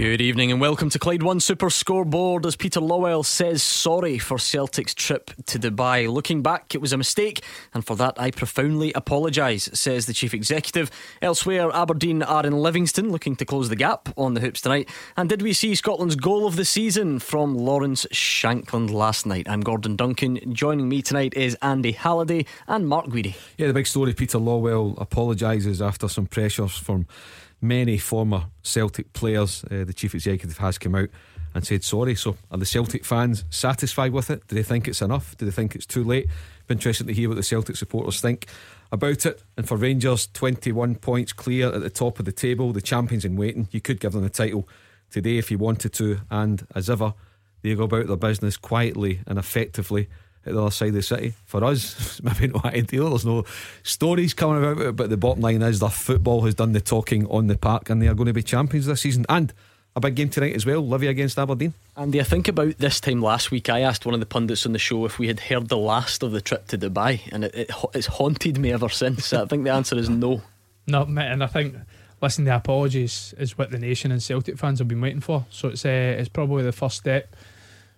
[0.00, 2.46] Good evening and welcome to Clyde One Super Scoreboard.
[2.46, 6.10] As Peter Lawwell says sorry for Celtic's trip to Dubai.
[6.10, 7.44] Looking back, it was a mistake,
[7.74, 10.90] and for that I profoundly apologise, says the chief executive.
[11.20, 14.88] Elsewhere, Aberdeen are in Livingston looking to close the gap on the hoops tonight.
[15.18, 19.50] And did we see Scotland's goal of the season from Lawrence Shankland last night?
[19.50, 20.54] I'm Gordon Duncan.
[20.54, 23.36] Joining me tonight is Andy Halliday and Mark Guidi.
[23.58, 27.06] Yeah, the big story Peter Lawwell apologises after some pressures from
[27.60, 29.64] many former Celtic players.
[29.64, 31.08] Uh, the chief executive has come out
[31.54, 32.14] and said sorry.
[32.14, 34.46] So, are the Celtic fans satisfied with it?
[34.46, 35.36] Do they think it's enough?
[35.36, 36.28] Do they think it's too late?
[36.66, 38.46] Be interesting to hear what the Celtic supporters think
[38.92, 39.42] about it.
[39.56, 43.36] And for Rangers, 21 points clear at the top of the table, the champions in
[43.36, 43.68] waiting.
[43.70, 44.68] You could give them the title
[45.10, 47.14] today if you wanted to, and as ever,
[47.62, 50.08] they go about their business quietly and effectively
[50.46, 51.34] at the other side of the city.
[51.46, 53.10] For us, maybe not ideal.
[53.10, 53.44] There's no
[53.82, 57.26] stories coming about it, but the bottom line is the football has done the talking
[57.26, 59.26] on the park, and they are going to be champions this season.
[59.28, 59.52] And
[59.96, 61.74] a big game tonight as well, Livy against Aberdeen.
[61.96, 64.72] Andy, I think about this time last week, I asked one of the pundits on
[64.72, 67.54] the show if we had heard the last of the trip to Dubai, and it,
[67.54, 69.32] it it's haunted me ever since.
[69.32, 70.42] I think the answer is no.
[70.86, 71.74] No, and I think
[72.22, 75.46] listen, the apologies is what the nation and Celtic fans have been waiting for.
[75.50, 77.34] So it's uh, it's probably the first step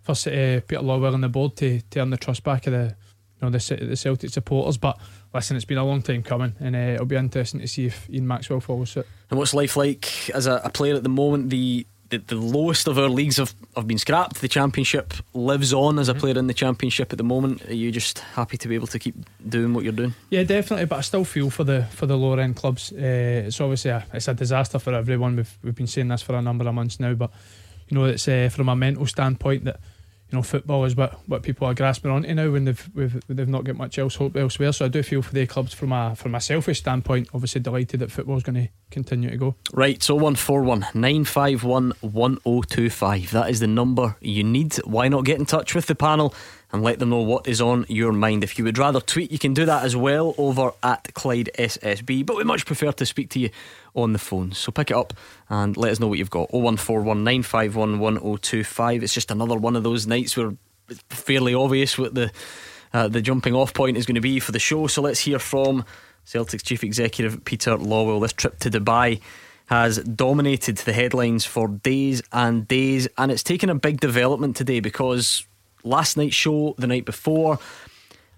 [0.03, 2.97] for uh, Peter Lawwell and the board to, earn the trust back of the
[3.41, 4.77] you know the, the Celtic supporters.
[4.77, 4.99] But
[5.33, 8.09] listen, it's been a long time coming, and uh, it'll be interesting to see if
[8.11, 9.07] Ian Maxwell follows it.
[9.31, 11.51] And what's life like as a, a player at the moment?
[11.51, 14.43] The the, the lowest of our leagues have, have been scrapped.
[14.43, 16.21] The championship lives on as a mm-hmm.
[16.21, 17.67] player in the championship at the moment.
[17.69, 19.15] Are you just happy to be able to keep
[19.49, 20.15] doing what you're doing?
[20.29, 20.85] Yeah, definitely.
[20.85, 22.93] But I still feel for the for the lower end clubs.
[22.93, 25.37] Uh, it's obviously a, it's a disaster for everyone.
[25.37, 27.31] We've we've been saying this for a number of months now, but
[27.89, 29.81] you know it's uh, from a mental standpoint that
[30.33, 33.65] you know, football is what, what people are grasping onto now when they've they've not
[33.65, 34.73] got much else hope elsewhere.
[34.73, 37.29] So I do feel for the clubs from a from a selfish standpoint.
[37.35, 39.55] Obviously, delighted that football is going to continue to go.
[39.75, 43.31] Right, so one four one nine five one one zero two five.
[43.33, 44.75] That is the number you need.
[44.85, 46.35] Why not get in touch with the panel?
[46.73, 48.43] and let them know what is on your mind.
[48.43, 52.25] If you would rather tweet, you can do that as well over at Clyde SSB.
[52.25, 53.51] But we much prefer to speak to you
[53.95, 54.53] on the phone.
[54.53, 55.13] So pick it up
[55.53, 56.51] and let us know what you've got.
[56.51, 59.03] 01419511025.
[59.03, 60.55] It's just another one of those nights where
[60.89, 62.33] it's fairly obvious what the
[62.95, 64.87] uh, the jumping off point is going to be for the show.
[64.87, 65.85] So let's hear from
[66.25, 68.23] Celtic's chief executive Peter Lawwell.
[68.23, 69.21] This trip to Dubai
[69.67, 74.81] has dominated the headlines for days and days, and it's taken a big development today
[74.81, 75.45] because
[75.85, 77.59] last night's show, the night before,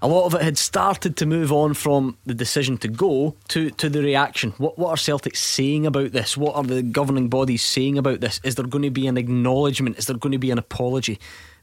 [0.04, 3.70] a lot of it had started to move on from the decision to go to,
[3.70, 4.50] to the reaction.
[4.58, 6.36] What what are Celtic saying about this?
[6.36, 8.38] What are the governing bodies saying about this?
[8.44, 9.96] Is there going to be an acknowledgement?
[9.96, 11.18] Is there going to be an apology?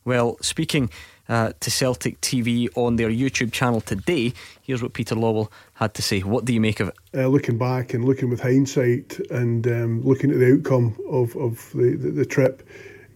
[0.05, 0.89] Well, speaking
[1.29, 6.01] uh, to Celtic TV on their YouTube channel today, here's what Peter Lawwell had to
[6.01, 6.21] say.
[6.21, 6.95] What do you make of it?
[7.15, 11.71] Uh, looking back and looking with hindsight and um, looking at the outcome of, of
[11.73, 12.67] the, the, the trip,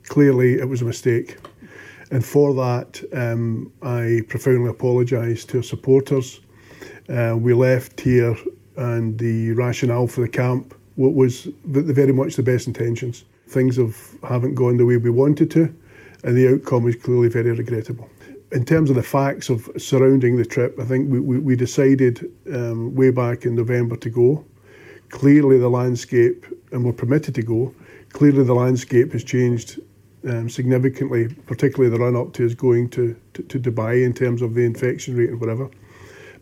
[0.03, 1.37] clearly it was a mistake.
[2.11, 6.41] And for that, um, I profoundly apologise to our supporters.
[7.09, 8.35] Uh, we left here,
[8.77, 13.25] and the rationale for the camp was very much the best intentions.
[13.47, 15.73] Things have, haven't gone the way we wanted to,
[16.23, 18.09] and the outcome is clearly very regrettable.
[18.51, 22.31] In terms of the facts of surrounding the trip, I think we, we, we decided
[22.53, 24.45] um, way back in November to go.
[25.09, 27.73] Clearly, the landscape, and we're permitted to go,
[28.13, 29.79] clearly the landscape has changed
[30.25, 34.41] um, significantly, particularly the run up to us going to, to, to, Dubai in terms
[34.41, 35.69] of the infection rate and whatever.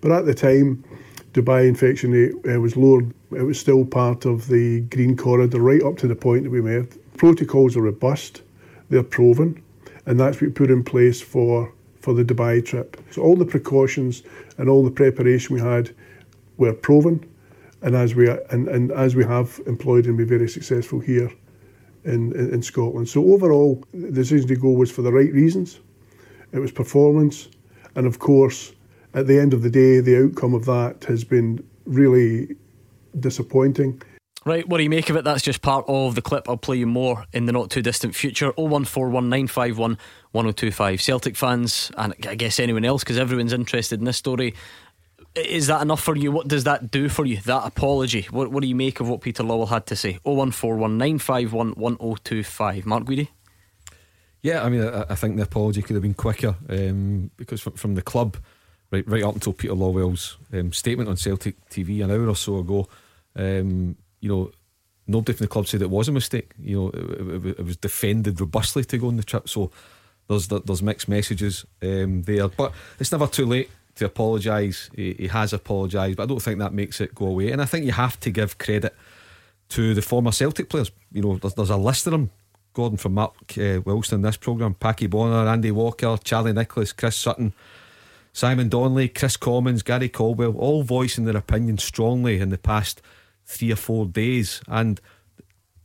[0.02, 0.84] But at the time,
[1.34, 3.14] Dubai infection rate uh, was lowered.
[3.32, 6.62] It was still part of the green corridor right up to the point that we
[6.62, 6.88] made.
[7.18, 8.42] Protocols are robust,
[8.90, 9.62] they're proven,
[10.06, 12.98] and that's what we put in place for, for the Dubai trip.
[13.12, 14.24] So all the precautions
[14.58, 15.94] and all the preparation we had
[16.58, 17.26] were proven,
[17.82, 21.32] and as we and, and as we have employed and been very successful here
[22.06, 23.10] in, in, in Scotland.
[23.10, 25.80] So overall, the decision to go was for the right reasons.
[26.52, 27.50] It was performance,
[27.96, 28.74] and of course,
[29.14, 32.56] at the end of the day, the outcome of that has been really
[33.20, 34.02] disappointing.
[34.46, 35.24] Right, what do you make of it?
[35.24, 36.50] That's just part of the clip.
[36.50, 38.52] I'll play you more in the not too distant future.
[38.54, 41.02] 01419511025.
[41.02, 44.54] Celtic fans, and I guess anyone else, because everyone's interested in this story,
[45.36, 46.32] is that enough for you?
[46.32, 47.38] What does that do for you?
[47.38, 48.28] That apology.
[48.30, 50.20] What, what do you make of what Peter Lawwell had to say?
[50.26, 52.86] 01419511025.
[52.86, 53.30] Mark Guidi?
[54.42, 57.74] Yeah, I mean, I, I, think the apology could have been quicker um, because from,
[57.74, 58.36] from, the club,
[58.92, 62.58] right, right up until Peter Lawwell's um, statement on Celtic TV an hour or so
[62.60, 62.90] ago,
[63.38, 64.52] um, you know,
[65.08, 66.52] nobody from the club said it was a mistake.
[66.60, 69.48] You know, it, it, it was defended robustly to go on the trip.
[69.48, 69.72] So
[70.28, 74.90] there's there's mixed messages um, there, but it's never too late to apologise.
[74.96, 77.52] He, he, has apologised, but I don't think that makes it go away.
[77.52, 78.96] And I think you have to give credit
[79.70, 80.92] to the former Celtic players.
[81.12, 82.32] You know, there's, there's a list of them.
[82.74, 87.16] Gordon from Mark uh, Wilson in this programme, Packie Bonner, Andy Walker, Charlie Nicholas, Chris
[87.16, 87.54] Sutton,
[88.34, 93.00] Simon Donnelly, Kris Commons, Gary Caldwell, all voicing their opinion strongly in the past
[93.46, 94.62] three or four days.
[94.68, 95.00] And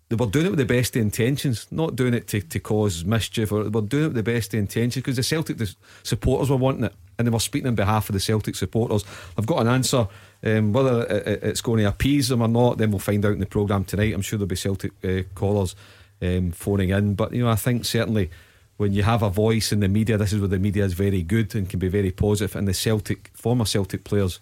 [0.09, 3.53] they were doing it with the best intentions, not doing it to, to cause mischief,
[3.53, 5.59] or they were doing it with the best intentions because the Celtic
[6.03, 9.05] supporters were wanting it and they were speaking on behalf of the Celtic supporters.
[9.37, 10.09] I've got an answer.
[10.43, 11.05] Um, whether
[11.43, 14.15] it's going to appease them or not, then we'll find out in the programme tonight.
[14.15, 15.75] I'm sure there'll be Celtic uh, callers
[16.23, 17.15] um, phoning in.
[17.15, 18.31] But, you know, I think certainly
[18.77, 21.23] when you have a voice in the media, this is where the media is very
[21.23, 24.39] good and can be very positive, and the Celtic, former Celtic players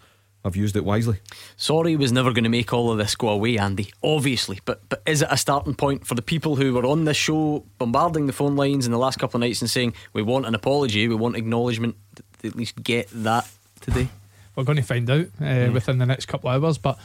[0.47, 1.19] I've used it wisely.
[1.57, 4.61] Sorry was never going to make all of this go away, Andy, obviously.
[4.65, 7.65] But but is it a starting point for the people who were on this show
[7.79, 10.55] bombarding the phone lines in the last couple of nights and saying, we want an
[10.55, 13.49] apology, we want acknowledgement, to at least get that
[13.81, 14.09] today?
[14.55, 15.69] We're going to find out uh, yeah.
[15.69, 16.79] within the next couple of hours.
[16.79, 16.99] But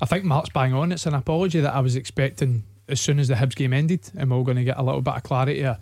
[0.00, 0.92] I think Mark's bang on.
[0.92, 4.30] It's an apology that I was expecting as soon as the Hibs game ended, and
[4.30, 5.76] we're going to get a little bit of clarity uh,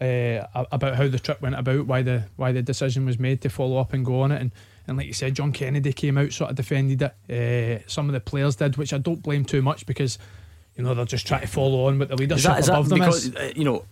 [0.00, 3.78] about how the trip went about, why the why the decision was made to follow
[3.78, 4.40] up and go on it.
[4.40, 4.52] And
[4.86, 7.82] and like you said, John Kennedy came out, sort of defended it.
[7.82, 10.18] Uh, some of the players did, which I don't blame too much because,
[10.76, 12.88] you know, they're just trying to follow on with the leadership is that, is above
[12.88, 13.36] them because, is.
[13.36, 13.84] Uh, you know,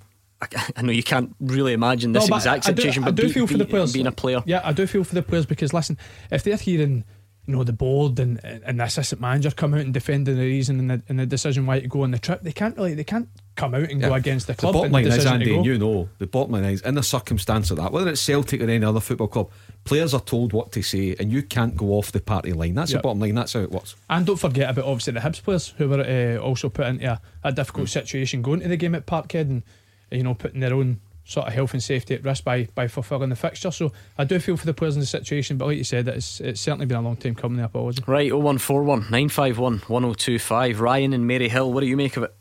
[0.76, 3.32] I, know you can't really imagine this no, exact situation, do, but I do be,
[3.34, 3.92] feel for be, the players.
[3.92, 4.42] Being a player.
[4.46, 5.98] Yeah, I do feel for the players because, listen,
[6.30, 7.04] if they're hearing
[7.46, 10.78] you know the board and and the assistant manager come out and defending the reason
[10.78, 12.42] and the, and the decision why to go on the trip.
[12.42, 14.08] They can't really they can't come out and yeah.
[14.08, 14.72] go against the club.
[14.72, 17.70] The bottom line is Andy, and you know the bottom line is in the circumstance
[17.70, 19.50] of that, whether it's Celtic or any other football club,
[19.84, 22.74] players are told what to say, and you can't go off the party line.
[22.74, 23.02] That's yep.
[23.02, 23.34] the bottom line.
[23.34, 23.96] That's how it works.
[24.08, 27.20] And don't forget about obviously the Hibs players who were uh, also put into a,
[27.44, 27.90] a difficult mm.
[27.90, 29.62] situation going to the game at Parkhead and
[30.10, 33.30] you know putting their own sort of health and safety at risk by by fulfilling
[33.30, 33.70] the fixture.
[33.70, 36.40] So I do feel for the players in the situation, but like you said, it's
[36.40, 37.58] it's certainly been a long time coming.
[37.58, 38.02] The apology.
[38.06, 40.80] Right, 0141 951 1025.
[40.80, 42.34] Ryan and Mary Hill, what do you make of it?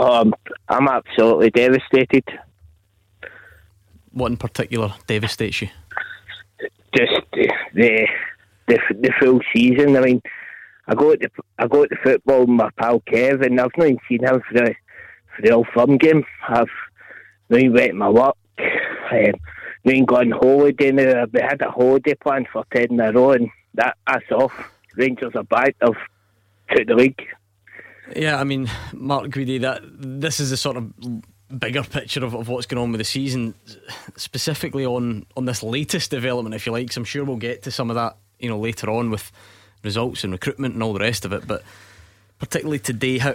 [0.00, 0.34] Um,
[0.66, 2.24] I'm absolutely devastated.
[4.12, 5.68] What in particular devastates you?
[6.96, 8.08] Just the the
[8.66, 9.96] the, the full season.
[9.96, 10.22] I mean,
[10.88, 13.98] I go to I go to football with my pal Kev, and I've not even
[14.08, 14.74] seen him for the
[15.36, 16.24] for the old firm game.
[16.48, 16.66] I've
[17.50, 18.36] not even went my work.
[19.12, 19.34] Um,
[19.84, 21.26] not even gone holiday now.
[21.30, 24.54] We had a holiday plan for ten in a row, and that that's off.
[24.96, 25.76] Rangers are back.
[25.82, 25.92] I've
[26.74, 27.22] took the league.
[28.16, 30.92] Yeah, I mean, Mark Guidi, that this is a sort of
[31.58, 33.54] bigger picture of, of what's going on with the season,
[34.16, 36.92] specifically on on this latest development, if you like.
[36.92, 39.30] So I'm sure we'll get to some of that, you know, later on with
[39.82, 41.46] results and recruitment and all the rest of it.
[41.46, 41.62] But
[42.38, 43.34] particularly today, how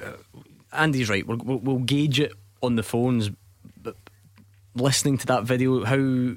[0.71, 1.25] Andy's right.
[1.25, 3.29] We'll, we'll, we'll gauge it on the phones,
[3.81, 3.95] but
[4.75, 6.35] listening to that video, how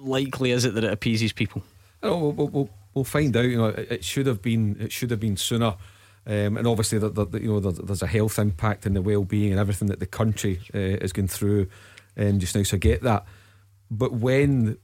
[0.00, 1.62] likely is it that it appeases people?
[2.02, 3.44] Oh, we'll, we'll, we'll find out.
[3.44, 5.74] You know, it should have been it should have been sooner.
[6.26, 9.88] Um, and obviously, the, you know, there's a health impact and the well-being and everything
[9.88, 11.68] that the country uh, is going through
[12.16, 12.62] um, just now.
[12.62, 13.24] So I get that,
[13.90, 14.78] but when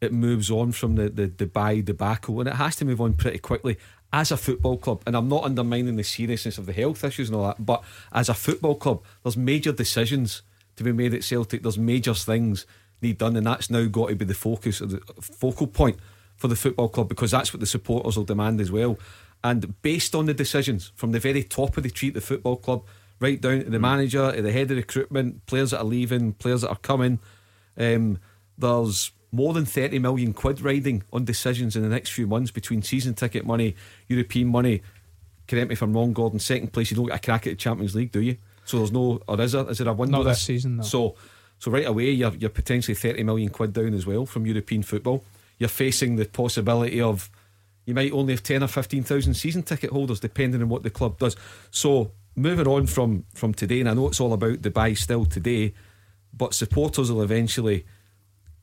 [0.00, 3.38] it moves on from the, the Dubai debacle, and it has to move on pretty
[3.38, 3.78] quickly
[4.12, 7.36] as a football club, and I'm not undermining the seriousness of the health issues and
[7.36, 7.82] all that, but
[8.12, 10.42] as a football club, there's major decisions
[10.76, 11.62] to be made at Celtic.
[11.62, 12.66] There's major things
[13.00, 15.98] need done, and that's now got to be the focus the focal point
[16.36, 18.98] for the football club because that's what the supporters will demand as well.
[19.46, 22.56] And based on the decisions from the very top of the tree, at the football
[22.56, 22.84] club,
[23.20, 23.82] right down to the mm.
[23.82, 27.20] manager, to the head of recruitment, players that are leaving, players that are coming,
[27.78, 28.18] um,
[28.58, 32.82] there's more than 30 million quid riding on decisions in the next few months between
[32.82, 33.76] season ticket money,
[34.08, 34.82] European money.
[35.46, 36.40] Correct me if I'm wrong, Gordon.
[36.40, 38.38] Second place, you don't get a crack at the Champions League, do you?
[38.64, 39.70] So there's no, or is there?
[39.70, 40.18] Is there a window?
[40.18, 40.82] Not this season, no.
[40.82, 41.14] So,
[41.60, 45.22] so right away, you're you're potentially 30 million quid down as well from European football.
[45.58, 47.30] You're facing the possibility of
[47.86, 51.18] you might only have 10 or 15,000 season ticket holders depending on what the club
[51.18, 51.36] does.
[51.70, 55.72] So moving on from from today, and I know it's all about Dubai still today,
[56.36, 57.86] but supporters will eventually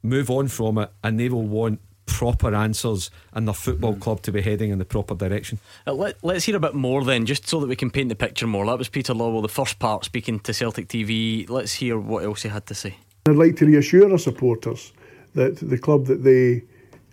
[0.04, 4.32] move on from it and they will want proper answers and the football club to
[4.32, 5.58] be heading in the proper direction.
[5.88, 8.16] Uh, let, us hear a bit more then, just so that we can paint the
[8.16, 8.66] picture more.
[8.66, 11.50] That was Peter Lawwell, the first part, speaking to Celtic TV.
[11.50, 12.98] Let's hear what else he had to say.
[13.26, 14.92] I'd like to reassure our supporters
[15.34, 16.64] that the club that they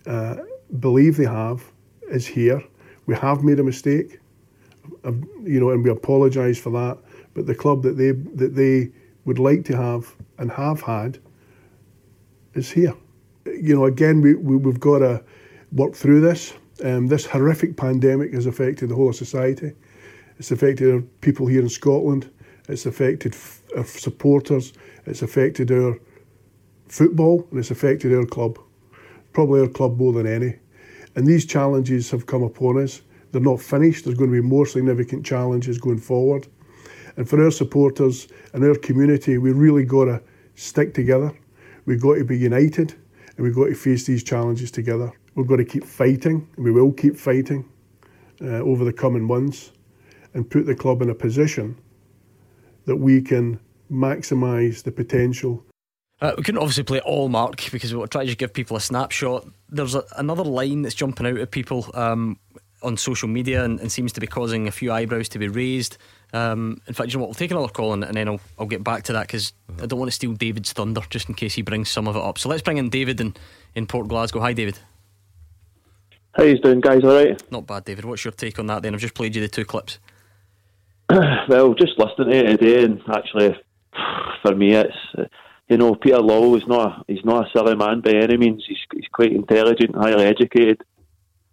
[0.05, 0.35] uh,
[0.79, 1.70] believe they have
[2.11, 2.63] is here.
[3.05, 4.19] We have made a mistake,
[5.03, 6.97] you know, and we apologise for that.
[7.33, 8.91] But the club that they that they
[9.25, 11.19] would like to have and have had
[12.53, 12.93] is here.
[13.45, 15.23] You know, again, we, we have got to
[15.71, 16.53] work through this.
[16.83, 19.73] Um, this horrific pandemic has affected the whole of society.
[20.39, 22.29] It's affected our people here in Scotland.
[22.67, 23.35] It's affected
[23.77, 24.73] our supporters.
[25.05, 25.99] It's affected our
[26.87, 28.59] football and it's affected our club.
[29.33, 30.55] Probably our club more than any.
[31.15, 33.01] And these challenges have come upon us.
[33.31, 34.05] They're not finished.
[34.05, 36.47] There's going to be more significant challenges going forward.
[37.17, 40.21] And for our supporters and our community, we really got to
[40.55, 41.33] stick together.
[41.85, 42.95] We've got to be united
[43.35, 45.11] and we've got to face these challenges together.
[45.35, 47.67] We've got to keep fighting, and we will keep fighting
[48.41, 49.71] uh, over the coming months
[50.33, 51.77] and put the club in a position
[52.85, 55.63] that we can maximise the potential.
[56.21, 58.53] Uh, we couldn't obviously play all Mark because we want to try to just give
[58.53, 59.47] people a snapshot.
[59.69, 62.37] There's a, another line that's jumping out at people um,
[62.83, 65.97] on social media and, and, seems to be causing a few eyebrows to be raised.
[66.31, 67.29] Um, in fact, you know what?
[67.29, 69.87] We'll take another call and, and then I'll, I'll get back to that because I
[69.87, 72.37] don't want to steal David's thunder just in case he brings some of it up.
[72.37, 73.35] So let's bring in David in,
[73.73, 74.41] in Port Glasgow.
[74.41, 74.77] Hi, David.
[76.33, 77.03] How you doing, guys?
[77.03, 77.51] All right?
[77.51, 78.05] Not bad, David.
[78.05, 78.83] What's your take on that?
[78.83, 79.97] Then I've just played you the two clips.
[81.09, 83.59] well, just listening to it today, and actually,
[84.43, 84.95] for me, it's
[85.71, 88.65] you know Peter Lawwell is not he's not a silly man by any means.
[88.67, 90.83] He's he's quite intelligent, highly educated,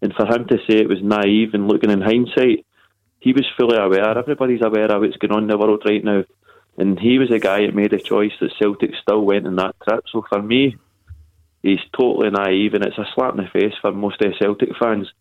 [0.02, 2.66] and for him to say it was naive and looking in hindsight,
[3.20, 4.18] he was fully aware.
[4.18, 6.24] Everybody's aware of what's going on in the world right now,
[6.76, 9.76] and he was a guy that made a choice that Celtic still went on that
[9.88, 10.04] trip.
[10.10, 10.76] So for me,
[11.62, 14.70] he's totally naive, and it's a slap in the face for most of the Celtic
[14.80, 15.12] fans.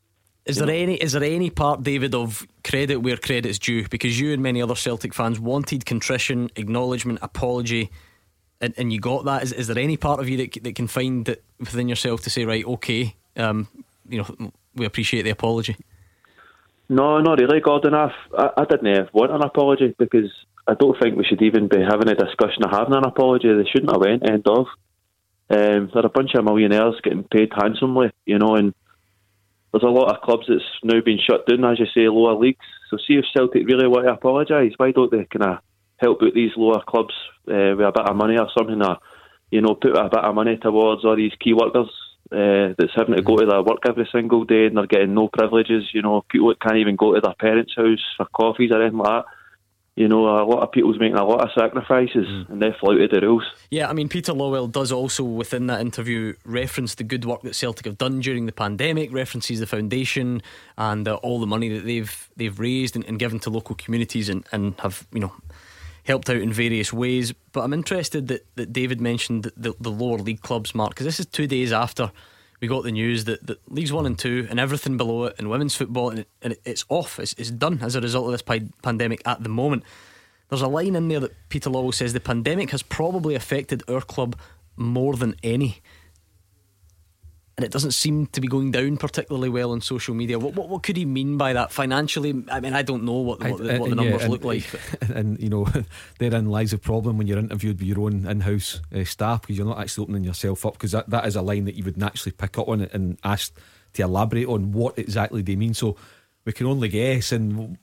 [0.47, 3.87] Is there any is there any part, David, of credit where credit's due?
[3.87, 7.91] Because you and many other Celtic fans wanted contrition, acknowledgement, apology,
[8.61, 9.43] and, and you got that.
[9.43, 12.29] Is, is there any part of you that, that can find it within yourself to
[12.29, 13.67] say, right, okay, um,
[14.09, 15.75] you know, we appreciate the apology?
[16.89, 17.93] No, not really, Gordon.
[17.93, 20.31] I, I didn't want an apology because
[20.67, 23.47] I don't think we should even be having a discussion of having an apology.
[23.47, 24.29] They shouldn't have went.
[24.29, 24.67] End of.
[25.49, 28.73] Um, they're a bunch of millionaires getting paid handsomely, you know, and
[29.71, 32.65] there's a lot of clubs that's now been shut down, as you say, lower leagues.
[32.89, 35.59] So see if Celtic really want to apologise, why don't they kind of
[35.97, 37.13] help out these lower clubs
[37.47, 38.97] uh, with a bit of money or something, or
[39.51, 41.89] you know, put a bit of money towards all these key workers
[42.31, 45.29] uh, that's having to go to their work every single day and they're getting no
[45.29, 45.89] privileges.
[45.93, 48.99] You know, people that can't even go to their parents' house for coffees or anything
[48.99, 49.31] like that
[49.97, 52.49] you know, a lot of people's making a lot of sacrifices mm.
[52.49, 53.43] and they flouted the rules.
[53.71, 57.55] Yeah, I mean, Peter Lawwell does also, within that interview, reference the good work that
[57.55, 60.43] Celtic have done during the pandemic, references the foundation
[60.77, 64.29] and uh, all the money that they've they've raised and, and given to local communities
[64.29, 65.33] and, and have, you know,
[66.07, 67.33] helped out in various ways.
[67.51, 71.19] But I'm interested that, that David mentioned the, the, lower league clubs, Mark, because this
[71.19, 72.11] is two days after
[72.61, 75.49] we got the news that, that Leagues 1 and 2 and everything below it and
[75.49, 78.31] women's football, and, it, and it, it's off, it's, it's done as a result of
[78.31, 79.83] this pi- pandemic at the moment.
[80.49, 84.01] There's a line in there that Peter Lawwell says the pandemic has probably affected our
[84.01, 84.37] club
[84.77, 85.81] more than any.
[87.57, 90.37] And it doesn't seem to be going down particularly well on social media.
[90.37, 92.43] What what, what could he mean by that financially?
[92.51, 94.65] I mean, I don't know what, what, the, what the numbers yeah, and, look like.
[95.01, 95.67] And, and, you know,
[96.19, 99.65] therein lies a problem when you're interviewed by your own in-house uh, staff because you're
[99.65, 102.31] not actually opening yourself up because that, that is a line that you would naturally
[102.31, 103.51] pick up on and ask
[103.93, 105.73] to elaborate on what exactly they mean.
[105.73, 105.95] So
[106.45, 107.79] we can only guess and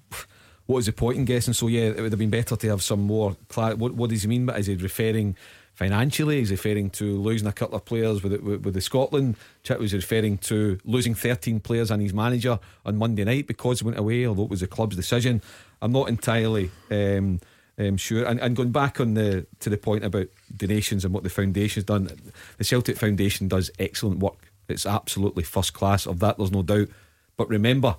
[0.66, 1.52] what is the point in guessing?
[1.52, 3.36] So yeah, it would have been better to have some more.
[3.54, 4.46] What, what does he mean?
[4.46, 5.36] By is he referring
[5.74, 6.40] financially?
[6.40, 9.78] Is he referring to losing a couple of players with, with, with the Scotland trip?
[9.78, 13.98] Was referring to losing 13 players and his manager on Monday night because he went
[13.98, 15.42] away, although it was the club's decision?
[15.82, 17.40] I'm not entirely um,
[17.78, 18.24] um, sure.
[18.24, 21.84] And, and going back on the to the point about donations and what the foundation's
[21.84, 22.08] done,
[22.56, 24.50] the Celtic Foundation does excellent work.
[24.68, 26.06] It's absolutely first class.
[26.06, 26.88] Of that, there's no doubt.
[27.36, 27.96] But remember,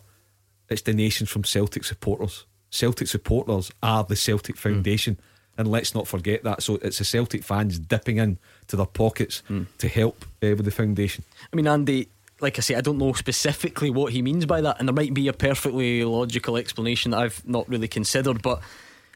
[0.69, 2.45] it's donations from Celtic supporters.
[2.69, 5.15] Celtic supporters are the Celtic Foundation.
[5.15, 5.19] Mm.
[5.57, 6.63] And let's not forget that.
[6.63, 9.65] So it's the Celtic fans dipping in to their pockets mm.
[9.77, 11.23] to help uh, with the foundation.
[11.51, 12.09] I mean, Andy,
[12.41, 15.13] like I say, I don't know specifically what he means by that, and there might
[15.13, 18.59] be a perfectly logical explanation that I've not really considered, but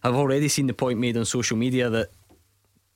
[0.04, 2.12] I've already seen the point made on social media that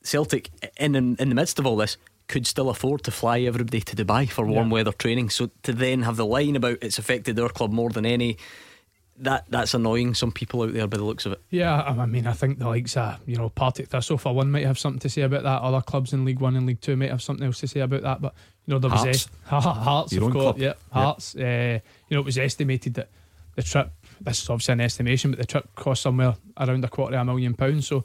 [0.03, 1.97] Celtic, in in, in the midst of all this,
[2.27, 4.73] could still afford to fly everybody to Dubai for warm yeah.
[4.73, 5.29] weather training.
[5.29, 8.37] So to then have the line about it's affected their club more than any
[9.19, 11.41] that that's annoying some people out there by the looks of it.
[11.49, 14.65] Yeah, I mean, I think the likes of you know Partick Thistle for one might
[14.65, 15.61] have something to say about that.
[15.61, 18.01] Other clubs in League One and League Two might have something else to say about
[18.01, 18.21] that.
[18.21, 18.33] But
[18.65, 21.35] you know, there was Hearts, Hearts of course, yeah, Hearts.
[21.35, 21.79] Uh,
[22.09, 23.09] you know, it was estimated that
[23.55, 23.91] the trip.
[24.21, 27.25] This is obviously an estimation, but the trip cost somewhere around a quarter of a
[27.25, 27.87] million pounds.
[27.87, 28.03] So.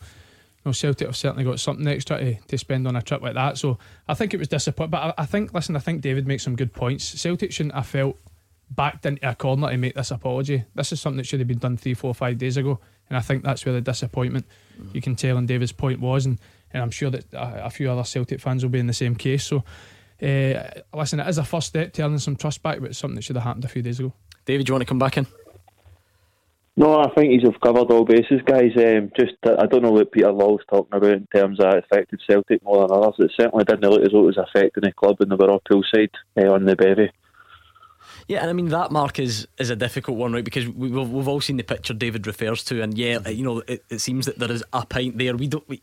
[0.64, 3.34] You know, Celtic have certainly got something extra to, to spend on a trip like
[3.34, 3.58] that.
[3.58, 4.90] So I think it was disappointing.
[4.90, 7.04] But I, I think, listen, I think David makes some good points.
[7.04, 8.18] Celtic shouldn't have felt
[8.70, 10.64] backed into a corner to make this apology.
[10.75, 12.78] This is something that should have been done three, four, five days ago.
[13.08, 14.46] And I think that's where the disappointment
[14.80, 14.94] mm.
[14.94, 16.26] you can tell in David's point was.
[16.26, 16.38] And,
[16.72, 19.14] and I'm sure that a, a, few other Celtic fans will be in the same
[19.14, 19.44] case.
[19.44, 19.64] So,
[20.22, 23.16] uh, listen, it is a first step to earning some trust back, but it's something
[23.16, 24.12] that should have happened a few days ago.
[24.44, 25.26] David, do you want to come back in?
[26.78, 28.70] No, I think he's have covered all bases, guys.
[28.76, 32.62] Um, just I don't know what Peter Lawwell's talking about in terms of affected Celtic
[32.62, 33.16] more than others.
[33.18, 35.62] It certainly didn't look as though it was affecting the club when they were all
[35.68, 36.10] poolside
[36.40, 37.10] uh, on the bevy.
[38.28, 40.44] Yeah, and I mean that mark is is a difficult one, right?
[40.44, 43.62] Because we, have we've all seen the picture David refers to, and yeah, you know,
[43.66, 45.35] it, it seems that there is a pint there.
[45.35, 45.66] We don't.
[45.68, 45.80] We,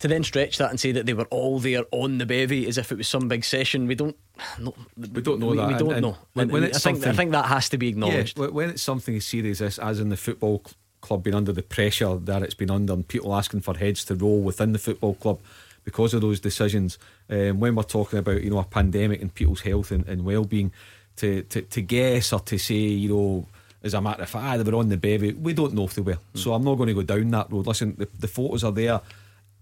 [0.00, 2.78] to then stretch that and say that they were all there on the bevy as
[2.78, 4.16] if it was some big session, we don't.
[4.58, 5.68] No, we don't know we, that.
[5.68, 6.16] We don't and, know.
[6.34, 8.38] When, when I think, I think that has to be acknowledged.
[8.38, 10.62] Yeah, when it's something as serious as, as in the football
[11.00, 14.14] club being under the pressure that it's been under, and people asking for heads to
[14.14, 15.40] roll within the football club
[15.84, 16.98] because of those decisions.
[17.30, 20.44] Um, when we're talking about you know a pandemic and people's health and, and well
[20.44, 20.72] being,
[21.18, 23.46] to, to to guess or to say you know
[23.80, 25.32] as a matter of fact, ah, they were on the bevy.
[25.34, 26.14] We don't know if they were.
[26.14, 26.20] Mm.
[26.34, 27.68] So I'm not going to go down that road.
[27.68, 29.00] Listen, the, the photos are there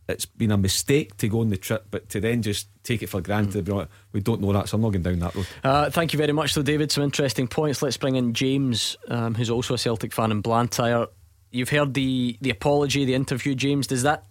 [0.09, 3.09] it's been a mistake to go on the trip, but to then just take it
[3.09, 3.89] for granted, mm.
[4.13, 5.47] we don't know that, so I'm not going down that road.
[5.65, 6.93] Uh, thank you very much, though, David.
[6.93, 7.83] Some interesting points.
[7.83, 11.09] Let's bring in James, um, who's also a Celtic fan in Blantyre.
[11.51, 13.87] You've heard the, the apology, the interview, James.
[13.87, 14.25] Does that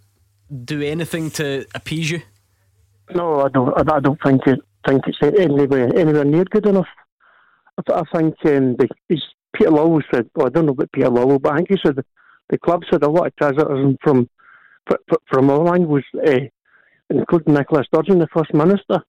[0.63, 2.22] do anything to appease you?
[3.13, 3.91] No, I don't.
[3.91, 4.60] I don't think it.
[4.86, 6.88] Think it's anywhere anywhere near good enough.
[7.77, 8.88] I, I think um, the,
[9.55, 10.29] Peter Lawwell said.
[10.36, 11.96] Well, I don't know about Peter Lawwell, but I think he said
[12.50, 14.29] the, club said a lot of criticism from
[15.27, 16.41] from all angles, uh,
[17.10, 19.03] including Nicola Sturgeon, the First Minister.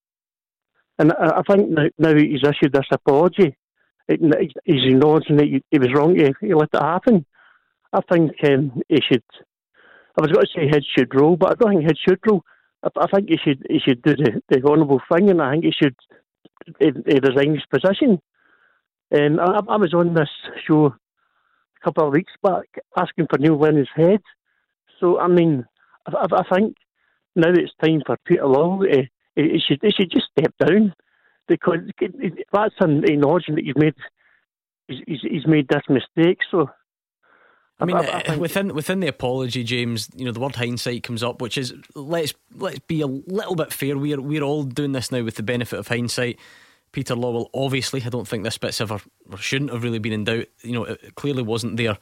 [0.99, 1.69] And I, think
[1.99, 3.55] now, he's issued this apology,
[4.09, 4.19] he's
[4.65, 7.27] acknowledging that he, was wrong, he, he, let it happen.
[7.93, 9.23] I think um, he should,
[10.17, 12.43] I was going to say head should roll, but I don't think head should roll.
[12.83, 15.65] I, I think he should he should do the, the honourable thing, and I think
[15.65, 15.97] he should
[16.81, 18.21] he, he resign his position.
[19.11, 20.29] And I, I was on this
[20.67, 24.21] show a couple of weeks back asking for Neil Lennon's head
[25.01, 25.67] so I mean,
[26.07, 26.77] I, I think
[27.35, 28.83] now it's time for Peter Law.
[28.83, 29.03] Uh,
[29.35, 30.95] he should should just step down
[31.49, 31.81] because
[32.53, 33.95] that's an acknowledgement that you've made.
[34.89, 36.39] He's, he's made this mistake.
[36.51, 36.71] So
[37.79, 41.23] I mean, I, I within within the apology, James, you know the word hindsight comes
[41.23, 43.99] up, which is let's let's be a little bit fair.
[43.99, 46.39] We're we're all doing this now with the benefit of hindsight.
[46.97, 48.99] Peter Lawwell, obviously, I don't think this bit's ever
[49.31, 50.47] or shouldn't have really been in doubt.
[50.63, 51.99] You know, it clearly wasn't their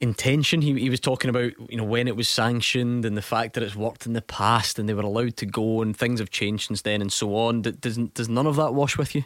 [0.00, 0.62] intention.
[0.62, 3.62] He, he was talking about you know when it was sanctioned and the fact that
[3.62, 6.68] it's worked in the past and they were allowed to go and things have changed
[6.68, 7.60] since then and so on.
[7.60, 9.24] Does does none of that wash with you?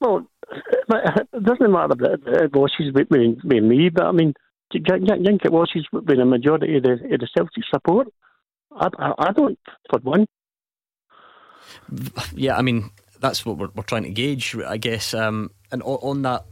[0.00, 4.34] Well, it doesn't matter that it washes with me, me but I mean,
[4.72, 4.80] do
[5.24, 8.08] think it washes with a majority of the, of the Celtic support?
[8.72, 9.56] I, I, I don't,
[9.88, 10.26] for one.
[12.34, 15.14] Yeah, I mean that's what we're, we're trying to gauge, I guess.
[15.14, 16.44] Um, and on, on that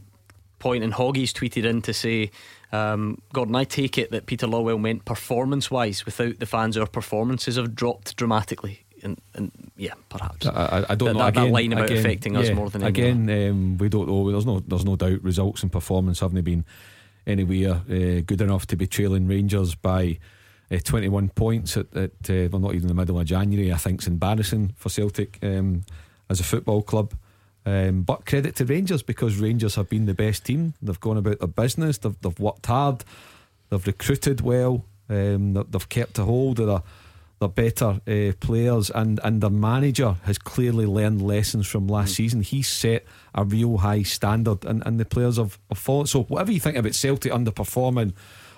[0.59, 2.31] point, and Hoggy's tweeted in to say
[2.71, 6.05] um, Gordon, I take it that Peter Lawwell meant performance wise.
[6.05, 8.81] Without the fans, our performances have dropped dramatically.
[9.03, 11.97] And, and yeah, perhaps I, I don't that, know that, again, that line about again,
[11.99, 13.29] affecting yeah, us more than again.
[13.29, 14.31] Um, we don't know.
[14.31, 16.65] There's no there's no doubt results and performance haven't been
[17.27, 20.17] anywhere uh, good enough to be trailing Rangers by
[20.71, 23.71] uh, 21 points at, at uh, well not even the middle of January.
[23.71, 25.83] I think it's embarrassing for Celtic um,
[26.29, 27.13] as a football club.
[27.65, 30.73] Um, but credit to Rangers because Rangers have been the best team.
[30.81, 31.97] They've gone about their business.
[31.97, 33.03] They've, they've worked hard.
[33.69, 34.85] They've recruited well.
[35.09, 36.81] Um, they've kept a hold of their,
[37.39, 42.15] their better uh, players, and, and their manager has clearly learned lessons from last mm.
[42.15, 42.41] season.
[42.41, 46.07] He set a real high standard, and, and the players have, have followed.
[46.07, 48.13] So, whatever you think about Celtic underperforming,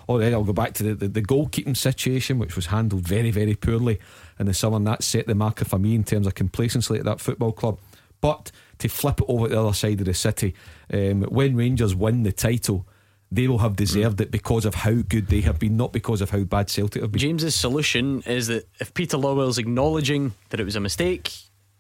[0.10, 3.54] or I'll go back to the, the, the goalkeeping situation, which was handled very, very
[3.54, 4.00] poorly
[4.40, 7.06] in the summer, and that set the marker for me in terms of complacency at
[7.06, 7.80] that football club.
[8.20, 10.56] But to flip it over to the other side of the city,
[10.92, 12.88] um, when Rangers win the title,
[13.32, 16.32] they will have deserved it because of how good they have been, not because of
[16.32, 17.20] how bad Celtic have been.
[17.20, 21.32] James's solution is that if Peter Lawwell's acknowledging that it was a mistake,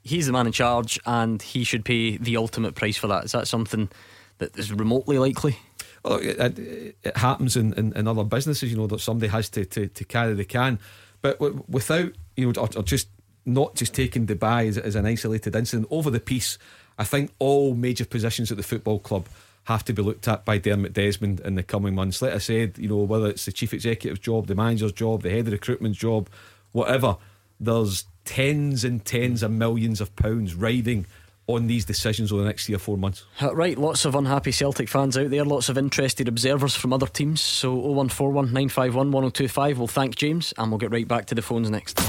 [0.04, 3.26] he's the man in charge and he should pay the ultimate price for that.
[3.26, 3.90] Is that something
[4.38, 5.58] that is remotely likely?
[6.04, 9.50] Well, it, it, it happens in, in, in, other businesses, you know, that somebody has
[9.50, 10.80] to, to, to carry the can.
[11.22, 13.10] But without, you know, or, or just
[13.46, 16.58] not just taking Dubai as, as an isolated incident over the piece.
[16.98, 19.28] I think all major positions at the football club
[19.66, 22.22] have to be looked at by Dermot Desmond in the coming months.
[22.22, 25.30] Like I said, you know, whether it's the chief executive's job, the manager's job, the
[25.30, 26.30] head of recruitment's job,
[26.72, 27.18] whatever,
[27.60, 31.06] there's tens and tens of millions of pounds riding
[31.50, 33.26] on these decisions over the next three or four months.
[33.42, 37.08] Uh, right, lots of unhappy Celtic fans out there, lots of interested observers from other
[37.08, 37.42] teams.
[37.42, 39.78] So 0141 951 1025.
[39.78, 42.00] We'll thank James and we'll get right back to the phones next.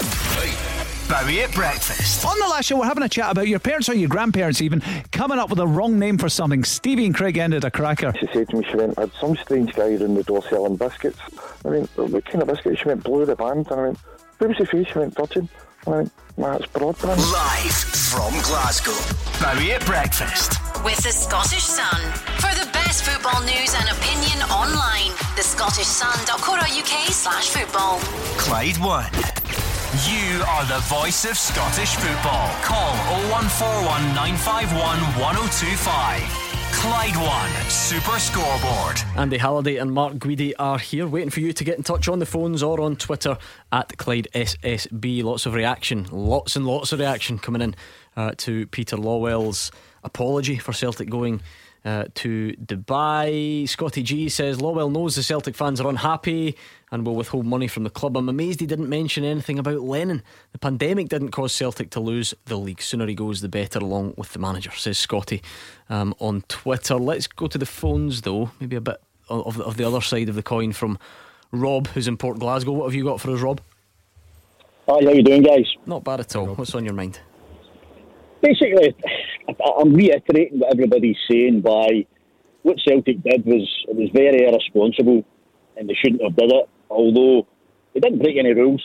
[1.09, 2.25] Bowie at breakfast.
[2.25, 4.81] On the last show, we're having a chat about your parents or your grandparents even
[5.11, 6.63] coming up with a wrong name for something.
[6.63, 8.13] Stevie and Craig ended a cracker.
[8.21, 10.77] She said to me, she went, I had some strange guy in the door selling
[10.77, 11.19] biscuits.
[11.65, 12.83] I mean, what kind of biscuits?
[12.83, 13.67] She went, Blue the band.
[13.73, 13.99] And I went,
[14.39, 14.87] where was the face?
[14.87, 15.49] She went, Virgin.
[15.87, 17.17] And I went, nah, it's Broadband.
[17.33, 18.97] Live from Glasgow.
[19.41, 20.61] Bowie at breakfast.
[20.85, 22.01] With the Scottish Sun.
[22.41, 25.13] For the best football news and opinion online.
[25.37, 27.99] The Scottish Sun.co.uk slash football.
[28.37, 29.11] Clyde One.
[30.07, 32.49] You are the voice of Scottish football.
[32.63, 32.95] Call
[33.33, 36.50] 0141 951 1025.
[36.81, 39.03] Clyde One Super Scoreboard.
[39.15, 42.21] Andy Halliday and Mark Guidi are here waiting for you to get in touch on
[42.21, 43.37] the phones or on Twitter
[43.71, 45.23] at Clyde SSB.
[45.23, 47.75] Lots of reaction, lots and lots of reaction coming in
[48.17, 49.71] uh, to Peter Lawwell's
[50.05, 51.43] apology for Celtic going
[51.85, 53.69] uh, to Dubai.
[53.69, 56.57] Scotty G says Lawwell knows the Celtic fans are unhappy
[56.91, 58.17] and will withhold money from the club.
[58.17, 60.23] I'm amazed he didn't mention anything about Lennon.
[60.53, 62.83] The pandemic didn't cause Celtic to lose the league.
[62.83, 65.43] Sooner he goes, the better, along with the manager, says Scotty
[65.89, 66.97] um, on Twitter.
[66.97, 68.51] Let's go to the phones, though.
[68.61, 70.99] Maybe a bit of the, of the other side of the coin from
[71.53, 72.73] Rob, who's in Port Glasgow.
[72.73, 73.61] What have you got for us, Rob?
[74.89, 75.67] Hi, how you doing, guys?
[75.87, 76.55] Not bad at all.
[76.55, 77.21] What's on your mind?
[78.43, 78.95] Basically,
[79.79, 82.07] I'm reiterating what everybody's saying by
[82.63, 85.25] what Celtic did was it was very irresponsible
[85.77, 86.69] and they shouldn't have did it.
[86.89, 87.47] Although
[87.95, 88.83] they didn't break any rules,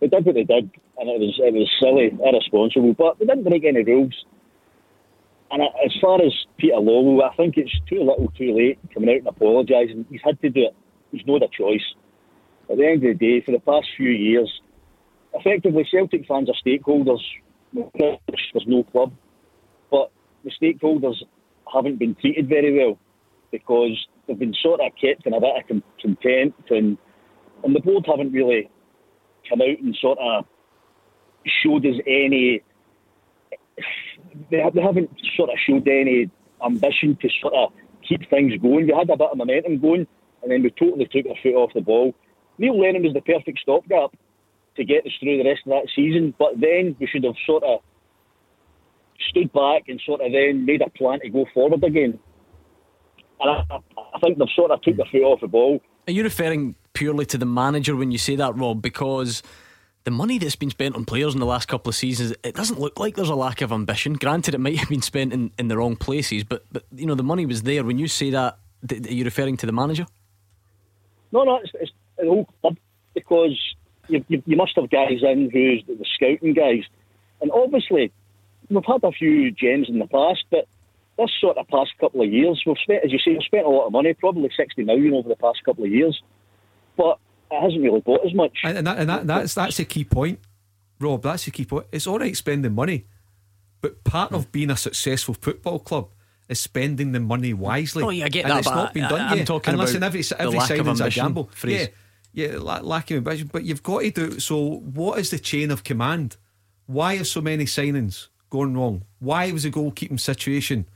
[0.00, 2.94] they did what they did, and it was it was silly, irresponsible.
[2.94, 4.14] But they didn't break any rules.
[5.50, 9.16] And as far as Peter Lawwell, I think it's too little, too late coming out
[9.16, 10.04] and apologising.
[10.10, 10.76] He's had to do it.
[11.10, 11.84] He's not a choice.
[12.70, 14.50] At the end of the day, for the past few years,
[15.32, 17.22] effectively Celtic fans are stakeholders.
[17.72, 19.12] There's no club,
[19.90, 20.10] but
[20.44, 21.16] the stakeholders
[21.72, 22.98] haven't been treated very well
[23.50, 26.98] because they've been sort of kept in a bit of contempt and
[27.64, 28.70] and the board haven't really
[29.48, 30.44] come out and sort of
[31.46, 32.62] showed us any.
[34.50, 36.30] They, haven't sort of showed any
[36.64, 37.72] ambition to sort of
[38.06, 38.86] keep things going.
[38.86, 40.06] We had a bit of momentum going,
[40.42, 42.14] and then we totally took our foot off the ball.
[42.58, 44.10] Neil Lennon was the perfect stopgap
[44.78, 47.62] to get us through the rest of that season, but then we should have sort
[47.64, 47.80] of
[49.28, 52.18] stood back and sort of then made a plan to go forward again.
[53.40, 53.78] And I,
[54.14, 55.80] I think they've sort of took their foot off the ball.
[56.06, 58.80] Are you referring purely to the manager when you say that, Rob?
[58.80, 59.42] Because
[60.04, 62.80] the money that's been spent on players in the last couple of seasons, it doesn't
[62.80, 64.14] look like there's a lack of ambition.
[64.14, 67.14] Granted, it might have been spent in, in the wrong places, but but you know
[67.14, 67.84] the money was there.
[67.84, 68.58] When you say that,
[68.90, 70.06] are you referring to the manager?
[71.30, 72.78] No, no, it's, it's the whole club
[73.14, 73.58] because
[74.08, 76.84] you, you, you must have guys in who's the scouting guys,
[77.40, 78.12] and obviously
[78.68, 80.66] we've had a few gems in the past, but
[81.18, 83.70] this sort of past couple of years, we've spent, as you say, we've spent a
[83.70, 86.22] lot of money, probably 60 million over the past couple of years,
[86.96, 87.18] but
[87.50, 88.58] it hasn't really got as much.
[88.62, 90.38] And, that, and that, that's that's a key point,
[91.00, 91.22] Rob.
[91.22, 91.86] That's the key point.
[91.92, 93.06] It's all right spending money,
[93.80, 96.08] but part of being a successful football club
[96.48, 98.02] is spending the money wisely.
[98.02, 98.58] Oh, yeah, I get and that.
[98.58, 99.40] It's not been done I, yet.
[99.40, 101.50] I'm talking and about listen, every every signing's a gamble.
[101.52, 101.80] Phrase.
[101.80, 101.86] Yeah,
[102.38, 103.50] yeah, lacking ambition.
[103.52, 104.40] But you've got to do.
[104.40, 106.36] So, what is the chain of command?
[106.86, 109.04] Why are so many signings going wrong?
[109.18, 110.86] Why was the goalkeeping situation?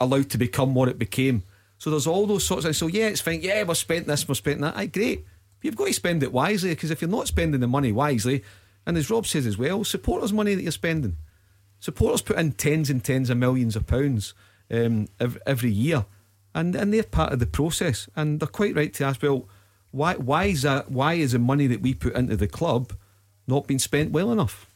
[0.00, 1.42] allowed to become what it became.
[1.78, 3.40] So there's all those sorts of so yeah, it's fine.
[3.42, 4.76] Yeah, we're spent this, we're spent that.
[4.76, 5.24] Aye, great.
[5.58, 8.42] But you've got to spend it wisely because if you're not spending the money wisely,
[8.86, 11.16] and as Rob says as well, supporters' money that you're spending.
[11.80, 14.34] Supporters put in tens and tens of millions of pounds
[14.70, 16.06] um, every, every year,
[16.54, 18.08] and and they're part of the process.
[18.16, 19.48] And they're quite right to ask, well,
[19.90, 20.90] why why is that?
[20.90, 22.92] Why is the money that we put into the club
[23.46, 24.66] not being spent well enough?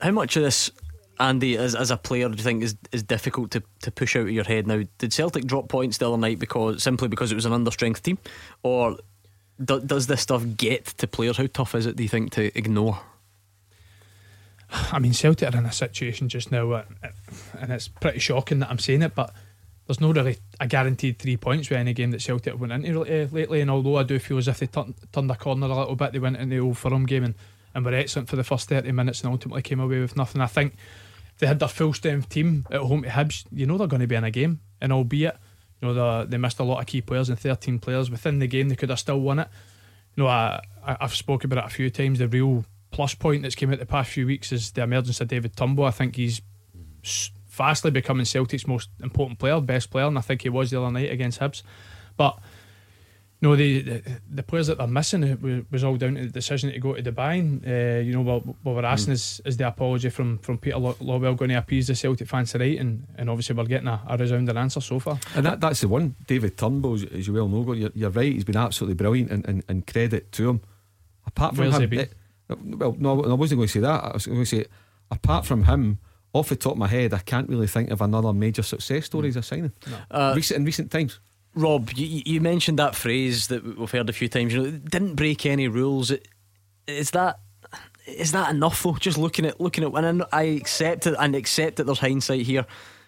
[0.00, 0.70] How much of this
[1.20, 4.22] Andy, as, as a player, do you think is is difficult to, to push out
[4.22, 4.82] of your head now?
[4.98, 8.18] Did Celtic drop points the other night because simply because it was an understrength team,
[8.62, 8.98] or
[9.62, 11.36] do, does this stuff get to players?
[11.36, 11.96] How tough is it?
[11.96, 13.00] Do you think to ignore?
[14.70, 16.84] I mean, Celtic are in a situation just now, uh,
[17.58, 19.34] and it's pretty shocking that I'm saying it, but
[19.88, 23.26] there's no really a guaranteed three points with any game that Celtic went into eh,
[23.32, 23.62] lately.
[23.62, 26.12] And although I do feel as if they turned, turned a corner a little bit,
[26.12, 27.34] they went into the Old Firm game and,
[27.74, 30.42] and were excellent for the first 30 minutes and ultimately came away with nothing.
[30.42, 30.74] I think
[31.38, 34.06] they had their full strength team at home to Hibs, you know they're going to
[34.06, 34.60] be in a game.
[34.78, 35.38] And albeit,
[35.80, 38.68] you know, they missed a lot of key players and 13 players within the game,
[38.68, 39.48] they could have still won it.
[40.16, 42.18] You know, I, I've spoken about it a few times.
[42.18, 45.28] The real plus point that's came out the past few weeks is the emergence of
[45.28, 45.86] David Turnbull.
[45.86, 46.42] I think he's
[47.58, 50.92] fastly becoming Celtic's most important player, best player, and I think he was the other
[50.92, 51.62] night against Hibs.
[52.16, 52.38] But
[53.40, 56.72] no, the, the, the players that they're missing it was all down to the decision
[56.72, 57.38] to go to Dubai.
[57.38, 59.14] And, uh, you know, what, what we're asking mm.
[59.14, 62.78] is, is the apology from, from Peter Lawwell going to appease the Celtic fans tonight?
[62.78, 65.18] And, and obviously, we're getting a, a resounding answer so far.
[65.34, 66.14] And that, that's the one.
[66.26, 69.64] David Turnbull, as you well know, you're, you're right, he's been absolutely brilliant, and, and,
[69.68, 70.60] and credit to him.
[71.26, 72.12] Apart from Where's him, it,
[72.48, 74.04] well, no, I wasn't going to say that.
[74.04, 74.64] I was going to say,
[75.12, 75.98] apart from him,
[76.32, 79.28] off the top of my head, I can't really think of another major success story
[79.28, 79.96] as a signing no.
[80.10, 81.20] uh, recent, in recent times.
[81.54, 84.52] Rob, you, you, mentioned that phrase that we've heard a few times.
[84.52, 86.12] You know, didn't break any rules.
[86.86, 87.40] Is that
[88.06, 88.94] is that enough though?
[88.94, 92.66] Just looking at looking at, and I accept it and accept that there's hindsight here.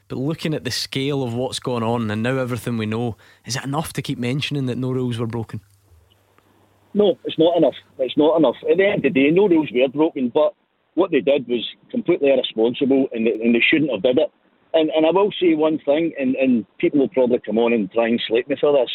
[0.09, 3.55] But looking at the scale of what's going on and now everything we know, is
[3.55, 5.61] it enough to keep mentioning that no rules were broken?
[6.95, 7.77] No, it's not enough.
[7.99, 8.57] It's not enough.
[8.69, 10.55] At the end of the day, no rules were broken, but
[10.95, 14.31] what they did was completely irresponsible and they, and they shouldn't have did it.
[14.73, 17.91] And, and I will say one thing, and, and people will probably come on and
[17.91, 18.91] try and slate me for this,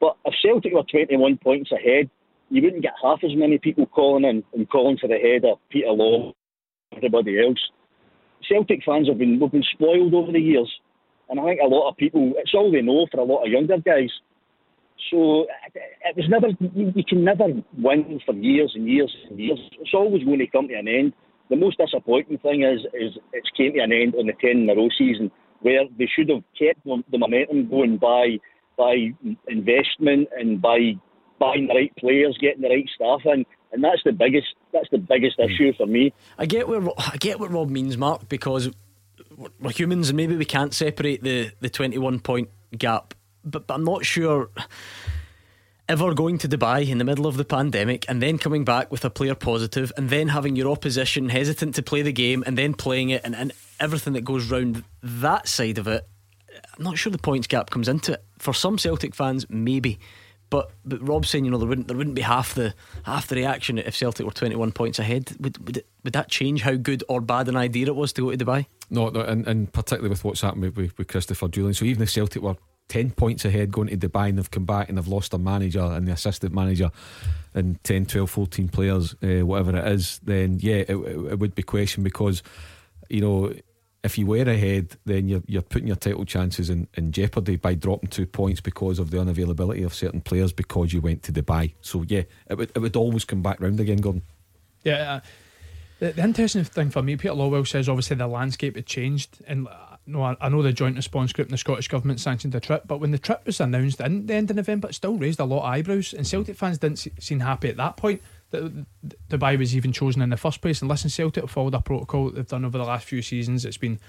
[0.00, 2.10] but if Celtic were 21 points ahead,
[2.50, 5.58] you wouldn't get half as many people calling in and calling for the head of
[5.70, 6.32] Peter Law,
[6.96, 7.58] everybody else.
[8.48, 10.70] Celtic fans have been, we've been spoiled over the years,
[11.28, 13.52] and I think a lot of people, it's all they know for a lot of
[13.52, 14.10] younger guys.
[15.10, 15.46] So
[16.04, 17.44] it was never, you can never
[17.76, 19.58] win for years and years and years.
[19.80, 21.12] It's always going to come to an end.
[21.50, 24.70] The most disappointing thing is, is it's came to an end on the 10 in
[24.70, 28.38] a row season where they should have kept the momentum going by
[28.76, 28.94] by
[29.48, 30.94] investment and by
[31.38, 34.98] buying the right players, getting the right staff in, and that's the biggest that's the
[34.98, 35.46] biggest mm.
[35.46, 36.12] issue for me.
[36.38, 38.70] I get what I get what Rob means, Mark, because
[39.60, 43.74] we're humans and maybe we can't separate the the twenty one point gap, but, but
[43.74, 44.50] I'm not sure
[45.88, 49.04] ever going to Dubai in the middle of the pandemic and then coming back with
[49.04, 52.72] a player positive and then having your opposition hesitant to play the game and then
[52.72, 56.08] playing it and, and everything that goes round that side of it.
[56.78, 58.24] I'm not sure the points gap comes into it.
[58.38, 59.98] For some Celtic fans, maybe.
[60.50, 62.74] But but Rob's saying you know there wouldn't there wouldn't be half the
[63.04, 65.34] half the reaction if Celtic were 21 points ahead.
[65.40, 68.22] Would would, it, would that change how good or bad an idea it was to
[68.22, 68.66] go to Dubai?
[68.90, 71.74] No, no and, and particularly with what's happened with, with Christopher Jullien.
[71.74, 72.56] So even if Celtic were
[72.88, 75.82] 10 points ahead going to Dubai and they've come back and they've lost their manager
[75.82, 76.90] and the assistant manager
[77.54, 81.62] and 10, 12, 14 players, uh, whatever it is, then yeah, it, it, would be
[81.62, 82.42] questioned because,
[83.08, 83.52] you know,
[84.04, 87.74] if you were ahead, then you're, you're putting your title chances in, in jeopardy by
[87.74, 91.74] dropping two points because of the unavailability of certain players because you went to Dubai.
[91.82, 94.22] So yeah, it would, it would always come back round again, Gordon.
[94.82, 95.14] Yeah.
[95.14, 95.20] Uh,
[96.00, 99.68] the, the interesting thing for me, Peter Lawwell says obviously the landscape had changed and
[100.06, 102.98] no, I, know the joint response group and the Scottish Government sanctioned the trip, but
[102.98, 105.60] when the trip was announced in the end of November, it still raised a lot
[105.60, 108.84] of eyebrows, and Celtic fans didn't seem happy at that point that
[109.30, 110.82] Dubai was even chosen in the first place.
[110.82, 113.64] And listen, Celtic have followed a protocol that they've done over the last few seasons.
[113.64, 114.00] It's been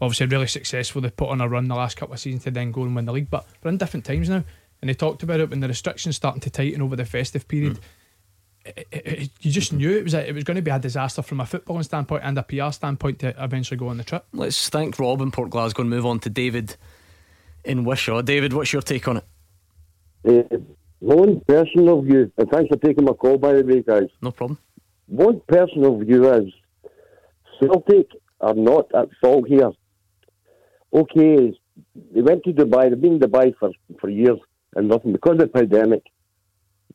[0.00, 1.02] obviously really successful.
[1.02, 3.04] They've put on a run the last couple of seasons to then go and win
[3.04, 4.44] the league, but we're in different times now.
[4.80, 7.74] And they talked about it when the restrictions starting to tighten over the festive period.
[7.74, 7.82] Mm
[8.64, 11.22] it, it, you just knew it was a, it was going to be a disaster
[11.22, 14.24] from a footballing standpoint and a PR standpoint to eventually go on the trip.
[14.32, 16.76] Let's thank Rob in Port Glasgow and move on to David
[17.64, 18.22] in Wishaw.
[18.22, 19.24] David, what's your take on it?
[20.26, 20.56] Uh,
[21.00, 24.08] one personal view, and thanks for taking my call, by the way, guys.
[24.22, 24.58] No problem.
[25.06, 26.52] One personal view is
[27.60, 29.72] Celtic are not at fault here.
[30.92, 31.58] Okay,
[32.14, 34.38] they went to Dubai, they've been in Dubai for, for years
[34.76, 36.04] and nothing because of the pandemic.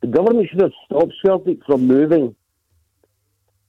[0.01, 2.35] The government should have stopped Celtic from moving.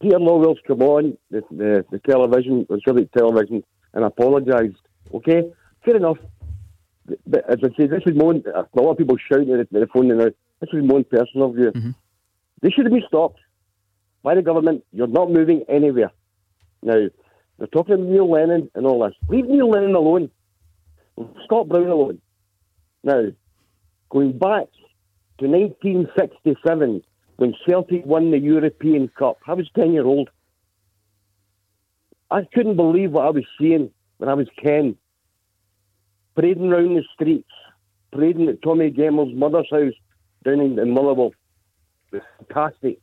[0.00, 3.62] Peter Lawwell's come on the, the, the television, the Celtic television,
[3.92, 4.76] and apologised.
[5.12, 5.52] Okay,
[5.84, 6.18] fair enough.
[7.26, 10.08] But as I say, this is more, a lot of people shouting at the phone
[10.08, 10.30] now.
[10.60, 11.72] This is more personal view.
[11.72, 11.90] Mm-hmm.
[12.62, 13.40] They should have been stopped
[14.22, 14.84] by the government.
[14.92, 16.12] You're not moving anywhere.
[16.82, 17.08] Now,
[17.58, 19.14] they're talking about Neil Lennon and all this.
[19.28, 20.30] Leave Neil Lennon alone.
[21.44, 22.20] Scott Brown alone.
[23.02, 23.24] Now,
[24.08, 24.68] going back
[25.40, 27.02] to 1967
[27.36, 29.38] when Celtic won the European Cup.
[29.46, 30.30] I was 10 year old.
[32.30, 34.96] I couldn't believe what I was seeing when I was 10.
[36.36, 37.48] Parading around the streets,
[38.12, 39.94] parading at Tommy Gemmell's mother's house
[40.44, 41.32] down in, in Motherwell.
[42.12, 43.00] It was fantastic.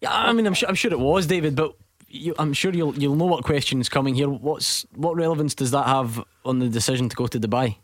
[0.00, 1.74] Yeah, I mean, I'm sure, I'm sure it was, David, but
[2.08, 4.28] you, I'm sure you'll you'll know what question is coming here.
[4.28, 7.76] What's what relevance does that have on the decision to go to Dubai?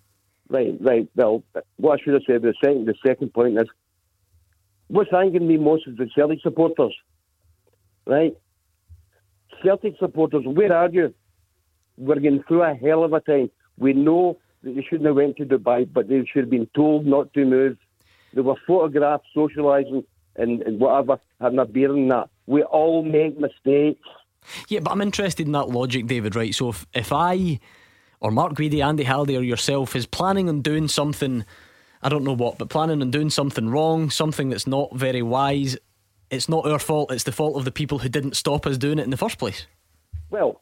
[0.50, 1.08] Right, right.
[1.14, 1.44] Well,
[1.76, 3.68] what I should have said, the second, the second point is
[4.88, 6.94] what's angering me most is the Celtic supporters.
[8.04, 8.36] Right?
[9.62, 11.14] Celtic supporters, where are you?
[11.96, 13.50] We're getting through a hell of a time.
[13.78, 17.06] We know that they shouldn't have went to Dubai, but they should have been told
[17.06, 17.76] not to move.
[18.34, 20.04] They were photographed, socialising,
[20.36, 22.28] and, and whatever, having a beer and that.
[22.46, 24.06] We all make mistakes.
[24.68, 26.34] Yeah, but I'm interested in that logic, David.
[26.34, 26.54] Right?
[26.54, 27.60] So if, if I
[28.20, 31.44] or Mark Guidi, Andy Halliday, or yourself is planning on doing something,
[32.02, 35.76] I don't know what, but planning on doing something wrong, something that's not very wise,
[36.30, 38.98] it's not our fault, it's the fault of the people who didn't stop us doing
[38.98, 39.66] it in the first place.
[40.30, 40.60] Well,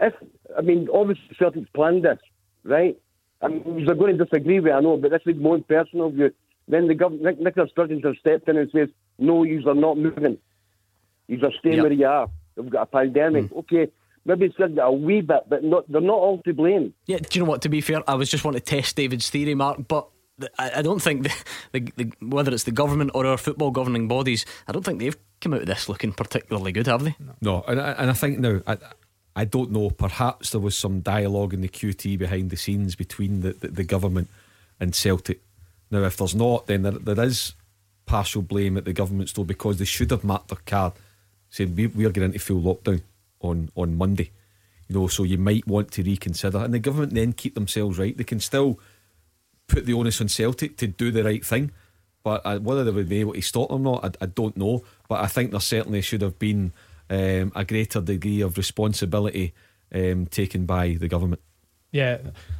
[0.00, 0.14] if,
[0.56, 2.18] I mean, obviously Celtic's planned this,
[2.64, 2.98] right?
[3.42, 6.10] I mean, you're going to disagree with it, I know, but this is more personal
[6.10, 6.32] view.
[6.68, 10.38] Then the government, Nicola Sturgeon has stepped in and says, no, you are not moving.
[11.28, 11.82] You are staying yep.
[11.84, 12.28] where you are.
[12.56, 13.44] We've got a pandemic.
[13.44, 13.58] Mm.
[13.58, 13.88] Okay,
[14.26, 16.92] maybe it's a wee bit, but not, they're not all to blame.
[17.06, 17.62] Yeah, do you know what?
[17.62, 20.08] To be fair, I was just want to test David's theory, Mark, but.
[20.58, 21.34] I, don't think the,
[21.72, 25.16] the, the, whether it's the government or our football governing bodies, I don't think they've
[25.40, 27.16] come out of this looking particularly good, have they?
[27.18, 28.76] No, no and, I, and I think now, I,
[29.34, 29.88] I don't know.
[29.88, 33.84] Perhaps there was some dialogue in the QT behind the scenes between the, the, the
[33.84, 34.28] government
[34.78, 35.40] and Celtic.
[35.90, 37.54] Now, if there's not, then there, there is
[38.04, 40.92] partial blame at the government still because they should have marked their card
[41.50, 43.02] saying we, we are getting into full lockdown
[43.40, 44.30] on, on Monday.
[44.88, 46.58] You know, so you might want to reconsider.
[46.58, 48.16] And the government then keep themselves right.
[48.16, 48.78] They can still
[49.66, 51.72] put the onus on Celtic to do the right thing.
[52.22, 54.56] But uh, whether they would be able to stop them or not, I, I don't
[54.56, 54.84] know.
[55.08, 56.72] But I think there certainly should have been
[57.10, 59.54] um, a greater degree of responsibility
[59.94, 61.40] um, taken by the government.
[61.96, 62.18] Yeah,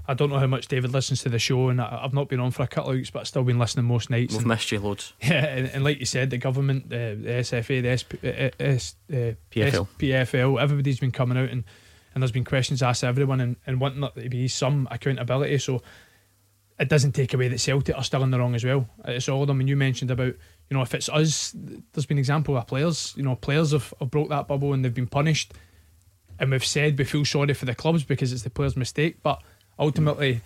[0.08, 2.40] I don't know how much David listens to the show, and I, I've not been
[2.40, 4.32] on for a couple of weeks, but I've still been listening most nights.
[4.32, 5.12] We've and- missed you loads.
[5.20, 8.94] Yeah, and, and like you said, the government, uh, the SFA, the SP, uh, S,
[9.10, 9.88] uh, PFL.
[9.98, 11.64] PFL, everybody's been coming out and,
[12.14, 15.58] and there's been questions asked to everyone and, and wanting there to be some accountability.
[15.58, 15.82] So
[16.78, 18.88] it doesn't take away that Celtic are still in the wrong as well.
[19.04, 19.60] It's all of them.
[19.60, 20.34] And you mentioned about,
[20.70, 24.10] you know, if it's us, there's been example of players, you know, players have, have
[24.10, 25.52] broke that bubble and they've been punished.
[26.38, 29.18] And we've said we feel sorry for the clubs because it's the players' mistake.
[29.22, 29.42] But
[29.78, 30.40] ultimately,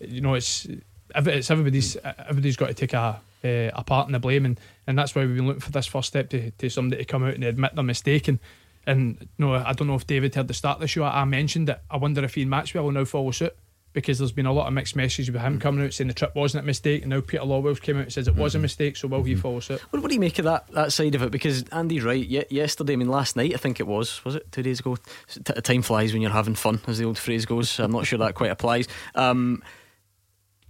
[0.00, 0.66] you know, it's
[1.14, 4.98] it's everybody's everybody's got to take a uh, a part in the blame, and, and
[4.98, 7.34] that's why we've been looking for this first step to, to somebody to come out
[7.34, 8.28] and admit their mistake.
[8.28, 8.38] And
[8.86, 11.04] and you know, I don't know if David heard the start of the show.
[11.04, 11.80] I mentioned it.
[11.90, 13.54] I wonder if Ian Maxwell will now follow suit
[13.94, 15.60] because there's been a lot of mixed messages with him mm.
[15.60, 18.12] coming out saying the trip wasn't a mistake, and now Peter Lawwell's came out and
[18.12, 18.62] says it was a mm-hmm.
[18.62, 18.96] mistake.
[18.96, 19.40] So will he mm-hmm.
[19.40, 19.80] follow suit?
[19.90, 21.30] What, what do you make of that that side of it?
[21.30, 22.26] Because Andy's right.
[22.26, 24.22] Ye- yesterday, I mean, last night, I think it was.
[24.24, 24.96] Was it two days ago?
[25.28, 27.78] T- time flies when you're having fun, as the old phrase goes.
[27.78, 28.88] I'm not sure that quite applies.
[29.14, 29.62] Um,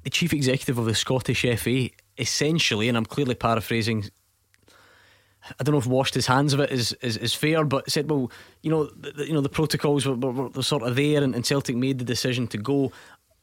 [0.05, 4.11] the chief executive of the Scottish FA, essentially, and I'm clearly paraphrasing.
[5.59, 8.09] I don't know if washed his hands of it is, is, is fair, but said,
[8.09, 8.31] well,
[8.63, 11.35] you know, the, the- you know, the protocols were, were, were sort of there, and,
[11.35, 12.93] and Celtic made the decision to go,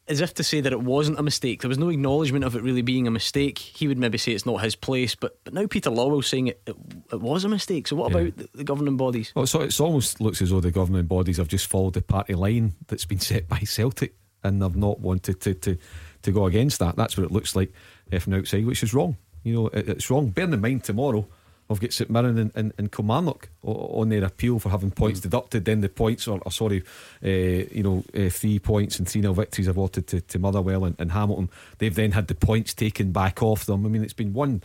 [0.08, 1.62] as if to say that it wasn't a mistake.
[1.62, 3.58] There was no acknowledgement of it really being a mistake.
[3.60, 6.62] He would maybe say it's not his place, but but now Peter Lawwell's saying it,
[6.66, 6.76] it,
[7.14, 7.88] it was a mistake.
[7.88, 8.18] So what Yeah.
[8.20, 9.32] about the, the governing bodies?
[9.36, 12.34] Well, so it's almost looks as though the governing bodies have just followed the party
[12.34, 15.78] line that's been set by Celtic, and they've not wanted to to,
[16.24, 16.96] to go against that.
[16.96, 17.72] That's what it looks like
[18.12, 19.18] uh, from the outside, which is wrong.
[19.44, 20.30] You know, it, it's wrong.
[20.30, 21.28] Bear in mind tomorrow.
[21.72, 25.66] We've got St Mirren and, and, and Kilmarnock on their appeal for having points deducted.
[25.66, 26.84] Then the points are, are sorry,
[27.24, 30.96] uh, you know, uh, three points and 3 0 victories awarded to, to Motherwell and,
[31.00, 31.50] and Hamilton.
[31.78, 33.86] They've then had the points taken back off them.
[33.86, 34.64] I mean, it's been one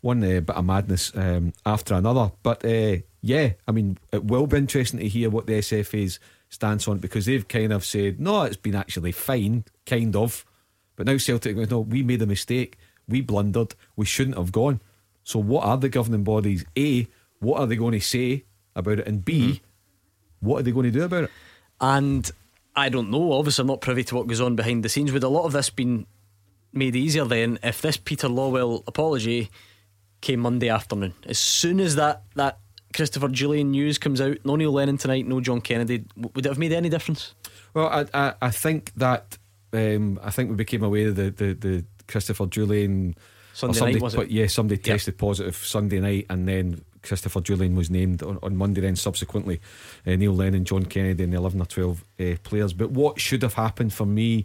[0.00, 2.30] one uh, bit of madness um, after another.
[2.42, 6.86] But uh, yeah, I mean, it will be interesting to hear what the SFA's stance
[6.86, 10.44] on it because they've kind of said, no, it's been actually fine, kind of.
[10.96, 12.76] But now Celtic goes, no, we made a mistake,
[13.08, 14.80] we blundered, we shouldn't have gone.
[15.24, 16.64] So what are the governing bodies?
[16.76, 17.08] A,
[17.40, 18.44] what are they going to say
[18.76, 19.06] about it?
[19.06, 19.62] And B,
[20.40, 21.30] what are they going to do about it?
[21.80, 22.30] And
[22.76, 23.32] I don't know.
[23.32, 25.12] Obviously, I'm not privy to what goes on behind the scenes.
[25.12, 26.06] Would a lot of this been
[26.72, 29.50] made easier then if this Peter Lawwell apology
[30.20, 31.14] came Monday afternoon?
[31.26, 32.58] As soon as that that
[32.94, 36.58] Christopher Jullien news comes out, no Neil Lennon tonight, no John Kennedy, would it have
[36.58, 37.34] made any difference?
[37.72, 39.38] Well, I I, I think that
[39.72, 43.14] um, I think we became aware of the the, the Christopher Jullien
[43.54, 44.16] Sunday somebody, night, was it?
[44.18, 48.56] But yeah, somebody tested positive Sunday night, and then Christopher Jullien was named on, on
[48.56, 48.80] Monday.
[48.80, 49.60] Then subsequently,
[50.06, 52.72] uh, Neil Lennon, John Kennedy, and the eleven or twelve uh, players.
[52.72, 54.44] But what should have happened for me,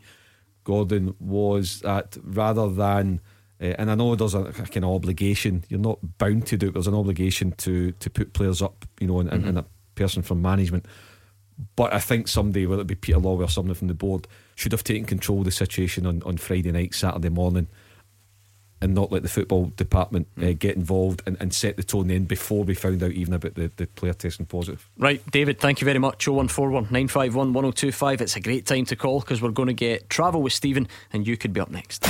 [0.63, 3.19] Gordon, was that rather than
[3.61, 5.65] uh, and I know there's a, a kind of obligation.
[5.69, 6.73] You're not bound to do it.
[6.73, 10.21] There's an obligation to to put players up, you know, and, and, and a person
[10.21, 10.85] from management.
[11.75, 14.71] But I think somebody, whether it be Peter Lawwell or somebody from the board, should
[14.71, 17.67] have taken control of the situation on, on Friday night, Saturday morning,
[18.81, 22.25] and not let the football department uh, get involved and, and set the tone then
[22.25, 24.89] before we found out even about the, the player testing positive.
[24.97, 26.27] Right, David, thank you very much.
[26.27, 28.21] 0141 951 1025.
[28.21, 31.27] It's a great time to call because we're going to get travel with Stephen and
[31.27, 32.05] you could be up next.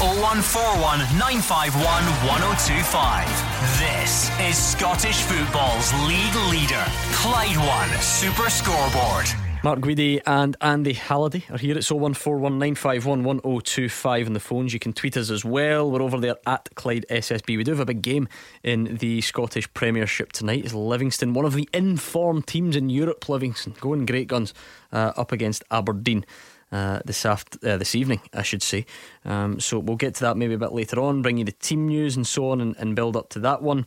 [0.00, 1.82] 0141 951
[2.26, 3.52] 1025.
[3.78, 9.51] This is Scottish football's league leader, Clyde One Super Scoreboard.
[9.64, 11.78] Mark Guidi and Andy Halliday are here.
[11.78, 14.72] It's 0141 951 1025 on the phones.
[14.72, 15.88] You can tweet us as well.
[15.88, 17.56] We're over there at Clyde SSB.
[17.56, 18.26] We do have a big game
[18.64, 20.64] in the Scottish Premiership tonight.
[20.64, 23.28] It's Livingston, one of the informed teams in Europe.
[23.28, 24.52] Livingston going great guns
[24.90, 26.26] uh, up against Aberdeen.
[26.72, 28.84] Uh, this aft- uh, this evening, I should say.
[29.24, 31.22] Um, so we'll get to that maybe a bit later on.
[31.22, 33.86] Bring you the team news and so on, and, and build up to that one.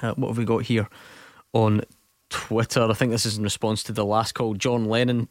[0.00, 0.88] Uh, what have we got here
[1.52, 1.82] on
[2.34, 2.82] Twitter?
[2.82, 4.54] I think this is in response to the last call.
[4.54, 5.28] John Lennon,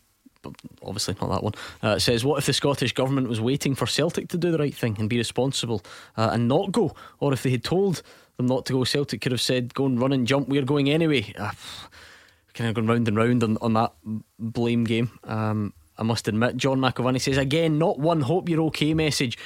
[0.82, 4.30] obviously not that one, uh, says, What if the Scottish Government was waiting for Celtic
[4.30, 5.84] to do the right thing and be responsible
[6.18, 6.96] uh, and not go?
[7.20, 8.02] Or if they had told
[8.38, 10.90] them not to go, Celtic could have said, Go and run and jump, we're going
[10.90, 11.34] anyway.
[11.38, 11.52] Uh,
[12.54, 13.94] kind of going round and round on, on that
[14.40, 15.12] blame game.
[15.24, 19.38] Um, I must admit, John McIlvanney says, Again, not one hope you're okay message.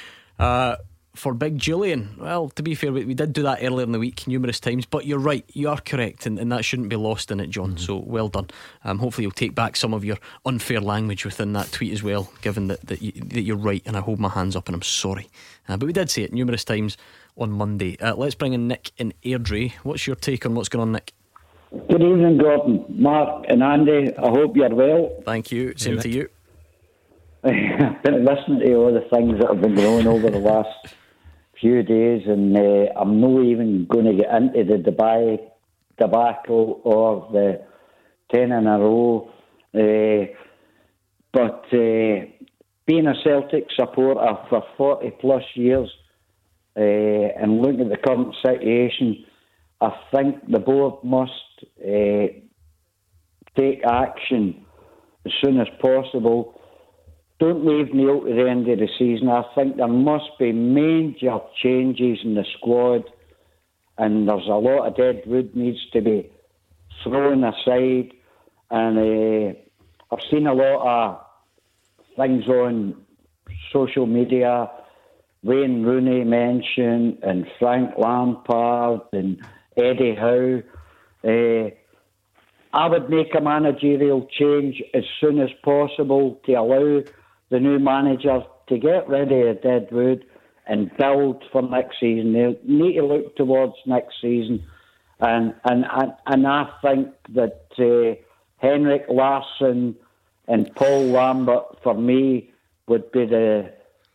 [1.18, 2.16] For Big Jullien.
[2.16, 4.86] Well, to be fair, we, we did do that earlier in the week numerous times,
[4.86, 7.70] but you're right, you are correct, and, and that shouldn't be lost in it, John.
[7.70, 7.78] Mm-hmm.
[7.78, 8.46] So well done.
[8.84, 10.16] Um, hopefully, you'll take back some of your
[10.46, 13.96] unfair language within that tweet as well, given that, that, you, that you're right, and
[13.96, 15.28] I hold my hands up and I'm sorry.
[15.68, 16.96] Uh, but we did say it numerous times
[17.36, 17.98] on Monday.
[17.98, 19.72] Uh, let's bring in Nick in Airdrie.
[19.82, 21.14] What's your take on what's going on, Nick?
[21.90, 24.16] Good evening, Gordon, Mark, and Andy.
[24.16, 25.20] I hope you're well.
[25.24, 25.74] Thank you.
[25.76, 26.00] Same Yeah.
[26.02, 26.28] to you.
[27.42, 30.94] I've been listening to all the things that have been going on over the last
[31.60, 35.38] few days, and uh, I'm not even going to get into the Dubai
[35.98, 37.60] debacle or the
[38.32, 39.30] 10 in a row.
[39.74, 40.32] Uh,
[41.32, 42.26] but uh,
[42.86, 45.90] being a Celtic supporter for 40 plus years
[46.76, 49.24] uh, and looking at the current situation,
[49.80, 51.32] I think the board must
[51.80, 52.26] uh,
[53.56, 54.64] take action
[55.26, 56.57] as soon as possible.
[57.38, 59.28] Don't leave Neil to the end of the season.
[59.28, 63.04] I think there must be major changes in the squad,
[63.96, 66.30] and there's a lot of dead wood needs to be
[67.04, 68.12] thrown aside.
[68.70, 69.58] And uh,
[70.10, 71.26] I've seen a lot of
[72.16, 72.96] things on
[73.72, 74.68] social media.
[75.44, 79.40] Wayne Rooney mentioned, and Frank Lampard, and
[79.76, 80.62] Eddie Howe.
[81.24, 81.70] Uh,
[82.72, 87.02] I would make a managerial change as soon as possible to allow
[87.50, 90.24] the new manager to get rid of Deadwood
[90.66, 92.32] and build for next season.
[92.32, 94.64] They need to look towards next season,
[95.20, 98.20] and and and, and I think that uh,
[98.58, 99.96] Henrik Larsson
[100.46, 102.50] and Paul Lambert for me
[102.86, 103.72] would be the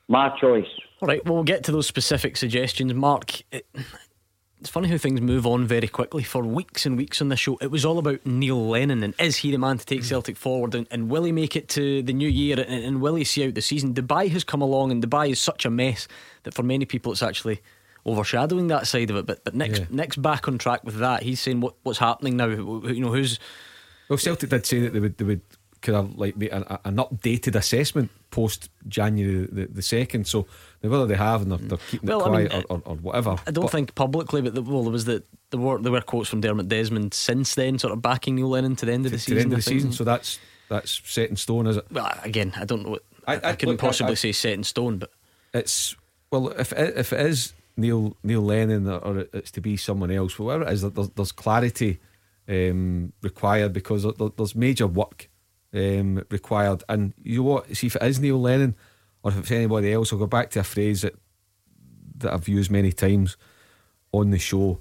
[0.07, 0.67] my choice.
[1.01, 2.93] All right, well, we'll get to those specific suggestions.
[2.93, 3.41] Mark,
[4.63, 6.23] it's funny how things move on very quickly.
[6.23, 9.35] For weeks and weeks on the show, it was all about Neil Lennon and is
[9.35, 10.05] he the man to take mm.
[10.05, 13.15] Celtic forward and, and will he make it to the new year and, and will
[13.15, 13.93] he see out the season?
[13.93, 16.07] Dubai has come along and Dubai is such a mess
[16.43, 17.61] that for many people it's actually
[18.05, 19.25] overshadowing that side of it.
[19.25, 19.85] But but Nick's, Yeah.
[19.89, 21.23] Nick's back on track with that.
[21.23, 22.47] He's saying what, what's happening now.
[22.47, 23.39] You know, who's.
[24.07, 25.41] Well, Celtic did say that they would they would
[25.81, 30.25] kind of like an, an updated assessment post January the, the second.
[30.25, 30.47] So
[30.91, 32.95] whether they have and they're, they're keeping Well, it I mean, quiet or, or, or
[32.97, 33.35] whatever.
[33.47, 36.01] I don't But think publicly, but the, well, there was the there were there were
[36.01, 39.11] quotes from Dermot Desmond since then, sort of backing Neil Lennon to the end of
[39.11, 39.35] to, the to season.
[39.37, 39.91] the end of the season.
[39.93, 41.85] So that's that's set in stone, is it?
[41.91, 42.91] Well, again, I don't know.
[42.91, 45.11] What, I, I- I- couldn't look, possibly I- say set in stone, but
[45.53, 45.95] It's
[46.31, 50.11] well, if it, if it is Neil Neil Lennon or, or it's to be someone
[50.11, 51.99] else, whatever it is, there's, there's clarity
[52.49, 54.05] um, required because
[54.35, 55.29] there's major work
[55.73, 56.83] um, required.
[56.89, 57.75] And you know what?
[57.77, 58.75] See if it is Neil Lennon
[59.23, 61.15] or if it's anybody else, I'll go back to a phrase that
[62.17, 63.37] that I've used many times
[64.11, 64.79] on the show.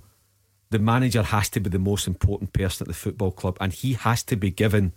[0.71, 3.95] The manager has to be the most important person at the football club, and he
[3.95, 4.93] has to be given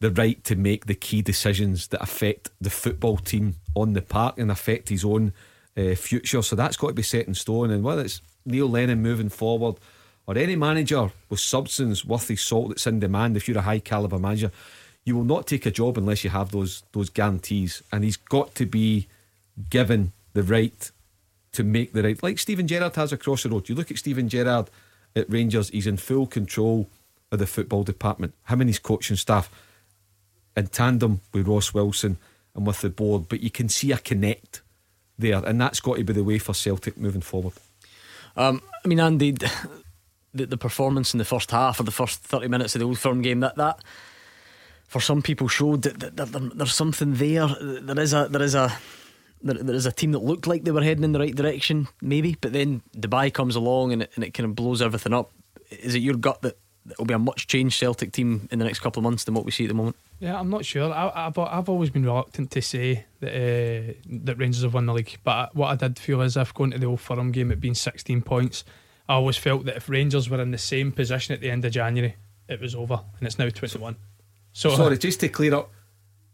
[0.00, 4.38] the right to make the key decisions that affect the football team on the park
[4.38, 5.32] and affect his own
[5.76, 6.42] uh, future.
[6.42, 7.70] So that's got to be set in stone.
[7.70, 9.76] And whether it's Neil Lennon moving forward
[10.26, 13.78] or any manager with substance worth his salt that's in demand, if you're a high
[13.78, 14.50] caliber manager,
[15.04, 17.82] you will not take a job unless you have those those guarantees.
[17.92, 19.06] And he's got to be
[19.70, 20.90] given the right
[21.52, 23.68] to make the right, like Steven Gerrard has across the road.
[23.68, 24.70] You look at Steven Gerrard
[25.14, 26.88] at Rangers; he's in full control
[27.30, 28.34] of the football department.
[28.48, 29.50] Him and his coaching staff
[30.56, 32.16] in tandem with Ross Wilson
[32.54, 34.62] and with the board, but you can see a connect
[35.18, 37.52] there, and that's got to be the way for Celtic moving forward.
[38.36, 39.32] um, I mean, Andy,
[40.34, 42.98] the, the performance in the first half or the first thirty minutes of the Old
[42.98, 43.78] Firm game that that
[44.86, 47.48] for some people showed that, that, that there- there's something there.
[47.48, 48.72] There is a there is a
[49.42, 51.88] there, there is a team that looked like they were heading in the right direction,
[52.00, 55.32] maybe, but then Dubai comes along and it, and it kind of blows everything up.
[55.70, 56.56] Is it your gut that
[56.90, 59.44] it'll be a much changed Celtic team in the next couple of months than what
[59.44, 59.96] we see at the moment?
[60.20, 60.92] Yeah, I'm not sure.
[60.92, 63.92] I, I've I've always been reluctant to say that uh,
[64.24, 66.78] that Rangers have won the league, but what I did feel is if going to
[66.78, 68.64] the Old Firm game it being 16 points,
[69.08, 71.72] I always felt that if Rangers were in the same position at the end of
[71.72, 72.16] January,
[72.48, 73.96] it was over, and it's now 21.
[74.56, 75.70] So Sorry, just to clear up,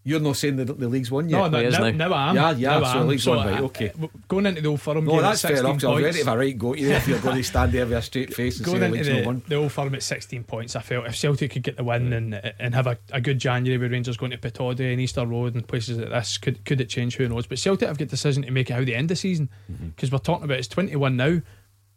[0.05, 1.51] you're not saying the, the league's won yet.
[1.51, 2.35] no, now, now I am.
[2.37, 3.61] Yeah, yeah, now so the league's So, won, right?
[3.61, 3.91] uh, Okay.
[4.03, 5.77] uh, Going into the Old Firm No, game that's at fair 16 enough.
[5.81, 6.05] 'cause I was points.
[6.05, 7.99] ready to have a right go to you if you're going to stand there with
[7.99, 9.43] a straight face and say Going the into league's not the, won.
[9.49, 12.35] the Old Firm at 16 points, I felt if Celtic could get the win and
[12.59, 15.66] and have a, a good January with Rangers going to Pittodrie and Easter Road and
[15.68, 17.16] places like this, could could it change?
[17.16, 17.47] Who knows?
[17.47, 19.89] But Celtic have got a decision to make it how they end the season Mm-hmm.
[19.89, 21.41] because we're talking about it's 21 now.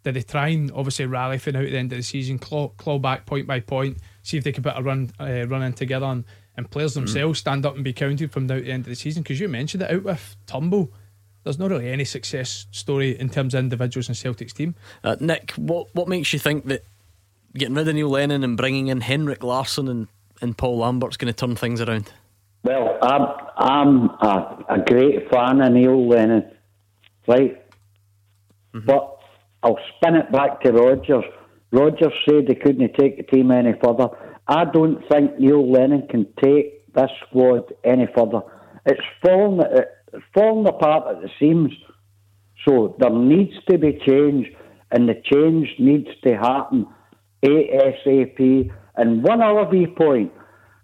[0.03, 2.67] Did they try and obviously rally for now at the end of the season, claw,
[2.77, 5.73] claw back point by point, see if they could put a run uh, run in
[5.73, 6.23] together and,
[6.57, 6.95] and players Mm.
[6.95, 9.21] themselves stand up and be counted from now to the end of the season?
[9.23, 10.91] Because you mentioned it out with Turnbull.
[11.43, 14.75] There's not really any success story in terms of individuals in Celtic's team.
[15.03, 16.83] Uh, Nick, what what makes you think that
[17.53, 20.07] getting rid of Neil Lennon and bringing in Henrik Larsson and,
[20.41, 22.11] and Paul Lambert's going to turn things around?
[22.63, 26.49] Well, I'm I'm a, a great fan of Neil Lennon.
[27.27, 27.61] Right,
[28.73, 29.17] But
[29.63, 31.23] I'll spin it back to Rodgers.
[31.73, 34.09] Rodgers said they couldn't take the team any further.
[34.47, 38.41] I don't think Neil Lennon can take this squad any further.
[38.85, 39.59] It's fallen,
[40.13, 41.71] it's fallen apart at the seams.
[42.63, 44.47] So there needs to be change,
[44.91, 46.85] and the change needs to happen
[47.43, 48.71] ASAP.
[48.95, 50.31] And one other point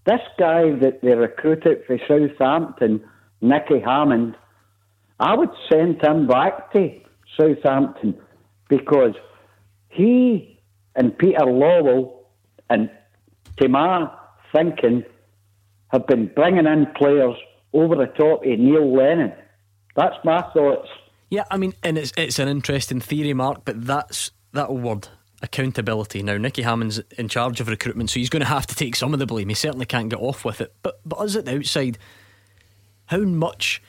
[0.07, 3.03] this guy that they recruited for Southampton,
[3.41, 4.35] Nicky Hammond,
[5.19, 6.99] I would send him back to
[7.39, 8.19] Southampton
[8.69, 9.13] because
[9.89, 10.48] he
[10.95, 12.13] and Peter Lawwell
[12.69, 12.89] and
[13.67, 14.09] my
[14.53, 15.03] thinking
[15.89, 17.35] have been bringing in players
[17.73, 19.33] over the top of Neil Lennon.
[19.95, 20.87] That's my thoughts.
[21.29, 25.09] Yeah, I mean, and it's it's an interesting theory, Mark, but that's that word
[25.41, 26.23] accountability.
[26.23, 29.13] Now, Nicky Hammond's in charge of recruitment, so he's going to have to take some
[29.13, 29.49] of the blame.
[29.49, 30.73] He certainly can't get off with it.
[30.81, 31.97] But but us at the outside,
[33.05, 33.81] how much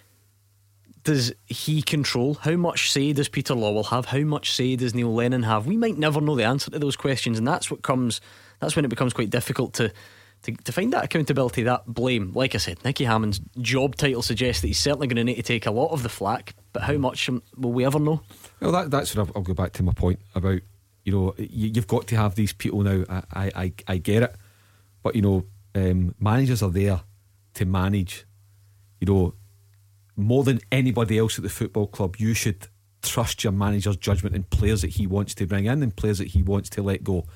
[1.04, 2.34] does he control?
[2.34, 4.06] How much say does Peter Lawwell have?
[4.06, 5.66] How much say does Neil Lennon have?
[5.66, 8.20] We might never know the answer to those questions, and that's what comes.
[8.60, 9.92] That's when it becomes quite difficult to.
[10.44, 14.62] To, to find that accountability, that blame, like I said, Nicky Hammond's job title suggests
[14.62, 16.94] that he's certainly going to need to take a lot of the flack, but how
[16.94, 18.22] much will we ever know?
[18.58, 20.62] Well, that, that's what I'll, I'll go back to my point about
[21.04, 23.04] you know, you, have got to have these people now.
[23.08, 24.36] I, I, I get it,
[25.02, 25.44] but you know,
[25.74, 27.00] um, managers are there
[27.54, 28.26] to manage.
[29.00, 29.34] You know,
[30.20, 32.68] more than anybody else at the football club, you should
[33.02, 36.28] trust your manager's judgment in players that he wants to bring in and players that
[36.28, 37.26] he wants to let go.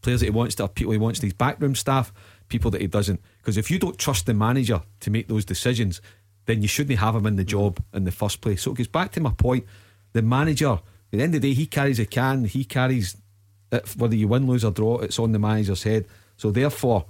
[0.00, 2.12] Players that he wants to people he wants these backroom staff,
[2.48, 3.20] people that he doesn't.
[3.38, 6.00] Because if you don't trust the manager to make those decisions,
[6.46, 8.62] then you shouldn't have him in the job in the first place.
[8.62, 9.64] So it goes back to my point.
[10.12, 10.78] The manager
[11.12, 12.44] at the end of the day, he carries a can.
[12.44, 13.16] He carries
[13.72, 14.98] it, whether you win, lose or draw.
[14.98, 16.06] It's on the manager's head.
[16.36, 17.06] So therefore,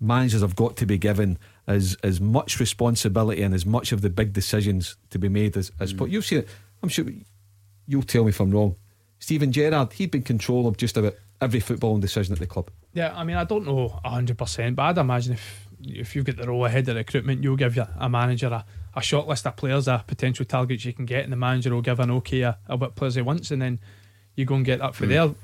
[0.00, 4.10] managers have got to be given as as much responsibility and as much of the
[4.10, 5.94] big decisions to be made as as.
[5.94, 6.10] Mm.
[6.10, 6.48] You've seen it.
[6.82, 7.06] I'm sure
[7.86, 8.76] you'll tell me if I'm wrong.
[9.18, 12.70] Steven Gerrard, he'd been control of just about every footballing decision at the club.
[12.92, 16.36] Yeah, I mean, I don't know hundred percent, but I'd imagine if if you've got
[16.36, 18.64] the role ahead of recruitment, you'll give you a manager a
[18.96, 21.82] a short list of players, a potential targets you can get, and the manager will
[21.82, 23.78] give an okay of, what players he wants, and then
[24.34, 25.10] you go and get that for mm.
[25.10, 25.34] there.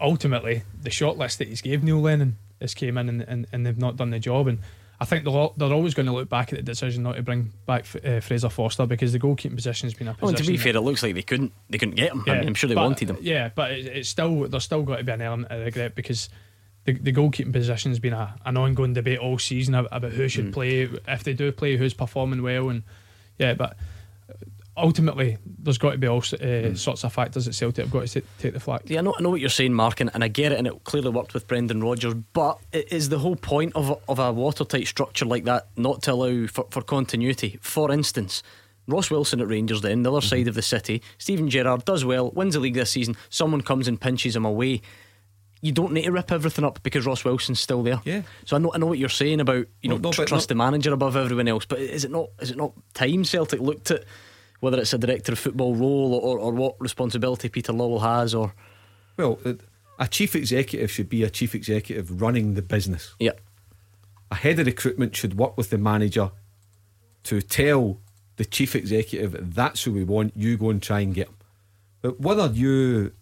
[0.00, 3.66] Ultimately, the short list that he's gave Neil Lennon has came in and, and, and
[3.66, 4.58] they've not done the job, and
[5.00, 7.52] I think they're, they're always going to look back at the decision not to bring
[7.66, 10.26] back uh, Fraser Forster because the goalkeeping position has been a position.
[10.26, 12.24] Well, to be fair, it looks like they couldn't they couldn't get him.
[12.26, 13.18] Yeah, I am sure they but, wanted him.
[13.20, 16.28] Yeah, but it, it's still there's still got to be an element of regret because
[16.84, 20.46] the, the goalkeeping position has been a, an ongoing debate all season about who should
[20.46, 20.52] mm.
[20.52, 22.82] play if they do play, who's performing well, and
[23.38, 23.76] yeah, but
[24.78, 26.78] ultimately, there's got to be all uh, mm.
[26.78, 28.82] sorts of factors that Celtic have got to take the flag.
[28.86, 30.66] Yeah, I know, I know what you're saying, Mark, and, and I get it, and
[30.66, 32.14] it clearly worked with Brendan Rodgers.
[32.14, 36.12] But is the whole point of a, of a watertight structure like that not to
[36.12, 37.58] allow for, for continuity?
[37.60, 38.42] For instance.
[38.90, 40.28] Ross Wilson at Rangers, then, the other mm-hmm.
[40.28, 41.02] side of the city.
[41.18, 43.18] Steven Gerrard does well, wins the league this season.
[43.28, 44.80] Someone comes and pinches him away
[45.60, 48.00] you don't need to rip everything up because Ross Wilson's still there.
[48.04, 48.22] Yeah.
[48.44, 50.54] So I know I know what you're saying about you know no, tr- trust the
[50.54, 54.04] manager above everyone else, but is it not is it not time Celtic looked at
[54.60, 58.54] whether it's a director of football role or, or what responsibility Peter Lawwell has or
[59.16, 59.54] well uh,
[59.98, 63.14] a chief executive should be a chief executive running the business.
[63.18, 63.32] Yeah.
[64.30, 66.30] A head of recruitment should work with the manager
[67.24, 68.00] to tell
[68.36, 70.36] the chief executive that's who we want.
[70.36, 71.36] You go and try and get them.
[72.00, 73.12] But whether you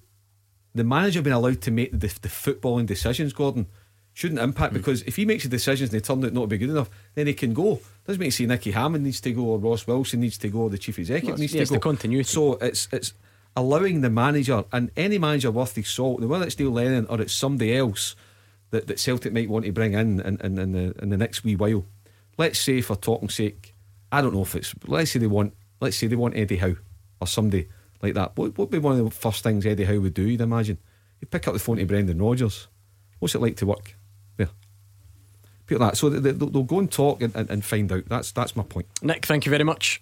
[0.74, 3.66] the manager being allowed to make the, the footballing decisions, Gordon,
[4.16, 4.78] shouldn't impact mm.
[4.78, 6.88] because if he makes the decisions and they turn out not to be good enough,
[7.14, 7.78] then he can go.
[8.06, 10.70] Doesn't make see Nicky Hammond needs to go or Ross Wilson needs to go or
[10.70, 11.74] the chief executive well, needs yeah, to go.
[11.74, 12.24] The continuity.
[12.24, 13.12] So it's it's
[13.54, 17.34] allowing the manager and any manager worth his salt, whether it's Neil Lennon or it's
[17.34, 18.16] somebody else
[18.70, 21.44] that, that Celtic might want to bring in in, in, in the in the next
[21.44, 21.84] wee while.
[22.38, 23.74] Let's say for talking sake,
[24.10, 25.52] I don't know if it's let's say they want
[25.82, 26.76] let's say they want Eddie Howe
[27.20, 27.68] or somebody
[28.00, 28.34] like that.
[28.34, 30.78] What would be one of the first things Eddie Howe would do, you'd imagine?
[31.20, 32.68] He'd pick up the phone to Brendan Rodgers.
[33.18, 33.94] What's it like to work?
[35.66, 35.98] People like that.
[35.98, 38.04] So they, will go and talk and, and, and find out.
[38.08, 38.86] That's that's my point.
[39.02, 40.00] Nick, thank you very much.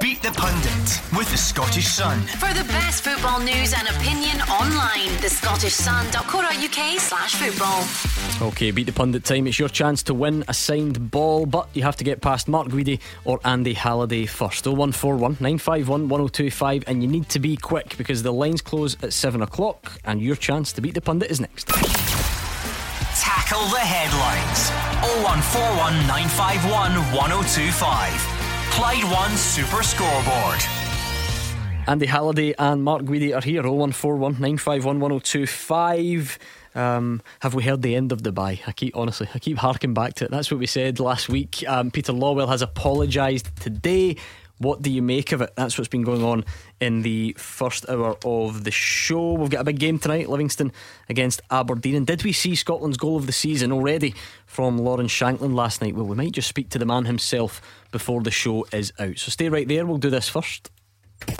[0.00, 2.20] Beat the Pundit with the Scottish Sun.
[2.22, 8.48] For the best football news and opinion online, the scottishsun.co.uk slash football.
[8.48, 9.46] Okay, Beat the Pundit time.
[9.46, 12.68] It's your chance to win a signed ball, but you have to get past Mark
[12.68, 14.66] Guidi or Andy Halliday first.
[14.66, 19.42] 0141 951 1025, and you need to be quick because the lines close at 7
[19.42, 21.68] o'clock, and your chance to beat the Pundit is next.
[23.42, 24.70] Tackle the headlines.
[25.24, 28.12] 0141 951 1025.
[28.70, 30.60] Clyde One Super Scoreboard.
[31.88, 33.62] Andy Halliday and Mark Guidi are here.
[33.62, 36.38] 0141 951 1025.
[36.76, 38.60] Um, have we heard the end of Dubai?
[38.64, 40.30] I keep honestly, I keep harking back to it.
[40.30, 41.64] That's what we said last week.
[41.66, 44.16] Um, Peter Lawwell has apologised today.
[44.62, 45.52] What do you make of it?
[45.56, 46.44] That's what's been going on
[46.80, 49.34] in the first hour of the show.
[49.34, 50.72] We've got a big game tonight, Livingston
[51.08, 51.96] against Aberdeen.
[51.96, 54.14] And did we see Scotland's goal of the season already
[54.46, 55.94] from Lawrence Shankland last night?
[55.94, 57.60] Well, we might just speak to the man himself
[57.90, 59.18] before the show is out.
[59.18, 59.84] So stay right there.
[59.84, 60.70] We'll do this first.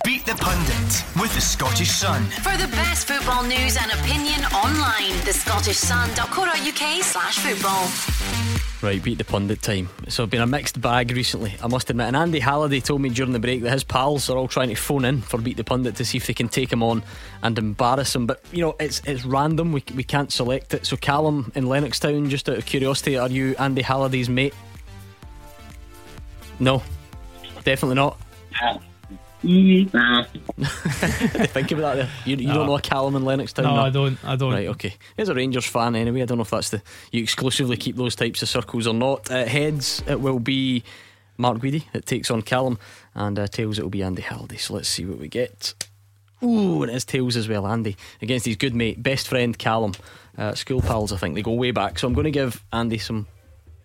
[0.05, 2.23] Beat the Pundit with the Scottish Sun.
[2.41, 8.52] For the best football news and opinion online, thescottishsun.co.uk slash football.
[8.83, 9.87] Right, beat the pundit time.
[10.09, 12.07] So, it's been a mixed bag recently, I must admit.
[12.07, 14.75] And Andy Halliday told me during the break that his pals are all trying to
[14.75, 17.01] phone in for Beat the Pundit to see if they can take him on
[17.43, 18.27] and embarrass him.
[18.27, 20.85] But, you know, it's it's random, we, we can't select it.
[20.85, 24.53] So, Callum in Lennoxtown, just out of curiosity, are you Andy Halliday's mate?
[26.59, 26.83] No,
[27.63, 28.19] definitely not.
[29.43, 30.23] Nah.
[30.23, 32.09] Think about that.
[32.25, 32.53] You, you No.
[32.55, 33.63] don't know a Callum and Lennox Lennoxtown?
[33.63, 34.17] No, I don't.
[34.25, 34.53] I don't.
[34.53, 34.93] Right, okay.
[35.17, 36.21] He's a Rangers fan anyway.
[36.21, 36.81] I don't know if that's the
[37.11, 39.29] you exclusively keep those types of circles or not.
[39.29, 40.83] Uh, heads, it will be
[41.37, 42.79] Mark Guidi that takes on Callum,
[43.15, 44.57] and uh, tails, it will be Andy Halliday.
[44.57, 45.73] So let's see what we get.
[46.41, 47.65] Ooh, and it is tails as well.
[47.67, 49.93] Andy against his good mate, best friend Callum,
[50.37, 51.11] uh, school pals.
[51.11, 51.99] I think they go way back.
[51.99, 53.27] So I'm going to give Andy some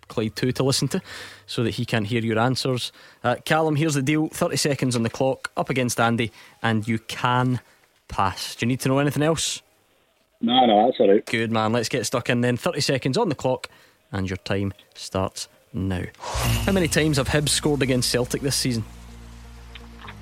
[0.09, 1.01] Clyde 2 to listen to
[1.45, 2.91] so that he can hear your answers.
[3.23, 6.31] Uh, Callum, here's the deal 30 seconds on the clock, up against Andy,
[6.61, 7.61] and you can
[8.09, 8.55] pass.
[8.55, 9.61] Do you need to know anything else?
[10.41, 11.25] No, no, that's all right.
[11.25, 12.57] Good man, let's get stuck in then.
[12.57, 13.69] 30 seconds on the clock,
[14.11, 16.03] and your time starts now.
[16.19, 18.83] How many times have Hibs scored against Celtic this season?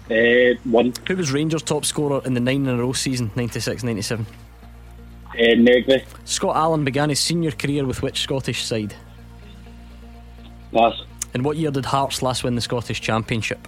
[0.09, 0.93] Uh, one.
[1.07, 4.25] Who was Rangers' top scorer in the nine in a row season, 96 97?
[5.29, 6.03] Uh, Negri.
[6.25, 8.95] Scott Allan began his senior career with which Scottish side?
[10.73, 11.01] Pass.
[11.33, 13.67] In what year did Hearts last win the Scottish Championship?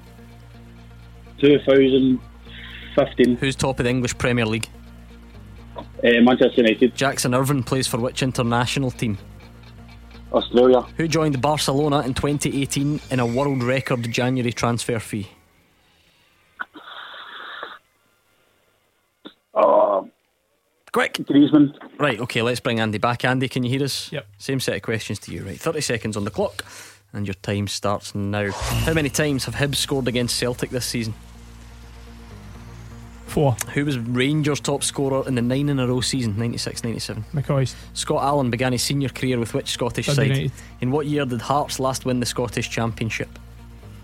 [1.39, 3.36] 2015.
[3.38, 4.68] Who's top of the English Premier League?
[5.78, 5.84] Uh,
[6.22, 6.95] Manchester United.
[6.95, 9.18] Jackson Irvine plays for which international team?
[10.34, 10.82] Australia.
[10.97, 15.28] Who joined Barcelona in 2018 in a world record January transfer fee?
[19.54, 20.10] Oh,
[20.91, 21.14] Quick.
[21.14, 21.74] Griezmann.
[22.00, 23.24] Right, okay, let's bring Andy back.
[23.26, 24.12] Andy, can you hear us?
[24.12, 24.28] Yep.
[24.38, 25.60] Same set of questions to you, right?
[25.60, 26.64] 30 seconds on the clock,
[27.14, 28.51] and your time starts now.
[28.51, 31.14] How many times have Hibs scored against Celtic this season?
[33.28, 33.53] Four.
[33.74, 37.26] Who was Rangers' top scorer in the nine in a row season, 96 97?
[37.34, 37.76] McCoy.
[37.93, 40.28] Scott Allan began his senior career with which Scottish Dundee side?
[40.38, 40.51] United.
[40.82, 43.30] In what year did Hearts last win the Scottish Championship?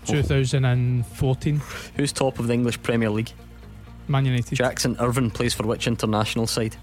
[0.06, 1.62] 2014.
[1.96, 3.32] Who's top of the English Premier League?
[4.08, 4.56] Man United.
[4.56, 6.76] Jackson Irvine plays for which international side?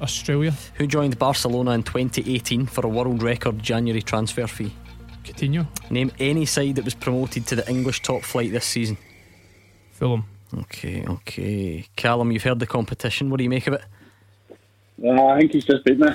[0.00, 0.52] Australia.
[0.74, 4.74] Who joined Barcelona in 2018 for a world record January transfer fee?
[5.24, 5.66] Coutinho.
[5.90, 8.98] Name any side that was promoted to the English top flight this season.
[9.92, 10.24] Fulham.
[10.54, 11.86] Okay, okay.
[11.96, 13.30] Callum, you've heard the competition.
[13.30, 13.82] What do you make of it?
[15.02, 16.08] Uh, I think he's just beat me.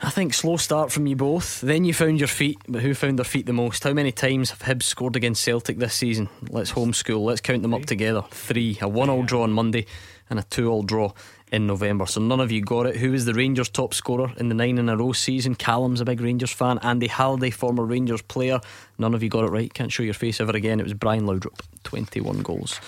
[0.00, 1.60] I think slow start from you both.
[1.60, 3.84] Then you found your feet, but who found their feet the most?
[3.84, 6.28] How many times have Hibs scored against Celtic this season?
[6.48, 7.24] Let's homeschool.
[7.24, 8.24] Let's count them up together.
[8.30, 8.78] Three.
[8.80, 9.86] A one-all draw on Monday,
[10.28, 11.12] and a two-all draw
[11.52, 12.06] in November.
[12.06, 12.96] So none of you got it.
[12.96, 15.54] Who was the Rangers' top scorer in the nine in a row season?
[15.54, 16.78] Callum's a big Rangers fan.
[16.78, 18.58] Andy Halliday, former Rangers player.
[18.98, 19.72] None of you got it right.
[19.72, 20.80] Can't show your face ever again.
[20.80, 22.80] It was Brian Laudrup, twenty-one goals.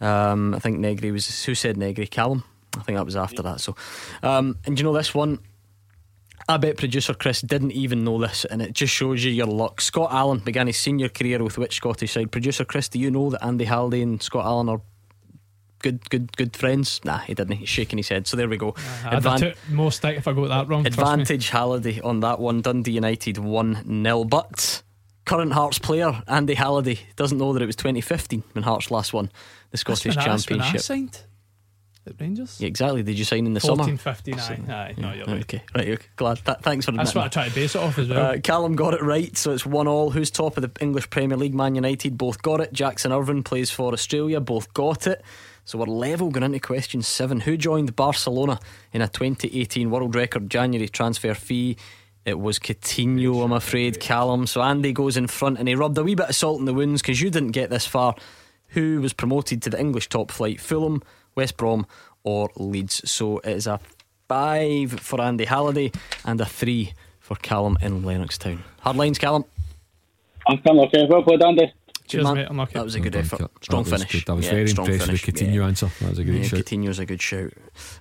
[0.00, 2.06] Um, I think Negri was who said Negri?
[2.06, 2.44] Callum.
[2.76, 3.60] I think that was after that.
[3.60, 3.74] So,
[4.22, 5.40] um, and you know this one.
[6.46, 9.80] I bet producer Chris didn't even know this, and it just shows you your luck.
[9.80, 12.32] Scott Allan began his senior career with which Scottish side?
[12.32, 14.82] Producer Chris, do you know that Andy Halliday and Scott Allan are
[15.84, 17.00] good, good, good friends?
[17.04, 17.56] Nah, he didn't.
[17.58, 18.26] He's shaking his head.
[18.26, 18.74] So there we go.
[19.04, 20.86] I'd have more stick if I got that wrong.
[20.86, 22.62] Advantage Halliday on that one.
[22.62, 24.24] Dundee United 1 0.
[24.24, 24.82] But
[25.26, 29.26] current Hearts player, Andy Halliday, doesn't know that it was 2015 when Hearts last won
[29.26, 29.32] the
[29.72, 30.80] That's Scottish when that's when I Championship.
[30.80, 31.20] signed
[32.06, 32.60] at Rangers.
[32.60, 33.02] Yeah, exactly.
[33.02, 33.96] Did you sign in the 14, summer?
[33.96, 34.60] 15, aye.
[34.68, 35.40] Aye, no, you're right.
[35.42, 35.88] Okay, right.
[35.88, 36.06] Okay.
[36.16, 36.44] Glad.
[36.44, 38.32] Th- thanks for That's admitting what I try to base it off as well.
[38.32, 40.10] Uh, Callum got it right, so it's one all.
[40.10, 41.54] Who's top of the English Premier League?
[41.54, 42.72] Man United both got it.
[42.72, 45.22] Jackson Irvine plays for Australia, both got it.
[45.66, 47.40] So we're level going into question seven.
[47.40, 48.60] Who joined Barcelona
[48.92, 51.78] in a 2018 world record January transfer fee?
[52.26, 54.46] It was Coutinho, I'm afraid, Callum.
[54.46, 56.74] So Andy goes in front and he rubbed a wee bit of salt in the
[56.74, 58.14] wounds because you didn't get this far.
[58.68, 60.60] Who was promoted to the English top flight?
[60.60, 61.02] Fulham,
[61.34, 61.86] West Brom,
[62.24, 63.08] or Leeds?
[63.10, 63.80] So it is a
[64.28, 65.92] five for Andy Halliday
[66.24, 68.58] and a three for Callum in Lennoxtown.
[68.80, 69.44] Hard lines, Callum.
[70.46, 71.06] I'm of okay.
[71.08, 71.72] Well played, Andy.
[72.10, 72.66] Good man.
[72.72, 73.38] That was a good Well effort.
[73.38, 74.24] Cal- Strong that was finish.
[74.24, 74.30] good.
[74.30, 75.48] I was Yeah, very strong impressed with the finish.
[75.50, 75.66] Coutinho Yeah.
[75.66, 75.90] answer.
[76.00, 76.60] That was a great yeah, shout.
[76.60, 77.52] Coutinho's a good shout.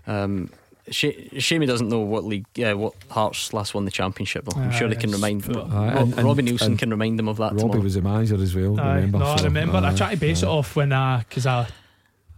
[0.07, 0.49] Um,
[0.89, 4.43] shame he doesn't know what league, yeah, what Hearts last won the championship.
[4.45, 5.45] Though I'm Aye, sure they can it's- remind.
[5.45, 7.51] Aye, Ro- and- and- Robbie Neilson and can remind them of that.
[7.53, 7.79] Robbie tomorrow.
[7.81, 8.79] was the manager as well.
[8.79, 9.19] Aye, remember?
[9.19, 9.77] no, I So, remember.
[9.77, 10.47] I aye, tried to base aye.
[10.47, 11.67] it off when I, because I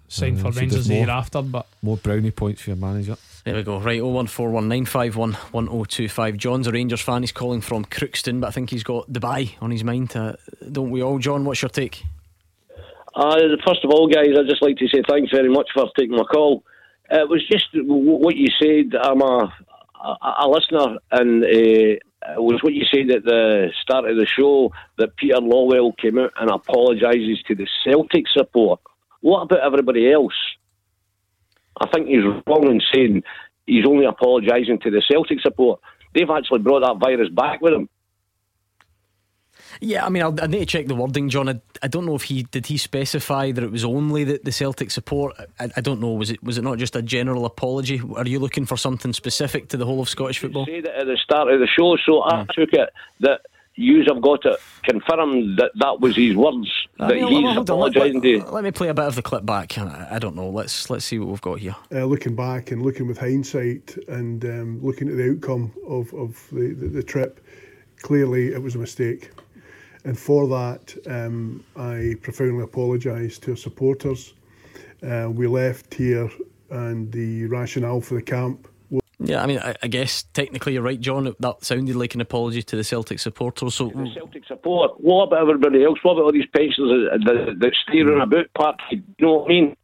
[0.07, 3.17] signed Aye, for Rangers the year after, but More brownie points for your manager.
[3.45, 3.79] There we go.
[3.79, 6.37] Right, 01419511025.
[6.37, 7.21] John's a Rangers fan.
[7.21, 10.15] He's calling from Crookston, but I think he's got Dubai on his mind.
[10.15, 10.33] Uh,
[10.71, 11.45] don't we all, John?
[11.45, 12.03] What's your take?
[13.13, 16.15] Uh, first of all, guys, I'd just like to say thanks very much for taking
[16.15, 16.63] my call.
[17.11, 18.95] Uh, it was just what you said.
[18.99, 19.53] I'm a,
[20.03, 22.01] a, a listener, and uh, it
[22.37, 26.31] was what you said at the start of the show that Peter Lawwell came out
[26.39, 28.79] and apologises to the Celtic support.
[29.21, 30.33] What about everybody else?
[31.79, 33.23] I think he's wrong in saying
[33.65, 35.79] he's only apologising to the Celtic support.
[36.13, 37.89] They've actually brought that virus back with them.
[39.81, 41.49] Yeah, I mean, I'll, I need to check the wording, John.
[41.49, 44.51] I, I don't know if he did he specify that it was only the, the
[44.51, 45.35] Celtic support.
[45.59, 46.11] I, I don't know.
[46.13, 48.01] Was it was it not just a general apology?
[48.15, 50.65] Are you looking for something specific to the whole of Scottish football?
[50.65, 52.49] Say that at the start of the show, so I Hmm.
[52.55, 52.89] took it
[53.21, 53.41] that
[53.75, 56.69] yous have got it confirmed that that was his words
[56.99, 58.37] I that mean, he's hold on, let, apologising to.
[58.39, 59.77] let- let me play a bit of the clip back.
[59.77, 60.49] I, I don't know.
[60.49, 61.75] Let's let's see what we've got here.
[61.93, 66.47] uh, looking back and looking with hindsight and um, looking at the outcome of, of
[66.51, 67.45] the, the, the trip,
[68.01, 69.31] clearly it was a mistake.
[70.05, 74.35] And for that, um, I profoundly apologise to our supporters.
[75.03, 76.29] Uh, we left here,
[76.69, 78.74] and the rationale for the camp was
[79.19, 81.33] Yeah, I mean, I, I guess technically you're right, John.
[81.39, 83.75] That sounded like an apology to the Celtic supporters.
[83.75, 84.99] So The Celtic support.
[84.99, 85.99] What about everybody else?
[86.03, 89.03] What about all these pensioners that, that, that stay around about party?
[89.17, 89.77] You know what I mean?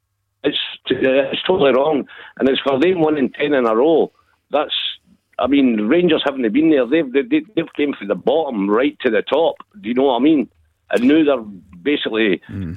[0.44, 0.58] It's
[0.88, 2.08] it's totally wrong,
[2.38, 4.12] and it's for them one in ten in a row.
[4.50, 4.74] That's
[5.38, 6.86] I mean, Rangers haven't been there.
[6.88, 9.56] They've they, they- they've came from the bottom right to the top.
[9.80, 10.50] Do you know what I mean?
[10.92, 11.44] And now they're
[11.82, 12.74] basically hmm.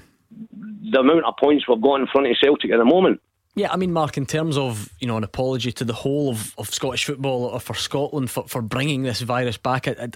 [0.91, 3.21] the amount of points we've got in front of Celtic at the moment.
[3.57, 6.55] Yeah, I mean, Mark, in terms of you know an apology to the whole of,
[6.59, 10.09] of Scottish football or for Scotland for, for bringing this virus back, I, I,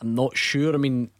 [0.00, 0.74] am not sure.
[0.74, 1.10] I mean,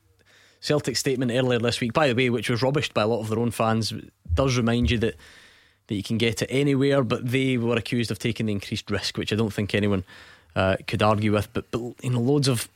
[0.60, 3.28] Celtic's statement earlier this week, by the way, which was rubbished by a lot of
[3.28, 3.92] their own fans,
[4.32, 5.16] does remind you that
[5.88, 9.16] that you can get it anywhere, but they were accused of taking the increased risk,
[9.16, 10.04] which I don't think anyone
[10.54, 11.52] uh, could argue with.
[11.52, 12.68] But, but you know, loads of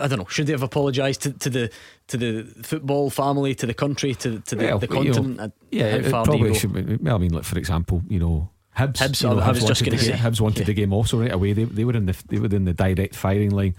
[0.00, 0.26] I don't know.
[0.28, 1.70] Should they have apologised to, to the
[2.08, 5.40] to the football family, to the country, to to the, Well, the know, continent?
[5.40, 6.72] Uh, yeah, how it far do you probably should.
[7.04, 8.94] Be, I mean, like for example, you know, Hibs.
[8.96, 10.12] Hibs, you know, Hibs just the game- say.
[10.12, 11.52] Hibs wanted the game also right away.
[11.52, 13.74] They, they were in the they were in the direct firing line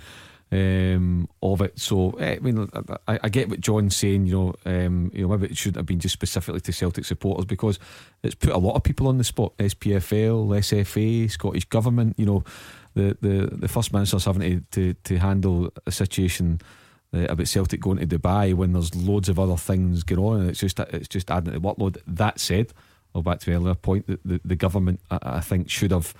[0.51, 1.79] um, of it.
[1.79, 2.69] So eh, I mean,
[3.07, 4.27] I, I get what John's saying.
[4.27, 7.45] You know, um, you know, maybe it shouldn't have been just specifically to Celtic supporters
[7.45, 7.79] because
[8.21, 9.57] it's put a lot of people on the spot.
[9.57, 12.15] SPFL, SFA, Scottish government.
[12.19, 12.43] You know,
[12.93, 16.61] the the, the first minister's having to, to to handle a situation
[17.13, 20.49] uh, about Celtic going to Dubai when there's loads of other things going on, and
[20.49, 21.97] it's just it's just adding to the workload.
[22.07, 22.73] That said,
[23.13, 26.13] I'll back to my earlier point that the, the government I, I think should have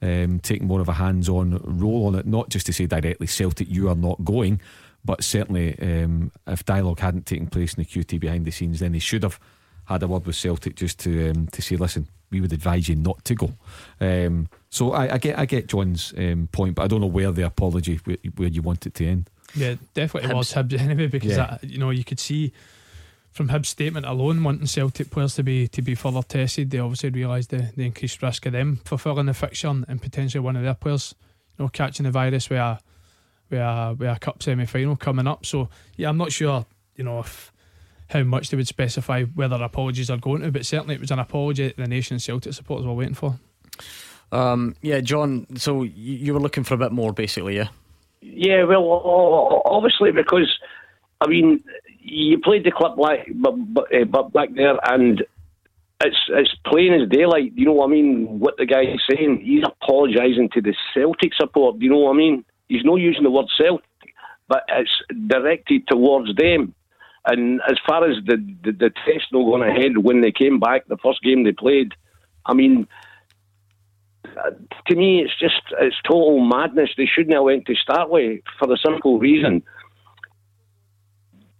[0.00, 3.68] um, taken more of a hands-on role on it, not just to say directly Celtic,
[3.68, 4.60] you are not going,
[5.04, 8.92] but certainly um, if dialogue hadn't taken place in the QT behind the scenes, then
[8.92, 9.38] they should have
[9.86, 12.96] had a word with Celtic just to um, to say, listen, we would advise you
[12.96, 13.52] not to go.
[14.00, 17.32] Um, so I, I get I get John's um, point, but I don't know where
[17.32, 19.30] the apology where, where you want it to end.
[19.54, 21.56] Yeah, definitely was Hibs anyway because Yeah.
[21.60, 22.52] that, you know you could see
[23.32, 26.70] from Hibs' statement alone wanting Celtic players to be to be further tested.
[26.70, 30.40] They obviously realised the, the increased risk of them fulfilling the fixture and, and potentially
[30.40, 31.14] one of their players,
[31.58, 32.78] you know, catching the virus with a
[33.50, 35.46] with a, with a cup semi final coming up.
[35.46, 36.66] So yeah, I'm not sure,
[36.96, 37.52] you know, if
[38.10, 41.18] how much they would specify whether apologies are going to, but certainly it was an
[41.18, 43.38] apology that the nation Celtic supporters were waiting for.
[44.32, 45.46] Um, yeah, John.
[45.56, 47.68] So you, you were looking for a bit more, basically, yeah.
[48.20, 50.58] Yeah, well, o- o- obviously because
[51.20, 51.62] I mean
[52.00, 55.24] you played the clip like but, but, uh, back there, and
[56.00, 57.52] it's it's plain as daylight.
[57.54, 58.38] You know what I mean?
[58.40, 61.78] What the guy is saying, he's apologising to the Celtic support.
[61.78, 62.44] Do you know what I mean?
[62.68, 63.84] He's not using the word Celtic,
[64.48, 64.90] but it's
[65.26, 66.74] directed towards them.
[67.30, 70.86] And as far as the the, the test not going ahead when they came back,
[70.88, 71.92] the first game they played,
[72.46, 72.88] I mean
[74.86, 76.90] to me, it's just it's total madness.
[76.96, 79.62] They shouldn't have went to start with for the simple reason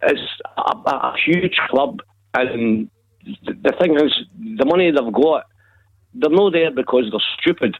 [0.02, 0.20] it's
[0.56, 2.00] a, a huge club,
[2.34, 2.90] and
[3.44, 4.14] the, the thing is,
[4.58, 5.44] the money they've got,
[6.14, 7.76] they're not there because they're stupid.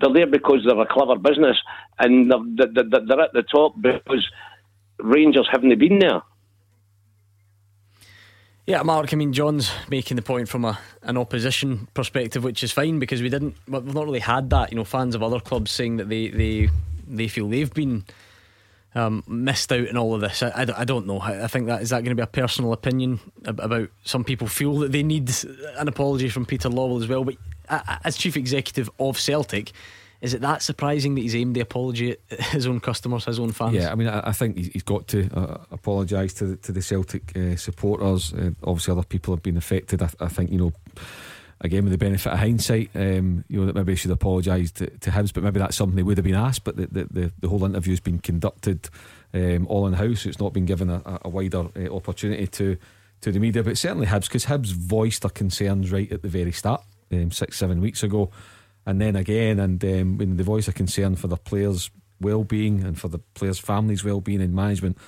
[0.00, 1.56] They're there because they're a clever business,
[1.98, 4.26] and they're, they're, they're at the top because
[4.98, 6.22] Rangers haven't been there.
[8.70, 9.12] Yeah, Mark.
[9.12, 13.20] I mean, John's making the point from a an opposition perspective, which is fine because
[13.20, 13.56] we didn't.
[13.66, 14.70] We've not really had that.
[14.70, 16.68] You know, fans of other clubs saying that they they
[17.04, 18.04] they feel they've been
[18.94, 20.40] um, missed out in all of this.
[20.44, 21.20] I, I, don't- I don't know.
[21.20, 24.76] I, think that is that going to be a personal opinion about some people feel
[24.78, 25.32] that they need
[25.76, 27.24] an apology from Peter Lawwell as well.
[27.24, 27.38] But
[28.04, 29.72] as chief executive of Celtic,
[30.20, 33.52] is it that surprising that he's aimed the apology at his own customers, his own
[33.52, 33.74] fans?
[33.74, 36.82] Yeah, I mean, I, I think he's, got to uh, apologise to the, to the
[36.82, 38.32] Celtic uh, supporters.
[38.34, 40.02] Uh, obviously, other people have been affected.
[40.02, 40.72] I, I think you know.
[41.62, 44.86] Again, with the benefit of hindsight, um, you know that maybe he should apologise to,
[44.88, 46.64] to Hibs, but maybe that's something they would have been asked.
[46.64, 48.88] But the the, the, the whole interview has been conducted
[49.34, 50.24] um, all in house.
[50.24, 52.78] It's not been given a, a- a wider uh, opportunity to
[53.20, 56.52] to the media, but certainly Hibs because Hibs voiced their concerns right at the very
[56.52, 58.30] start, um, six seven weeks ago,
[58.86, 62.98] and then again, and um, when they voiced a concern for the players' well-being and
[63.00, 64.98] for the players' families' well-being and management.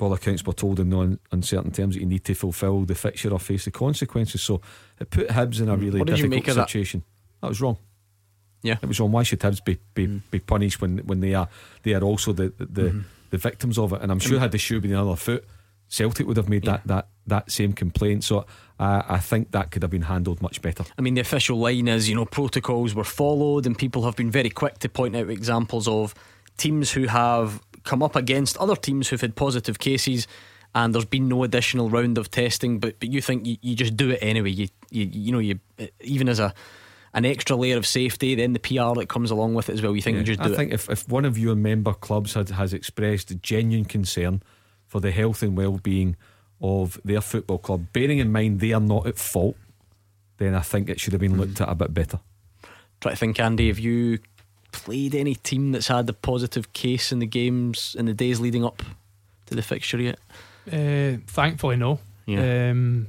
[0.00, 3.30] All accounts were told in no uncertain terms that you need to fulfil the fixture
[3.32, 4.40] or face the consequences.
[4.42, 4.60] So
[5.00, 6.68] it put Hibs in a really What difficult of that?
[6.68, 7.02] situation.
[7.42, 7.48] That?
[7.48, 7.78] was wrong.
[8.62, 9.10] Yeah, it was wrong.
[9.10, 11.48] Why should Hibs be be, be punished when when they are
[11.82, 14.00] they are also the the, the, the victims of it?
[14.00, 14.42] And I'm sure Mm.
[14.42, 15.44] had the shoe been the other foot,
[15.88, 18.24] Celtic would have made that that that same complaint.
[18.24, 18.46] So
[18.78, 20.84] uh, I think that could have been handled much better.
[20.96, 24.30] I mean, the official line is, you know, protocols were followed, and people have been
[24.30, 26.14] very quick to point out examples of
[26.56, 30.26] teams who have come up against other teams who've had positive cases,
[30.74, 32.78] and there's been no additional round of testing.
[32.78, 34.50] But but you think you, you just do it anyway.
[34.50, 35.58] You you you know you
[36.00, 36.54] even as a
[37.14, 39.96] an extra layer of safety, then the PR that comes along with it as well.
[39.96, 40.56] You think Yeah, you just do I it.
[40.56, 44.42] think if, if one of your member clubs had, has expressed genuine concern
[44.88, 46.16] for the health and well being
[46.60, 49.56] of their football club, bearing in mind they are not at fault,
[50.38, 51.38] then I think it should have been Mm.
[51.38, 52.18] looked at a bit better.
[53.00, 54.18] Try to think, Andy, have you
[54.72, 58.64] played any team that's had a positive case in the games in the days leading
[58.64, 58.82] up
[59.46, 60.18] to the fixture yet?
[60.66, 62.00] Uh, thankfully, no.
[62.26, 62.70] Yeah.
[62.70, 63.06] Um,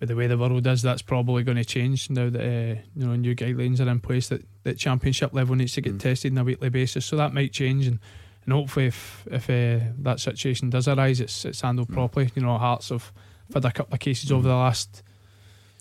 [0.00, 3.06] with the way the world is, that's probably going to change now that uh, you
[3.06, 6.38] know new guidelines are in place that, that championship level needs to get tested on
[6.38, 7.04] a weekly basis.
[7.06, 7.98] So that might change, and,
[8.44, 12.30] and hopefully, if if uh, that situation does arise, it's it's handled properly.
[12.34, 13.12] You know, Hearts have
[13.54, 15.02] had a couple of cases over the last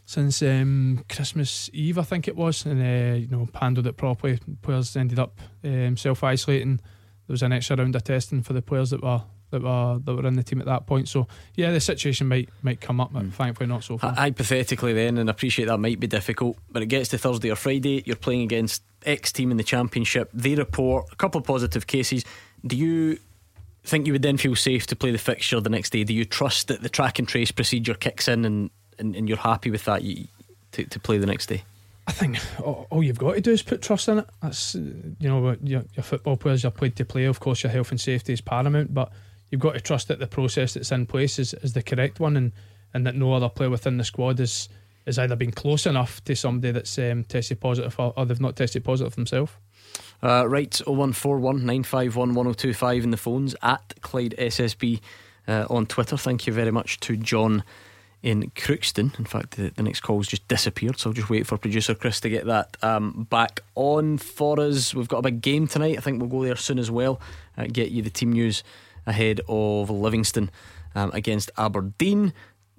[0.06, 4.40] since um, Christmas Eve, I think it was, and uh, you know handled it properly.
[4.62, 6.78] Players ended up um, self isolating.
[7.28, 10.14] There was an extra round of testing for the players that were that were that
[10.14, 11.08] were in the team at that point.
[11.08, 14.14] So yeah, the situation might might come up, but thankfully not so far.
[14.14, 17.56] Hypothetically, then, and I appreciate that might be difficult, but it gets to Thursday or
[17.56, 18.04] Friday.
[18.06, 20.30] You're playing against X team in the championship.
[20.34, 22.26] They report a couple of positive cases.
[22.66, 23.20] Do you
[23.84, 26.04] think you would then feel safe to play the fixture the next day?
[26.04, 29.38] Do you trust that the track and trace procedure kicks in and, and, and you're
[29.38, 30.28] happy with that you,
[30.74, 31.64] to, to play the next day?
[32.08, 34.26] I think all, all you've got to do is put trust in it.
[34.42, 37.26] That's you know your, your football players are paid to play.
[37.26, 39.12] Of course, your health and safety is paramount, but
[39.50, 42.38] you've got to trust that the process that's in place is, is the correct one,
[42.38, 42.52] and,
[42.94, 44.68] and that no other player within the squad is
[45.06, 48.56] is either been close enough to somebody that's um, tested positive or, or they've not
[48.56, 49.52] tested positive themselves.
[50.24, 55.00] Uh, right, 0141 951 1025 in the phones at Clyde SSB
[55.48, 56.16] uh, on Twitter.
[56.16, 57.64] Thank you very much to John
[58.22, 59.18] in Crookston.
[59.18, 62.20] In fact, the, the next call's just disappeared, so I'll just wait for producer Chris
[62.20, 64.94] to get that um, back on for us.
[64.94, 65.98] We've got a big game tonight.
[65.98, 67.20] I think we'll go there soon as well.
[67.58, 68.64] Uh, get you the team news
[69.08, 70.52] ahead of Livingston
[70.94, 72.34] um, against Aberdeen.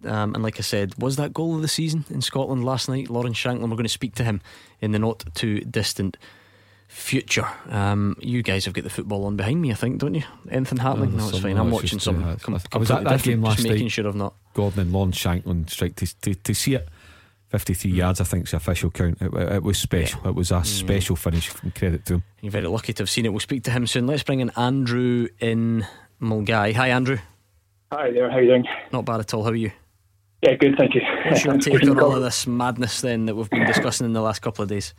[0.05, 3.11] Um, and like I said, was that goal of the season in Scotland last night?
[3.11, 3.63] Lawrence Shankland.
[3.63, 4.41] We're going to speak to him
[4.81, 6.17] in the not too distant
[6.93, 7.47] future.
[7.71, 10.23] Um, you guys have got the football on behind me, I think, don't you?
[10.51, 11.17] Anything happening?
[11.17, 11.57] no, it's fine.
[11.57, 12.23] I'm watching some.
[12.25, 13.75] I com- was at completely that game different, last just night.
[13.75, 14.35] making sure I've not.
[14.55, 16.89] Gordon and Lawrence Shankland strike to, to, to see it.
[17.49, 19.19] 53 yards, I think, is the official count.
[19.21, 20.21] It, it- it was special.
[20.27, 21.51] It was a special finish.
[21.75, 22.23] Credit to him.
[22.41, 23.31] You're very lucky to have seen it.
[23.31, 24.07] We'll speak to him soon.
[24.07, 25.87] Let's bring in Andrew in
[26.21, 26.75] Milngavie.
[26.75, 27.19] Hi, Andrew.
[27.91, 28.65] Hi there, how are you doing?
[28.91, 29.45] Not bad at all.
[29.45, 29.71] How are you?
[30.41, 31.03] Yeah, good, thank you.
[31.27, 34.13] What's your Thanks take on all of this madness then that we've been discussing in
[34.15, 34.95] the last couple of days?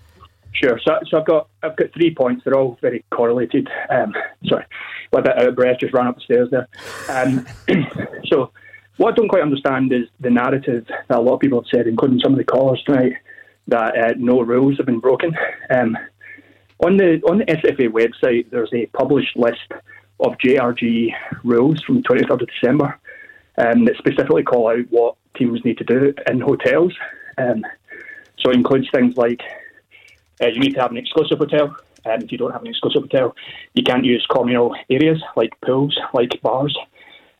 [0.53, 0.79] Sure.
[0.85, 2.43] So, so I've got I've got three points.
[2.43, 3.67] They're all very correlated.
[3.89, 4.13] Um,
[4.45, 4.65] sorry,
[5.11, 5.79] a bit out of breath.
[5.79, 6.67] Just ran up the stairs there.
[7.09, 7.45] Um,
[8.25, 8.51] so,
[8.97, 11.87] what I don't quite understand is the narrative that a lot of people have said,
[11.87, 13.13] including some of the callers tonight,
[13.67, 15.35] that uh, no rules have been broken.
[15.69, 15.97] Um,
[16.85, 19.71] on the on the SFA website, there's a published list
[20.19, 21.11] of JRG
[21.43, 22.99] rules from the 23rd of December
[23.57, 26.93] um, that specifically call out what teams need to do in hotels.
[27.37, 27.65] Um,
[28.39, 29.41] so it includes things like
[30.41, 31.75] uh, you need to have an exclusive hotel,
[32.05, 33.35] and if you don't have an exclusive hotel,
[33.73, 36.77] you can't use communal areas like pools, like bars.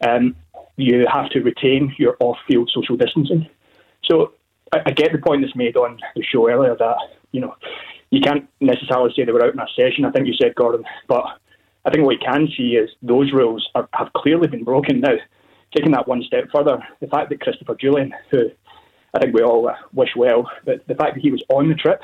[0.08, 0.36] Um,
[0.78, 3.48] you have to retain your off-field social distancing.
[4.06, 4.34] So
[4.74, 6.98] I, I get the point that's made on the show earlier that
[7.32, 7.56] you know
[8.10, 10.06] you can't necessarily say they were out in a session.
[10.06, 11.24] I think you said Gordon, but
[11.86, 15.16] I think what you can see is those rules are, have clearly been broken now.
[15.76, 18.52] Taking that one step further, the fact that Christopher Jullien, who
[19.16, 21.76] I think we all uh, wish well, but the fact that he was on the
[21.76, 22.00] trip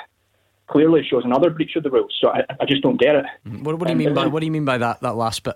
[0.70, 2.16] clearly shows another breach of the rules.
[2.22, 3.26] So I, I just don't get it.
[3.64, 5.56] What, what do you mean by what do you mean by that that last bit?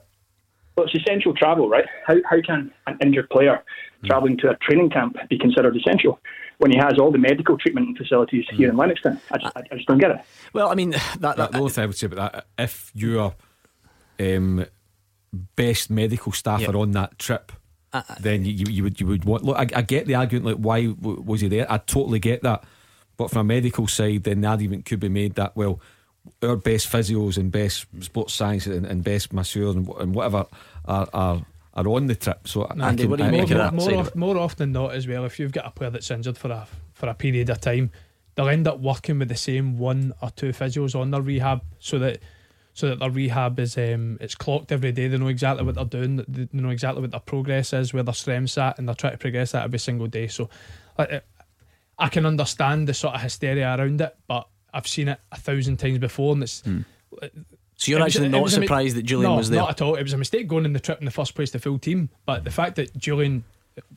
[0.76, 1.86] Well, it's essential travel, right?
[2.08, 3.64] How, how can an injured player
[4.06, 6.20] travelling to a training camp be considered essential
[6.58, 9.20] when he has all the medical treatment and facilities here in Lennoxtown?
[9.32, 10.18] I just, I, I just don't get it.
[10.52, 13.36] Well, I mean that, the only thing I would say about that, if your
[14.20, 14.66] um,
[15.56, 16.70] best medical staff Yeah.
[16.72, 17.52] are on that trip,
[17.94, 19.44] Uh, then you, you, you would you would want.
[19.44, 20.46] Look, I, I get the argument.
[20.46, 21.72] Like, why w- was he there?
[21.72, 22.64] I totally get that.
[23.18, 25.80] But from a medical side, then the argument could be made that well,
[26.42, 30.46] our best physios and best sports science and, and best masseurs and, and whatever
[30.86, 31.46] are, are
[31.76, 32.48] are on the trip.
[32.48, 34.38] So I Andy, can- what do you I- make I of more, of, of more
[34.38, 35.26] often than not as well.
[35.26, 37.92] If you've got a player that's injured for a for a period of time
[38.36, 42.00] they'll end up working with the same one or two physios on their rehab so
[42.00, 42.18] that
[42.74, 45.08] so that their rehab is um it's clocked every day.
[45.08, 46.16] They know exactly what they're doing.
[46.28, 49.20] They know exactly what their progress is where their strengths at and they're trying to
[49.20, 50.28] progress that every single day.
[50.28, 50.50] So
[50.98, 51.22] I,
[52.00, 55.78] I can understand the sort of hysteria around it but I've seen it a thousand
[55.78, 56.82] times before and it's Hmm.
[57.76, 59.60] So you're it was- actually not mi- surprised that Jullien no, was there?
[59.60, 59.96] Not at all.
[59.96, 62.10] It was a mistake going in the trip in the first place, the full team.
[62.26, 63.44] But the fact that Jullien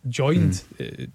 [0.09, 0.83] joined, Hmm.
[0.83, 1.11] it,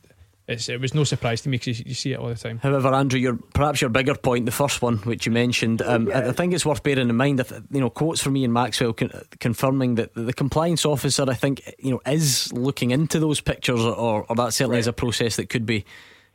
[0.48, 2.60] it's, it was no surprise to me because you, you see it all the time.
[2.62, 6.30] However, Andrew, your perhaps your bigger point, the first one which you mentioned, um, I
[6.30, 7.42] I think it's worth bearing in mind.
[7.72, 11.92] You know, quotes from Ian Maxwell con- confirming that the compliance officer, I think, you
[11.92, 15.66] know, is looking into those pictures, or, or that certainly is a process that could
[15.66, 15.86] be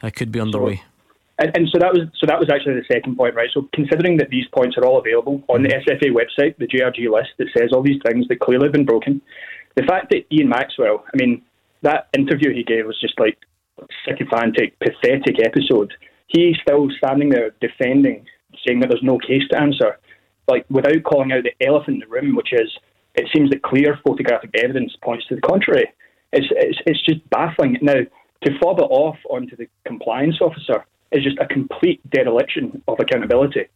[0.03, 0.83] uh, could be underway.
[1.39, 3.51] And, and so that was so that was actually the second point, right?
[3.53, 7.31] So considering that these points are all available on the SFA website, the JRG list
[7.39, 9.21] that says all these things that clearly have been broken,
[9.75, 11.43] the fact that Ian Maxwell, I mean,
[11.83, 13.39] that interview he gave was just like
[13.79, 15.93] a sycophantic, pathetic episode.
[16.29, 18.25] He's still standing there defending,
[18.67, 19.99] saying that there's no case to answer,
[20.49, 22.71] like without calling out the elephant in the room, which is
[23.15, 25.93] it seems that clear photographic evidence points to the contrary.
[26.33, 27.79] It's it's, it's just baffling.
[27.83, 28.01] Now
[28.47, 33.67] to fob it off onto the compliance officer is just a complete dereliction of accountability.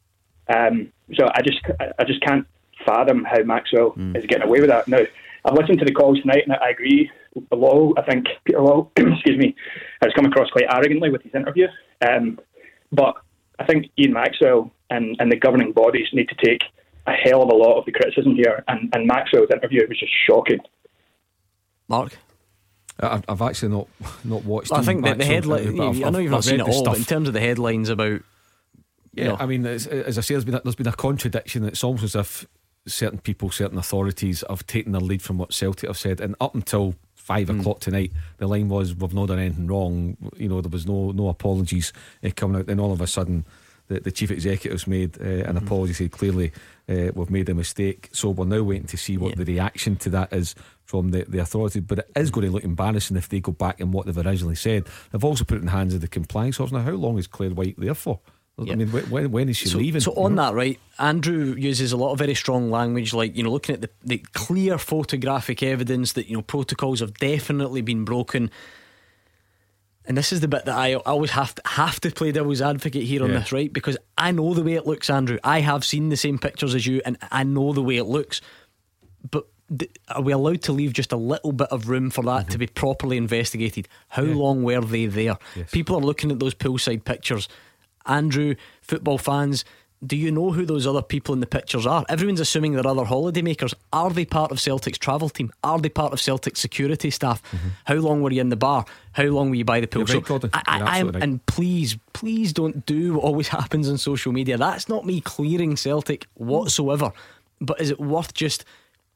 [0.48, 1.60] Um, so I just
[1.98, 2.46] I just can't
[2.86, 4.88] fathom how Maxwell is getting away with that.
[4.88, 5.02] Now
[5.44, 7.10] I've listened to the calls tonight and I agree.
[7.52, 9.54] Law, I think Peter Lawwell, excuse me,
[10.02, 11.68] has come across quite arrogantly with his interview.
[12.06, 12.40] Um,
[12.92, 13.14] but
[13.58, 16.62] I think Ian Maxwell and, and the governing bodies need to take
[17.06, 18.64] a hell of a lot of the criticism here.
[18.68, 20.58] And, and Maxwell's interview was just shocking.
[21.88, 22.18] Mark.
[23.00, 23.88] I've, I've actually not
[24.24, 24.72] not watched.
[24.72, 25.80] I think that the headline.
[25.80, 27.88] I've- I know I've- you've not seen it all, but in terms of the headlines
[27.88, 28.20] about.
[29.12, 30.92] Yeah, you know, I mean, as, as I say, there's been a, there's been a
[30.92, 31.64] contradiction.
[31.64, 32.46] It's almost as if
[32.86, 36.54] certain people, certain authorities have taken their lead from what Celtic have said, and up
[36.54, 37.60] until five Hmm.
[37.60, 40.16] o'clock tonight, the line was we've not done anything wrong.
[40.36, 41.92] You know, there was no no apologies
[42.24, 42.66] uh, coming out.
[42.66, 43.44] Then all of a sudden,
[43.88, 46.52] the, the chief executive's made uh, an apology, said clearly
[46.88, 48.08] uh, we've made a mistake.
[48.12, 50.54] So we're now waiting to see what the reaction to that is
[50.90, 51.80] from the, the authority.
[51.80, 54.56] But it is going to look embarrassing if they go back and what they've originally
[54.56, 54.86] said.
[55.12, 56.76] They've also put it in the hands of the compliance officer.
[56.78, 58.20] Now, how long is Clare Whyte there for?
[58.58, 60.02] I mean, when- when, is she so, leaving?
[60.02, 63.50] So on that, right, Andrew uses a lot of very strong language, like you know,
[63.50, 68.50] looking at the, the clear photographic evidence that you know protocols have definitely been broken.
[70.04, 73.04] And this is the bit that I always have to have to play devil's advocate
[73.04, 73.38] here on Yeah.
[73.38, 73.72] this, right?
[73.72, 75.38] Because I know the way it looks, Andrew.
[75.44, 78.40] I have seen the same pictures as you, and I know the way it looks.
[79.30, 79.46] But
[80.08, 82.66] are we allowed to leave just a little bit of room for that to be
[82.66, 83.88] properly investigated?
[84.08, 85.38] How long were they there?
[85.72, 87.48] People are looking at those poolside pictures.
[88.06, 89.64] Andrew, football fans,
[90.04, 92.06] do you know who those other people in the pictures are?
[92.08, 93.74] Everyone's assuming they're other holidaymakers.
[93.92, 95.52] Are they part of Celtic's travel team?
[95.62, 97.42] Are they part of Celtic's security staff?
[97.84, 98.86] How long were you in the bar?
[99.12, 100.04] How long were you by the pool?
[100.04, 100.14] Mm-hmm.
[100.14, 100.52] Right.
[100.54, 101.22] I, I, I'm- right.
[101.22, 104.56] and please, please don't do what always happens on social media.
[104.56, 107.12] That's not me clearing Celtic whatsoever.
[107.60, 108.64] But is it worth just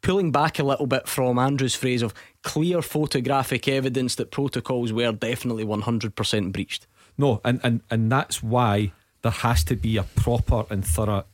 [0.04, 5.10] pulling back a little bit from Andrew's phrase of clear photographic evidence that protocols were
[5.12, 6.86] definitely 100% breached?
[7.16, 8.92] No, and, and, and that's why
[9.22, 11.24] there has to be a proper and thorough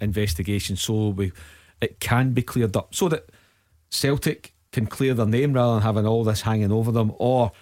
[0.00, 1.32] investigation so we
[1.80, 3.30] it can be cleared up so that
[3.90, 7.12] Celtic can clear their name rather than having all this hanging over them.
[7.18, 7.52] Or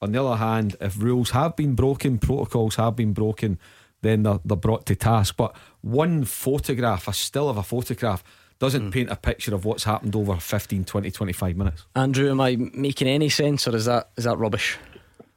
[0.00, 3.58] on the other hand, if rules have been broken, protocols have been broken,
[4.02, 5.36] then they're, they're brought to task.
[5.36, 8.22] But one photograph, a still of a photograph,
[8.64, 8.90] doesn't hmm.
[8.90, 11.86] paint a picture of what's happened over 15, 20, 25 minutes.
[11.94, 14.78] Andrew, am I making any sense or is that is that rubbish?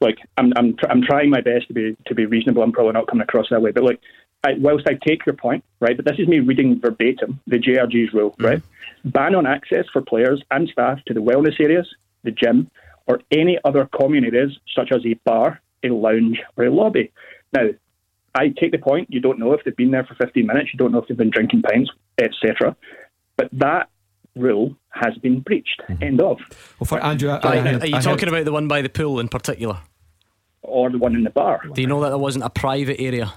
[0.01, 2.63] like I'm I'm tr- I'm trying my best to be to be reasonable.
[2.63, 3.99] I'm probably not coming across that way, but like,
[4.43, 8.13] I, whilst I take your point, right, but this is me reading verbatim the JRG's
[8.13, 8.45] rule, hmm.
[8.45, 8.61] right?
[9.05, 11.87] Ban on access for players and staff to the wellness areas,
[12.23, 12.69] the gym,
[13.05, 17.11] or any other common areas such as a bar, a lounge, or a lobby.
[17.53, 17.69] Now,
[18.35, 19.07] I take the point.
[19.09, 20.69] You don't know if they've been there for 15 minutes.
[20.73, 22.75] You don't know if they've been drinking pints, etc.
[23.37, 23.89] But that
[24.35, 25.81] rule has been breached.
[25.87, 26.03] Mm-hmm.
[26.03, 26.39] End of.
[26.79, 29.19] Well, for Andrew, I, Are, I, are you talking about the one by the pool
[29.19, 29.79] in particular?
[30.63, 31.61] Or the one in the bar?
[31.73, 33.33] Do you know that there wasn't a private area?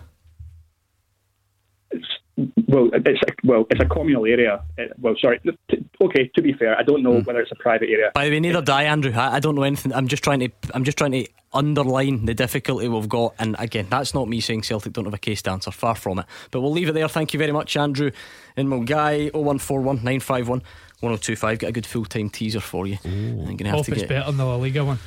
[2.68, 4.62] Well, it's a, well, it's a communal area.
[4.78, 5.40] Uh, Well, sorry.
[5.70, 8.10] T- Okay, to be fair, I don't know whether it's a private area.
[8.14, 9.12] By the way, neither do I, Andrew.
[9.14, 9.92] I, I don't know anything.
[9.92, 10.48] I'm just trying to.
[10.72, 13.34] I'm just trying to underline the difficulty we've got.
[13.38, 15.70] And again, that's not me saying Celtic don't have a case to answer.
[15.70, 16.24] Far from it.
[16.50, 17.06] But we'll leave it there.
[17.08, 18.10] Thank you very much, Andrew.
[18.56, 20.62] In Milngavie, 0141 951
[21.00, 21.58] 1025.
[21.58, 22.96] Get a good full time teaser for you.
[23.04, 24.08] I'm gonna have Hope to it's get.
[24.08, 24.98] better than the La Liga one.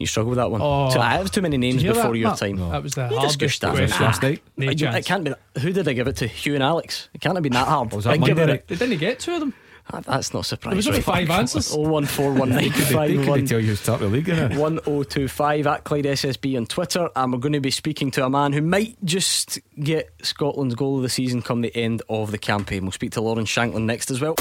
[0.00, 0.60] You struggle with that one.
[0.62, 0.90] Oh.
[0.90, 2.38] So I have too many names you before that, your Matt?
[2.38, 2.56] time.
[2.56, 4.42] That was the You hardest discussed that question last night.
[4.56, 4.96] No It, chance.
[4.96, 5.34] it can't be.
[5.60, 6.26] Who did I give it to?
[6.26, 7.08] Hugh and Alex.
[7.14, 7.92] It can't have been that hard.
[7.92, 8.66] Was that Think Monday about it.
[8.66, 9.54] They didn't get two of them.
[9.92, 10.70] Ah, That's not surprising.
[10.70, 11.72] There was only five answers.
[11.74, 13.46] Oh one four one nine They couldn't- five they couldn't one.
[13.46, 14.56] tell you who start the league, innit?
[14.56, 18.52] 1025 at Clyde SSB on Twitter, and we're going to be speaking to a man
[18.54, 22.82] who might just get Scotland's goal of the season come the end of the campaign.
[22.84, 24.34] We'll speak to Lawrence Shankland next as well.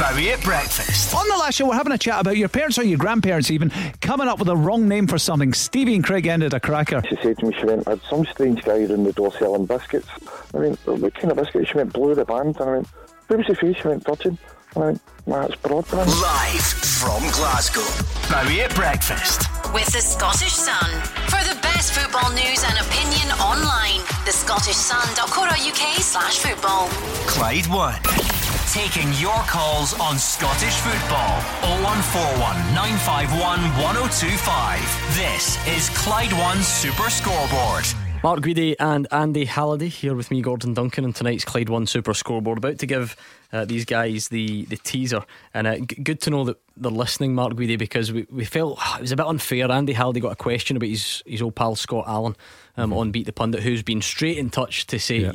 [0.00, 1.14] Bowie at breakfast.
[1.14, 3.70] On the last show, we're having a chat about your parents or your grandparents even
[4.00, 5.52] coming up with a wrong name for something.
[5.52, 7.02] Stevie and Craig ended a cracker.
[7.06, 9.66] She said to me, she went, I had some strange guy in the door selling
[9.66, 10.08] biscuits.
[10.54, 11.68] I mean, what kind of biscuits?
[11.68, 12.58] She went, blue the band.
[12.60, 12.88] And I went,
[13.28, 13.76] who was the face?
[13.76, 14.38] She went, Virgin.
[14.74, 16.06] And I went, nah, it's Broadband.
[16.22, 17.84] Live from Glasgow.
[18.32, 19.50] Bowie at breakfast.
[19.74, 20.90] With the Scottish Sun.
[21.28, 26.88] For the best football news and opinion online, the thescottishsun.co.uk slash football.
[27.28, 28.39] Clyde One.
[28.72, 31.40] Taking your calls on Scottish football.
[31.82, 35.16] 0141 951 1025.
[35.16, 37.84] This is Clyde One Super Scoreboard.
[38.22, 42.14] Mark Guidi and Andy Halliday here with me, Gordon Duncan, and tonight's Clyde One Super
[42.14, 42.58] Scoreboard.
[42.58, 43.16] About to give
[43.52, 47.34] uh, these guys the, the teaser, and uh, g- good to know that they're listening,
[47.34, 49.68] Mark Guidi, because we, we felt it was a bit unfair.
[49.68, 52.36] Andy Halliday got a question about his his old pal Scott Allan
[52.76, 55.16] um, on Beat the Pundit, who's been straight in touch to say.
[55.16, 55.32] Yeah.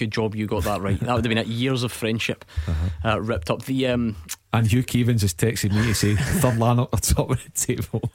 [0.00, 0.98] Good job, you got that right.
[0.98, 2.42] That would have been at years of friendship
[3.04, 3.66] uh, ripped up.
[3.66, 4.16] The um,
[4.52, 7.50] And Hugh Keevins has texted me to say third line up the top of the
[7.50, 8.10] table.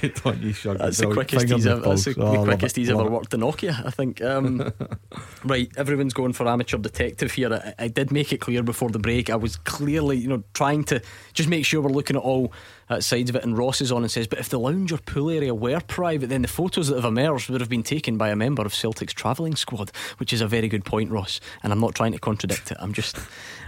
[0.00, 0.76] Good on you, Shug.
[0.76, 2.14] That's the quickest he's ever, that's the.
[2.18, 4.20] Oh, the quickest it, he's ever worked in Nokia, I think.
[4.20, 4.72] Um,
[5.44, 7.54] right, everyone's going for amateur detective here.
[7.54, 9.30] I, I did make it clear before the break.
[9.30, 11.00] I was clearly, you know, trying to
[11.32, 12.52] just make sure we're looking at all
[12.90, 13.44] uh, sides of it.
[13.44, 16.26] And Ross is on and says, but if the lounge or pool area were private,
[16.26, 19.14] then the photos that have emerged would have been taken by a member of Celtic's
[19.14, 21.40] travelling squad, which is a very good point, Ross.
[21.62, 22.76] And I'm not trying to contradict it.
[22.80, 23.18] I'm just,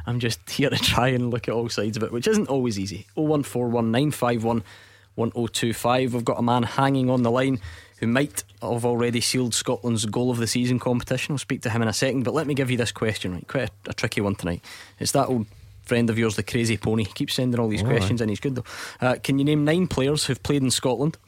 [0.07, 2.79] I'm just here to try and look at all sides of it, which isn't always
[2.79, 3.07] easy.
[3.15, 4.63] 0141 951
[5.15, 6.15] 1025.
[6.15, 7.61] We've got a man hanging on the line
[7.99, 11.33] who might have already sealed Scotland's goal of the season competition.
[11.35, 13.47] I'll speak to him in a second, but let me give you this question, right?
[13.47, 14.65] Quite a, a tricky one tonight.
[14.99, 15.47] It's that old
[15.85, 17.05] friend of yours, the crazy pony.
[17.05, 18.23] He keeps sending all these All questions right.
[18.23, 18.65] and he's good though.
[19.01, 21.19] Uh, can you name nine players who've played in Scotland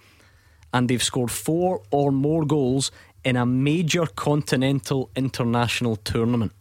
[0.72, 2.90] and they've scored four or more goals
[3.24, 6.52] in a major continental international tournament?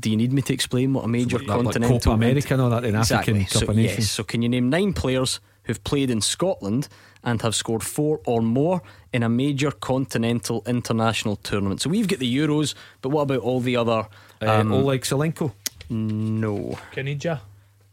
[0.00, 2.62] Do you need me to explain what a major Like- like continental Copa America and
[2.62, 3.32] all that in Exactly.
[3.42, 3.98] African Cup so, of Nations.
[3.98, 4.10] Yes.
[4.10, 6.88] So can you name nine players who've played in Scotland
[7.24, 8.80] and have scored four or more
[9.12, 11.80] in a major continental international tournament?
[11.80, 14.08] So we've got the Euros, but what about all the other?
[14.40, 15.52] Um, Oleg Salenko.
[15.90, 16.78] No.
[16.94, 17.40] Caniggia.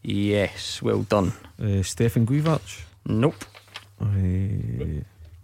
[0.03, 0.81] Yes.
[0.81, 1.33] Well done.
[1.61, 2.83] Uh, Stefan Guivac.
[3.05, 3.45] Nope.
[4.01, 4.05] Uh,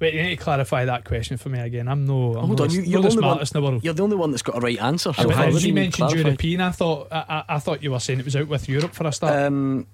[0.02, 1.88] Wait, you need to clarify that question for me again.
[1.88, 2.34] I'm no.
[2.34, 3.70] I'm Hold no on, you, the, you're, not the the only one, smartest in the
[3.70, 3.84] world.
[3.84, 5.14] you're the only one that's got a right answer.
[5.14, 6.28] So So how you you mentioned clarify?
[6.30, 8.94] European, I thought I, I, I thought you were saying it was out with Europe
[8.94, 9.36] for a start.
[9.44, 9.86] Um,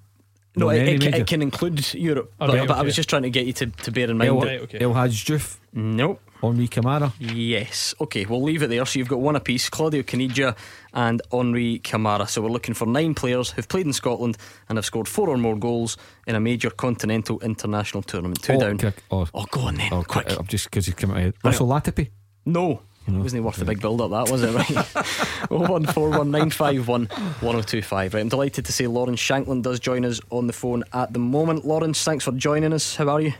[0.56, 2.96] no, No, it, it, can, it can include Europe, Oh, but, right, but I was
[2.96, 4.30] just trying to get you to, to bear in mind.
[4.30, 4.80] El, that- Right, okay.
[4.80, 6.20] El Hadj Nope.
[6.42, 7.14] Henri Camara.
[7.20, 7.94] Yes.
[8.00, 8.86] Okay, we'll leave it there.
[8.86, 10.56] So you've got one apiece Claudio Caniggia
[10.94, 12.28] and Henri Camara.
[12.28, 14.38] So we're looking for nine players who've played in Scotland
[14.70, 18.42] and have scored four or more goals in a major continental international tournament.
[18.44, 18.80] Two oh, down.
[18.84, 19.92] I- oh, Oh, go on then.
[19.92, 20.30] oh, quick.
[20.32, 21.34] I've just because he's come out.
[21.44, 22.10] Russell Latapy.
[22.46, 22.82] No.
[23.08, 24.68] It wasn't worth the big build up, that was it, right?
[25.50, 27.08] 0141951
[27.42, 28.14] 1025.
[28.14, 31.20] Right, I'm delighted to say Lawrence Shankland does join us on the phone at the
[31.20, 31.64] moment.
[31.66, 32.98] Lawrence, thanks for joining us.
[32.98, 33.34] How are you?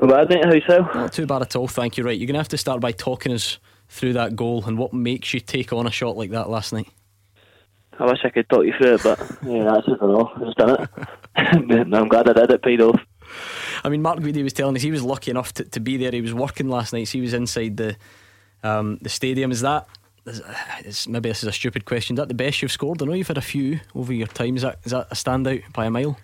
[0.00, 0.82] Bad mate, how's so?
[0.98, 2.04] Not too bad at all, thank you.
[2.04, 4.92] Right, you're going to have to start by talking us through that goal and what
[4.92, 6.88] makes you take on a shot like that last night.
[7.98, 10.30] I wish I could talk you through it, but yeah, that's just I know.
[10.34, 10.90] I just done it.
[11.94, 12.62] I'm glad I did it.
[12.62, 13.00] Paid off.
[13.82, 16.10] I mean, Mark Guidi was telling us he was lucky enough to, to be there.
[16.10, 17.96] He was working last night, so he was inside the
[18.62, 19.50] um, the stadium.
[19.50, 19.88] Is that?
[20.26, 20.42] Is,
[20.84, 22.16] is, maybe this is a stupid question.
[22.16, 23.00] Is that the best you've scored?
[23.00, 24.56] I know you've had a few over your time.
[24.56, 26.18] Is that is that a standout by a mile?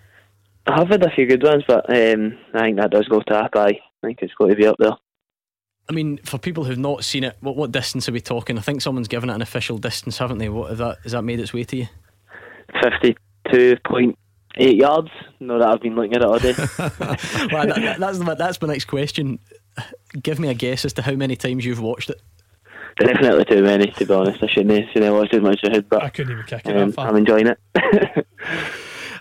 [0.67, 3.35] I have had a few good ones, but um, I think that does go to
[3.35, 3.51] up.
[3.55, 4.93] I think it's got to be up there.
[5.89, 8.57] I mean, for people who've not seen it, what what distance are we talking?
[8.57, 10.47] I think someone's given it an official distance, haven't they?
[10.47, 10.99] What is that?
[11.03, 11.87] Has that made its way to you?
[12.81, 14.17] Fifty-two point
[14.55, 15.09] eight yards.
[15.41, 16.53] No, that I've been looking at it all day.
[16.79, 16.87] well,
[17.67, 19.39] that, that- that's the- that's my next question.
[20.21, 22.21] Give me a guess as to how many times you've watched it.
[22.97, 24.41] Definitely too many, to be honest.
[24.43, 26.45] I shouldn't have seen it watch as much as I had, but I couldn't even
[26.45, 26.93] kick it um.
[26.97, 27.57] I'm enjoying it.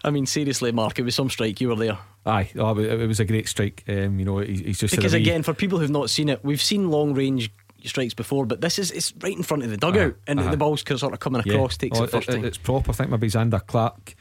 [0.04, 1.60] I mean, seriously, Mark, it was some strike.
[1.60, 1.98] You were there.
[2.26, 3.84] Aye, oh, it was a great strike.
[3.88, 6.62] Um, you know, he's just Because wee- again, for people who've not seen it, we've
[6.62, 7.50] seen long range
[7.84, 10.50] strikes before, but this is it's right in front of the dugout, Uh-huh, and uh-huh.
[10.52, 11.54] the ball's sort of coming Yeah.
[11.54, 12.44] across, takes Oh, it first it- time.
[12.44, 12.90] It's proper.
[12.90, 14.14] I think maybe Zander Clark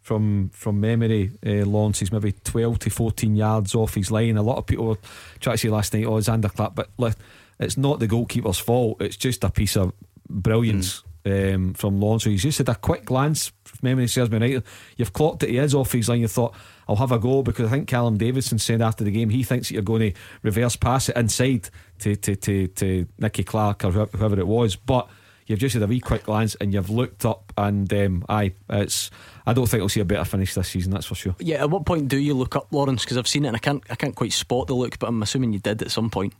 [0.00, 4.36] from from memory uh, launches maybe 12 to 14 yards off his line.
[4.36, 4.98] A lot of people were
[5.40, 7.14] trying to say last night, oh, Zander Clark, but look,
[7.58, 9.00] it's not the goalkeeper's fault.
[9.00, 9.92] It's just a piece of
[10.28, 11.02] brilliance.
[11.26, 13.50] Um, from Lawrence, so he's just had a quick glance.
[13.64, 14.62] If memory serves me right,
[14.96, 16.20] you've clocked that he is off his line.
[16.20, 16.54] You thought,
[16.88, 19.66] I'll have a go because I think Callum Davidson said after the game he thinks
[19.66, 23.90] that you're going to reverse pass it inside to to to, to Nicky Clark or
[23.90, 24.76] whoever- it was.
[24.76, 25.08] But
[25.46, 29.10] you've just had a wee quick glance and you've looked up and um, aye, it's.
[29.46, 30.92] I don't think we'll see a better finish this season.
[30.92, 31.34] That's for sure.
[31.40, 33.02] Yeah, at what point do you look up Lawrence?
[33.02, 35.22] Because I've seen it and I can't I can't quite spot the look, but I'm
[35.24, 36.34] assuming you did at some point.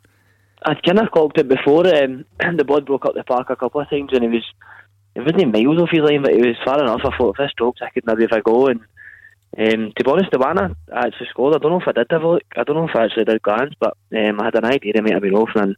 [0.65, 1.87] I'd kind of clocked it before.
[1.87, 2.24] Um,
[2.57, 4.45] the blood broke up the park a couple of times, and he was
[5.16, 7.01] it wasn't miles off his line, but he was far enough.
[7.03, 8.66] I thought if this strokes, I could maybe have a go.
[8.66, 8.81] And
[9.57, 12.09] um, to be honest, the one I actually scored, I don't know if I did
[12.11, 12.43] have a look.
[12.55, 15.03] I don't know if I actually did glance, but um, I had an idea it
[15.03, 15.74] might have been off, and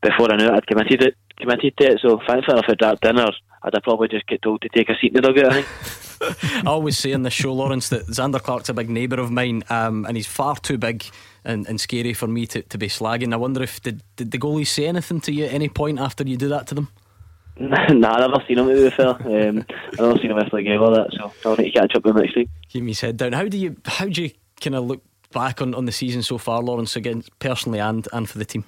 [0.00, 2.00] before I knew it, I'd committed it, committed to it.
[2.00, 3.32] So thankfully, if I dropped in, or
[3.62, 5.52] I'd have probably just get told to take a seat in the dugout.
[5.52, 6.64] I think.
[6.66, 9.62] I always say in the show, Lawrence, that Zander Clark's a big neighbour of mine,
[9.68, 11.04] um, and he's far too big
[11.44, 13.32] and, and scary for me to, to be slagging.
[13.32, 16.24] I wonder if did, did the goalies say anything to you at any point after
[16.24, 16.88] you do that to them?
[17.60, 19.08] nah, I've never seen him to be fair.
[19.08, 21.94] Um, I've never seen him after a game or that, so I'll need to catch
[21.94, 22.48] up with him next week.
[22.68, 23.32] Keep his head down.
[23.32, 24.30] How do you how do you
[24.60, 25.02] kind of look
[25.32, 28.64] back on, on the season so far, Lawrence, again personally and and for the team?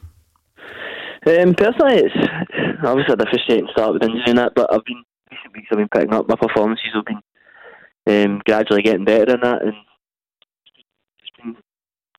[1.25, 2.15] Um, personally, it's
[2.85, 5.89] obviously a frustrating start with injury and that, but I've been recent weeks I've been
[5.89, 6.91] picking up my performances.
[6.95, 7.23] I've been
[8.33, 9.75] um, gradually getting better in that, and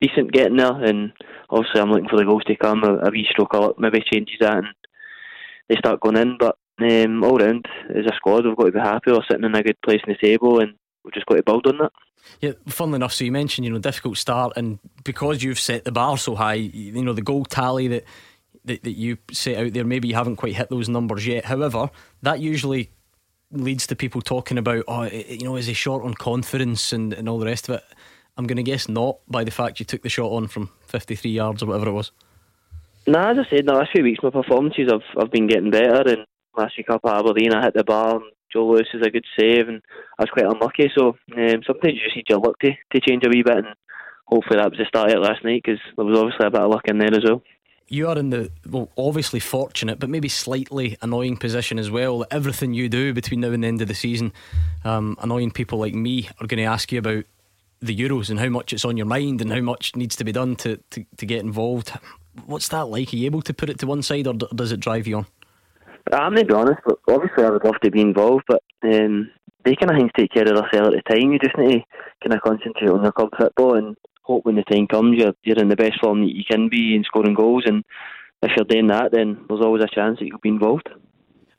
[0.00, 0.72] decent getting there.
[0.84, 1.12] And
[1.50, 2.82] obviously, I'm looking for the goals to come.
[2.84, 4.66] A, a wee stroke up maybe changes that, and
[5.68, 6.36] they start going in.
[6.38, 9.12] But um, all round, as a squad, we've got to be happy.
[9.12, 11.66] We're sitting in a good place in the table, and we've just got to build
[11.66, 11.92] on that.
[12.40, 15.92] Yeah, funnily enough, so you mentioned you know difficult start, and because you've set the
[15.92, 18.04] bar so high, you know the goal tally that
[18.64, 21.44] that, that you set out there, maybe you haven't quite hit those numbers yet.
[21.44, 21.90] However,
[22.22, 22.90] that usually
[23.50, 27.28] leads to people talking about, oh, you know, is he short on confidence and, and
[27.28, 27.84] all the rest of it?
[28.36, 31.30] I'm going to guess not by the fact you took the shot on from 53
[31.30, 32.10] yards or whatever it was.
[33.06, 35.70] Nah, as I said, in the last few weeks, my performances have, have been getting
[35.70, 36.02] better.
[36.08, 39.10] And last week up at Aberdeen, I hit the bar, and Joe Lewis is a
[39.10, 39.82] good save, and
[40.18, 40.90] I was quite unlucky.
[40.96, 43.74] So um, sometimes you just need your luck to, to change a wee bit, and
[44.24, 46.60] hopefully that was the start of it last night because there was obviously a bit
[46.60, 47.42] of luck in there as well
[47.88, 52.24] you are in the well, obviously fortunate, but maybe slightly annoying position as well.
[52.30, 54.32] Everything you do between now and the end of the season,
[54.84, 57.24] um, annoying people like me are going to ask you about
[57.84, 60.32] the Euros and how much it's on your mind and how much needs to be
[60.32, 61.92] done to, to, to get involved.
[62.46, 63.12] What's that like?
[63.12, 65.26] Are you able to put it to one side, or does it drive you on?
[66.12, 69.30] I'm going to be honest, obviously I would love to be involved, but um,
[69.64, 71.32] they kind of things take care of themselves at the time.
[71.32, 74.64] You just need to kind of concentrate on your club football and hope when the
[74.64, 77.64] time comes you're, you're in the best form that you can be in scoring goals.
[77.66, 77.84] And
[78.42, 80.88] if you're doing that, then there's always a chance that you'll be involved.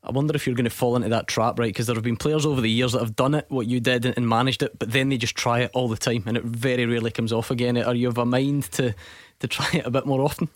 [0.05, 1.69] I wonder if you're going to fall into that trap, right?
[1.69, 4.05] Because there have been players over the years that have done it, what you did,
[4.05, 6.85] and managed it, but then they just try it all the time, and it very
[6.85, 7.77] rarely comes off again.
[7.77, 8.93] Are you of a mind to
[9.39, 10.49] to try it a bit more often?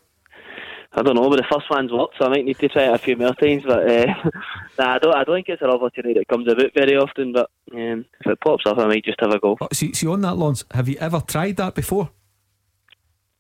[0.92, 2.94] I don't know, but the first one's worked, so I might need to try it
[2.94, 3.64] a few more times.
[3.64, 4.06] But uh,
[4.80, 5.16] nah, I don't.
[5.16, 7.34] I don't think it's an opportunity that comes about very often.
[7.34, 9.58] But um, if it pops up, I might just have a go.
[9.72, 12.10] See, see on that, Lawrence, have you ever tried that before?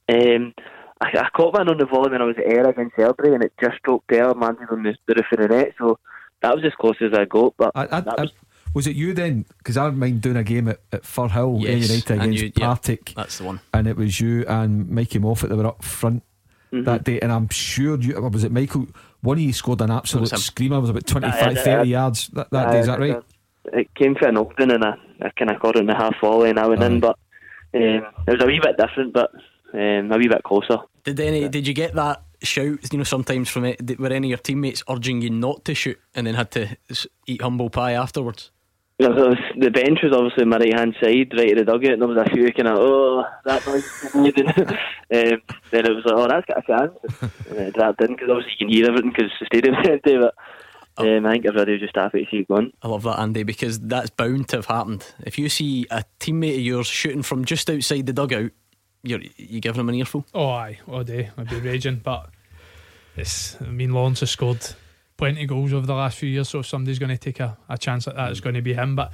[0.07, 0.53] Um,
[1.01, 3.43] I, I caught one on the volley when I was at Ayr against Airdrie, and
[3.43, 5.73] it just stroked there, landed on the, the roof of the net.
[5.77, 5.97] So
[6.41, 7.55] that was as close as I got.
[7.57, 8.31] But I, I, was,
[8.73, 9.45] was, it you then?
[9.57, 13.09] Because I mind doing a game at, at Firhill yes, United against you, Partick.
[13.09, 13.61] Yeah, that's the one.
[13.73, 16.23] And it was you and Mikey Moffat that were up front
[16.71, 16.83] mm-hmm.
[16.83, 17.19] that day.
[17.19, 18.87] And I'm sure you was it Michael.
[19.21, 20.77] One of you scored an absolute screamer.
[20.77, 22.79] It was about 25, 30 yards that, that day.
[22.79, 23.21] Is that right?
[23.71, 26.15] It came for an opening and I, I kind of got it in the half
[26.21, 27.19] volley and I went in, but
[27.73, 29.29] um, it was a wee bit different, but
[29.73, 30.79] um, a wee bit closer.
[31.03, 31.47] Did any?
[31.47, 32.91] Did you get that shout?
[32.91, 35.99] You know, sometimes from it, were any of your teammates urging you not to shoot
[36.15, 36.77] and then had to
[37.27, 38.51] eat humble pie afterwards?
[38.99, 42.09] Yeah, the bench was obviously my right hand side, right at the dugout, and there
[42.09, 44.13] was a few kind of oh that noise.
[44.13, 45.41] um,
[45.71, 47.31] then it was like oh that's got a chance.
[47.49, 50.35] and dropped in because obviously you can hear everything because the stadium's empty, but.
[50.97, 52.73] Um, I think everybody was just happy to see it going.
[52.81, 55.05] I love that, Andy, because that's bound to have happened.
[55.21, 58.51] If you see a teammate of yours shooting from just outside the dugout,
[59.03, 60.25] you're you giving him an earful?
[60.33, 61.29] Oh, aye, all day.
[61.37, 62.29] I'd be raging, but
[63.15, 63.59] it's.
[63.61, 64.65] I mean, Lawrence has scored
[65.17, 67.57] plenty of goals over the last few years, so if somebody's going to take a,
[67.67, 68.43] a chance at that, it's mm.
[68.43, 68.95] going to be him.
[68.95, 69.13] But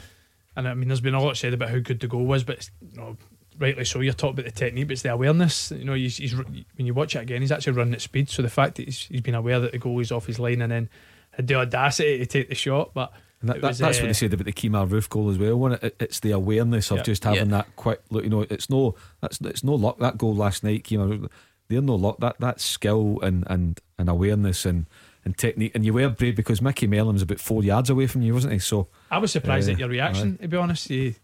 [0.55, 2.69] and I mean, there's been a lot said about how good the goal was, but
[2.81, 3.17] you know,
[3.59, 3.99] rightly so.
[3.99, 5.71] You're talking about the technique, but it's the awareness.
[5.71, 8.29] You know, he's, he's when you watch it again, he's actually running at speed.
[8.29, 10.61] So the fact that he's, he's been aware that the goal is off his line
[10.61, 10.89] and then
[11.31, 13.11] had the audacity to take the shot, but.
[13.43, 15.57] That, was, that's uh, what they said about the Kemar Roofe goal as well.
[15.57, 17.57] When it, it's the awareness of yeah, just having yeah.
[17.57, 18.23] that quick look.
[18.23, 19.99] You know, it's no that's it's no luck.
[19.99, 21.29] That goal last night, Kemar,
[21.67, 22.17] they're no luck.
[22.19, 24.87] That that skill and and and awareness and
[25.23, 25.73] and technique.
[25.75, 28.59] And you were brave because Micky Mellon's about four yards away from you, wasn't he?
[28.59, 30.31] So I was surprised uh, at your reaction.
[30.31, 30.41] Right.
[30.41, 31.15] To be honest, you,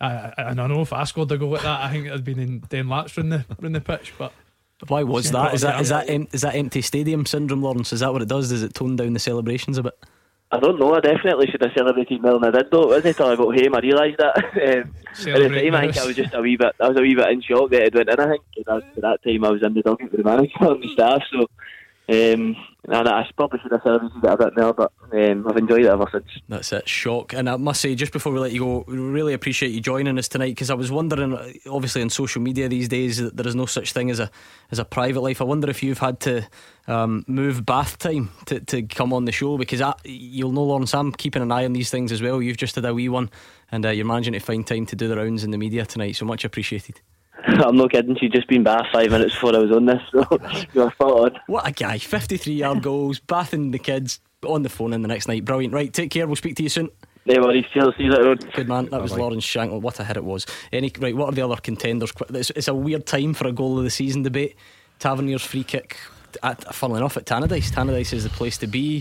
[0.00, 2.38] I, I, I know if I scored a goal like that, I think it'd been
[2.38, 4.32] in ten laps from the from the pitch, but.
[4.86, 5.54] Why was that?
[5.54, 7.92] Is that is that em- is that empty stadium syndrome, Lawrence?
[7.92, 8.50] Is that what it does?
[8.50, 9.98] Does it tone down the celebrations a bit?
[10.50, 10.94] I don't know.
[10.94, 12.84] I definitely should have celebrated more than I did, though.
[12.84, 14.36] It wasn't until I got home I realised that.
[14.38, 16.74] um, at the time, I think I was just a wee bit.
[16.80, 18.18] I was a wee bit in shock that it went in.
[18.18, 20.52] I think at that, at that time I was in the dugout with the manager
[20.60, 21.22] and the staff.
[21.30, 21.48] So
[22.08, 22.56] um,
[22.90, 25.88] And I probably should have celebrated it a bit more, but um, I've enjoyed it
[25.88, 26.26] ever since.
[26.48, 27.34] That's it, shock.
[27.34, 30.18] And I must say, just before we let you go, we really appreciate you joining
[30.18, 31.34] us tonight because I was wondering,
[31.68, 34.30] obviously, on social media these days, that there is no such thing as a
[34.70, 35.42] as a private life.
[35.42, 36.46] I wonder if you've had to
[36.86, 40.94] um, move bath time to, to come on the show because I, you'll know, Lawrence,
[40.94, 42.40] I'm keeping an eye on these things as well.
[42.40, 43.30] You've just had a wee one
[43.70, 46.16] and uh, you're managing to find time to do the rounds in the media tonight,
[46.16, 47.00] so much appreciated.
[47.46, 48.16] I'm not kidding.
[48.16, 50.26] She'd just been bath five minutes before I was on this, so
[50.74, 51.40] you were spot on.
[51.46, 51.98] What a guy!
[51.98, 55.44] 53 yard goals, bathing the kids on the phone in the next night.
[55.44, 55.72] Brilliant.
[55.74, 56.26] Right, take care.
[56.26, 56.90] We'll speak to you soon.
[57.26, 57.66] No worries.
[57.74, 57.94] Cheers.
[57.98, 58.36] See you later.
[58.54, 58.86] Good man.
[58.86, 59.22] That was Bye-bye.
[59.22, 59.82] Lawrence Shankland.
[59.82, 60.46] What a hit it was.
[60.72, 61.14] Any right?
[61.14, 62.10] What are the other contenders?
[62.12, 64.56] Qu- It's, it's a weird time for a goal of the season debate.
[64.98, 65.98] Tavernier's free kick.
[66.42, 67.70] At, funnily enough, at Tannadice.
[67.70, 69.00] Tannadice is the place to be.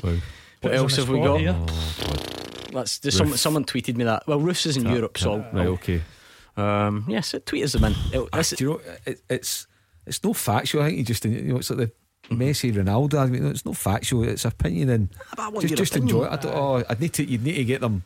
[0.62, 1.40] What else have we got?
[1.40, 1.56] here.
[2.74, 3.42] That's just some, Roofe's.
[3.42, 4.24] someone tweeted me that.
[4.28, 6.02] Well, Roofe's is in Ta- Europe, so ta- right, okay.
[6.58, 7.96] Um, yes, tweet us them in.
[8.12, 9.68] It- Ah, do you know it, it's
[10.06, 10.82] it's no factual.
[10.82, 11.92] I think you just you know it's like the
[12.36, 13.20] Messi Ronaldo.
[13.20, 14.24] I mean, it's not factual.
[14.24, 16.16] It's opinion and I want just just opinion.
[16.16, 16.46] enjoy it.
[16.46, 18.04] I oh, I'd need to you'd need to get them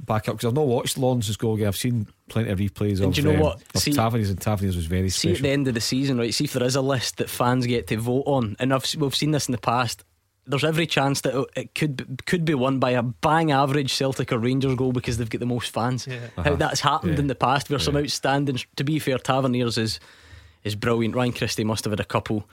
[0.00, 1.68] back up because I've not watched Lawrence's goal game.
[1.68, 3.78] I've seen plenty of replays And of, do you know um, what?
[3.78, 6.32] See- Taverniers and Taverniers was very see at the end of the season, right?
[6.34, 9.14] See if there is a list that fans get to vote on, and I've, we've
[9.14, 10.04] seen this in the past.
[10.46, 13.92] There's every chance that it- it could be, could be won by a bang average
[13.94, 16.04] Celtic or Rangers goal because they've got the most fans.
[16.06, 16.56] How Uh-huh.
[16.56, 17.20] that's happened Yeah.
[17.20, 17.70] in the past.
[17.70, 18.58] Where some outstanding.
[18.76, 20.00] To be fair, Taverniers is
[20.64, 21.14] is brilliant.
[21.16, 22.48] Ryan Christie must have had a couple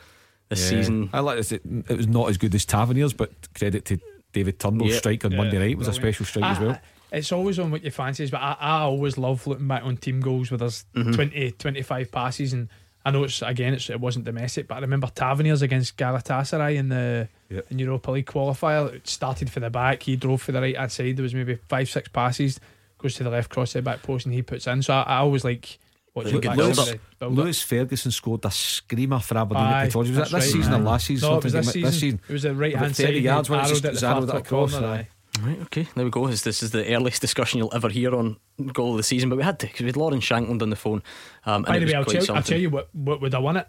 [0.50, 0.80] this Yeah.
[0.80, 1.10] season.
[1.14, 1.52] I like this.
[1.52, 4.00] It, it was not as good as Taverniers, but credit to
[4.34, 4.98] David Turnbull's Yeah.
[4.98, 6.80] strike on Yeah, Monday night was a special strike as well.
[7.12, 10.22] It's always on what you fancies, but I, I always love looking back on team
[10.22, 11.10] goals where there's Mm-hmm.
[11.10, 11.16] Mhm.
[11.16, 12.54] 20, 25 passes.
[12.54, 12.68] And
[13.06, 16.90] I know it's again, it's, it wasn't domestic, but I remember Taverniers against Galatasaray in
[16.90, 17.66] the Yep.
[17.72, 18.94] in Europa League qualifier.
[18.94, 21.18] It started for the back, he drove for the right hand side.
[21.18, 22.60] There was maybe five, six passes,
[23.00, 24.84] goes to the left cross the back post, and he puts in.
[24.84, 25.80] So I, I always like
[26.16, 27.38] Look, back Lewis, some of the build-up.
[27.38, 29.96] Lewis Ferguson scored a screamer for Aberdeen Aye, at.
[29.96, 30.44] Was that this right.
[30.44, 31.30] season or last season?
[31.30, 32.20] No, it was this like- season.
[32.28, 34.72] It was the right-hand side, 30 yards when it arrowed just at the arrowed across.
[34.74, 35.08] corner, aye.
[35.42, 36.28] Right, okay, there we go.
[36.28, 38.38] This, this is the earliest discussion you'll ever hear on
[38.74, 40.76] goal of the season, but we had to because we had Lawrence Shankland on the
[40.76, 41.02] phone.
[41.46, 43.34] Um, and By it the way, I'll quite tell, I'll tell you what, what would
[43.34, 43.68] have won it.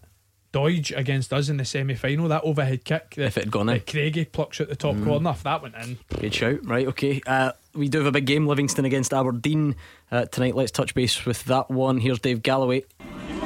[0.53, 3.15] Doige against us in the semi final, that overhead kick.
[3.17, 3.81] If it had gone in.
[3.81, 5.05] Craigie plucks out the top Mm.
[5.05, 5.99] corner, if that went in.
[6.19, 6.59] Good shout.
[6.67, 7.21] Right, okay.
[7.25, 9.77] Uh, we do have a big game, Livingston against Aberdeen
[10.11, 10.55] uh, tonight.
[10.55, 11.99] Let's touch base with that one.
[11.99, 12.85] Here's Dave Galloway.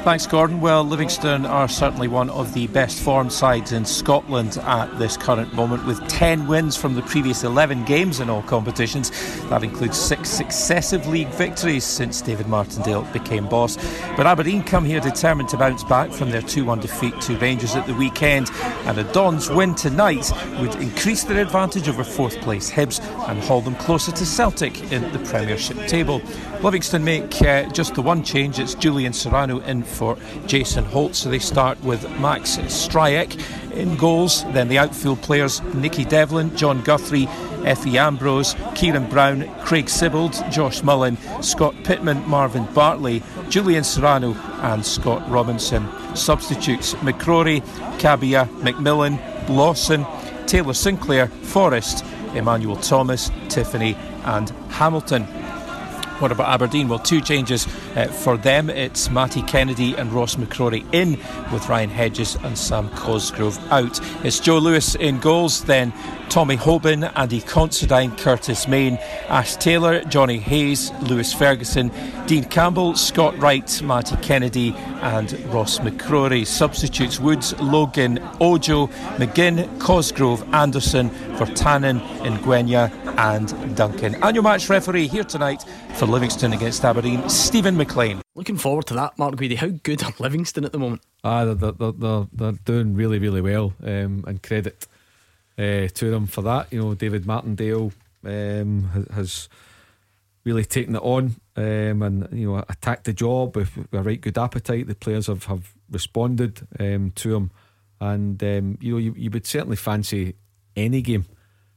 [0.05, 0.61] Thanks, Gordon.
[0.61, 5.51] Well, Livingston are certainly one of the best formed sides in Scotland at this current
[5.55, 9.09] moment, with 10 wins from the previous 11 games in all competitions.
[9.49, 13.77] That includes six successive league victories since David Martindale became boss.
[14.15, 17.75] But Aberdeen come here determined to bounce back from their 2 1 defeat to Rangers
[17.75, 18.51] at the weekend,
[18.85, 23.61] and a Dons win tonight would increase their advantage over fourth place Hibs and haul
[23.61, 26.21] them closer to Celtic in the Premiership table.
[26.65, 28.57] Livingston make uh, just the one change.
[28.57, 30.17] It's Julian Serrano in for
[30.47, 31.13] Jason Holt.
[31.13, 33.39] So they start with Max Stryjek
[33.71, 34.43] in goals.
[34.45, 37.27] Then the outfield players Nicky Devlin, John Guthrie,
[37.67, 44.33] Efe Ambrose, Kieran Brown, Craig Sibbald, Josh Mullin, Scott Pittman, Marvin Bartley, Julian Serrano,
[44.63, 45.87] and Scott Robinson.
[46.15, 47.61] Substitutes McCrory,
[47.99, 49.19] Cabia, McMillan,
[49.49, 50.03] Lawson,
[50.47, 55.27] Taylor Sinclair, Forrest, Emmanuel Thomas, Tiffany, and Hamilton.
[56.19, 56.87] What about Aberdeen?
[56.87, 58.69] Well, two changes uh, for them.
[58.69, 61.11] It's Matty Kennedy and Ross McCrorie in,
[61.51, 63.99] with Ryan Hedges and Sam Cosgrove out.
[64.25, 65.91] It's Joe Lewis in goals, then
[66.29, 68.95] Tommy Hoban, Andy Considine, Curtis Main,
[69.27, 71.91] Ash Taylor, Johnny Hayes, Lewis Ferguson,
[72.27, 76.47] Dean Campbell, Scott Wright, Matty Kennedy, and Ross McCrorie.
[76.47, 78.87] Substitutes Woods, Logan, Ojo,
[79.17, 84.15] McGinn, Cosgrove, Anderson, Virtanen, Ngwenya, and Duncan.
[84.23, 85.63] And your match referee here tonight
[85.95, 88.21] for Livingston against Aberdeen, Stephen McLean.
[88.35, 89.55] Looking forward to that, Mark Guidi.
[89.55, 91.01] How good are Livingston at the moment?
[91.23, 94.87] Ah, they're, they're, they're, they're doing really, really well, um, and credit
[95.57, 96.71] uh, to them for that.
[96.71, 97.93] You know, David Martindale
[98.25, 99.49] um, has, has
[100.43, 104.19] really taken it on um, and you know attacked the job with, with a right
[104.19, 104.87] good appetite.
[104.87, 107.51] The players have, have responded um, to him,
[108.01, 110.35] and um, you know you, you would certainly fancy
[110.75, 111.25] any game.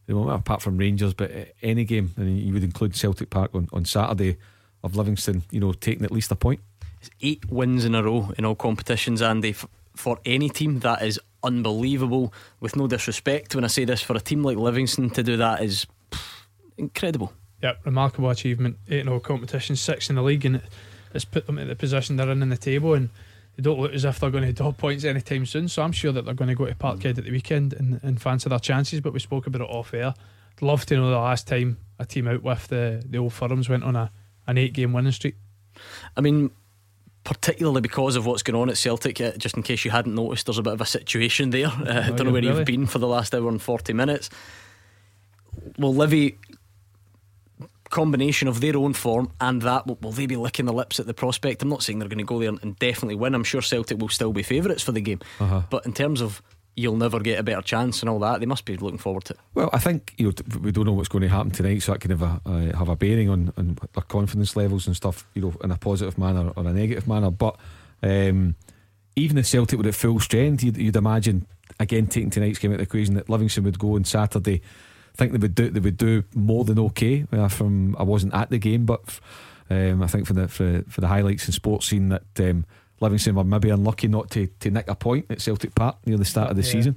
[0.09, 3.51] You moment, apart from Rangers, but uh, any game, and you would include Celtic Park
[3.55, 4.39] on, on Saturday
[4.82, 5.43] of Livingston.
[5.51, 6.60] You know, taking at least a point.
[7.01, 9.55] It's eight wins in a row in all competitions, Andy.
[9.94, 12.32] For any team, that is unbelievable.
[12.59, 15.62] With no disrespect, when I say this, for a team like Livingston to do that
[15.62, 16.47] is pff,
[16.78, 17.35] incredible.
[17.62, 18.78] Yep, remarkable achievement.
[18.89, 20.62] Eight in all competitions, six in the league, and it,
[21.12, 22.94] it's put them in the position they're in in the table.
[22.94, 23.10] And
[23.59, 25.66] they don't look as if they're going to drop points anytime soon.
[25.66, 28.22] So I'm sure that they're going to go to Parkhead at the weekend and, and
[28.22, 29.01] fancy their chances.
[29.01, 30.14] But we spoke about it off air.
[30.56, 33.68] I'd love to know the last time a team out with the, the old firms
[33.68, 34.12] went on a,
[34.47, 35.35] an eight game winning streak.
[36.16, 36.52] I mean,
[37.24, 39.20] particularly because of what's going on at Celtic.
[39.20, 41.66] Uh, just in case you hadn't noticed, there's a bit of a situation there.
[41.66, 42.56] Uh, I don't know where really?
[42.56, 44.30] you've been for the last hour and 40 minutes.
[45.78, 46.39] Will Livy,
[47.90, 51.06] combination of their own form and that, will, will they be licking the lips at
[51.06, 51.62] the prospect?
[51.62, 53.35] I'm not saying they're going to go there and definitely win.
[53.35, 55.20] I'm sure Celtic will still be favourites for the game.
[55.40, 55.62] Uh-huh.
[55.70, 56.43] But in terms of
[56.78, 59.35] you'll never get a better chance and all that, they must be looking forward to
[59.35, 59.40] it.
[59.55, 62.01] Well, I think you know we don't know what's going to happen tonight, so that
[62.01, 65.27] can have a uh, have a bearing on, on their confidence levels and stuff.
[65.35, 67.31] You know, in a positive manner or a negative manner.
[67.31, 67.56] But
[68.02, 68.55] um,
[69.16, 71.47] even if Celtic were at full strength, you'd, you'd imagine
[71.81, 74.62] again taking tonight's game out of the equation that Livingston would go on Saturday.
[75.18, 77.26] I think they would do they would do more than okay.
[77.32, 79.00] Uh, from I wasn't at the game, but
[79.68, 82.22] um, I think for the for, for the highlights and sports scene that.
[82.38, 82.64] Um,
[83.00, 86.24] Livingston were maybe unlucky not to, to nick a point at Celtic Park near the
[86.24, 86.96] start of the Yeah, season.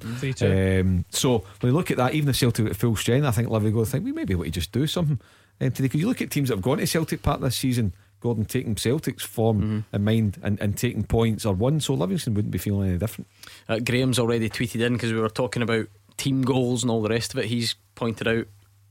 [0.80, 3.48] Um, so when you look at that, even if Celtic at full strength, I think
[3.50, 5.20] Livy go think we may be able to just do something
[5.60, 5.84] um, today.
[5.84, 8.76] Because you look at teams that have gone to Celtic Park this season, Gordon taking
[8.76, 9.94] Celtic's form Mm-hmm.
[9.94, 13.28] in mind and, and taking points or one, so Livingston wouldn't be feeling any different.
[13.68, 15.86] Uh, Graham's already tweeted in because we were talking about
[16.16, 17.46] team goals and all the rest of it.
[17.46, 18.46] He's pointed out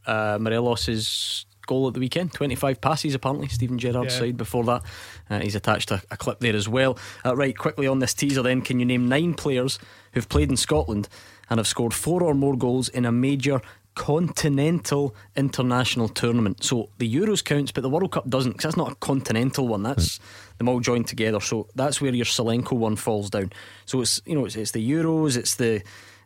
[0.06, 3.48] uh, Morelos's goal at the weekend 25 passes, apparently.
[3.48, 4.19] Steven Gerrard's Yeah.
[4.19, 4.84] side before that.
[5.30, 6.98] Uh, he's attached a, a clip there as well.
[7.26, 9.77] Uh, right, quickly on this teaser then, can you name nine players
[10.14, 11.07] who've played in Scotland
[11.49, 13.61] and have scored four or more goals in a major
[13.93, 16.64] continental international tournament?
[16.64, 19.84] So the Euros counts, but the World Cup doesn't because that's not a continental one.
[19.84, 20.19] That's
[20.57, 21.39] them all joined together.
[21.39, 23.52] So that's where your Salenko one falls down.
[23.85, 25.81] So it's you know it's, it's the Euros, it's the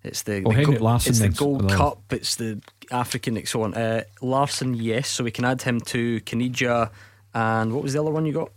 [0.06, 1.76] it's the, Oh, the Henrik Go- Larsson it's the Gold another.
[1.78, 2.62] Cup, it's the
[2.92, 3.74] African, and so on.
[3.74, 5.10] Uh, Larsson, yes.
[5.10, 6.90] So we can add him to Caniggia
[7.34, 8.52] and what was the other one you got?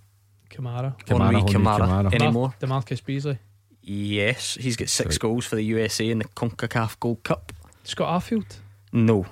[0.51, 0.97] Camara.
[1.09, 1.79] Henri Henri Camara.
[1.87, 2.11] Camara.
[2.15, 3.39] Any Mar- Demarcus Beasley.
[3.83, 7.53] Yes, he's got six goals for the USA in the CONCACAF Gold Cup.
[7.85, 8.57] Scott Arfield.
[8.93, 9.25] No,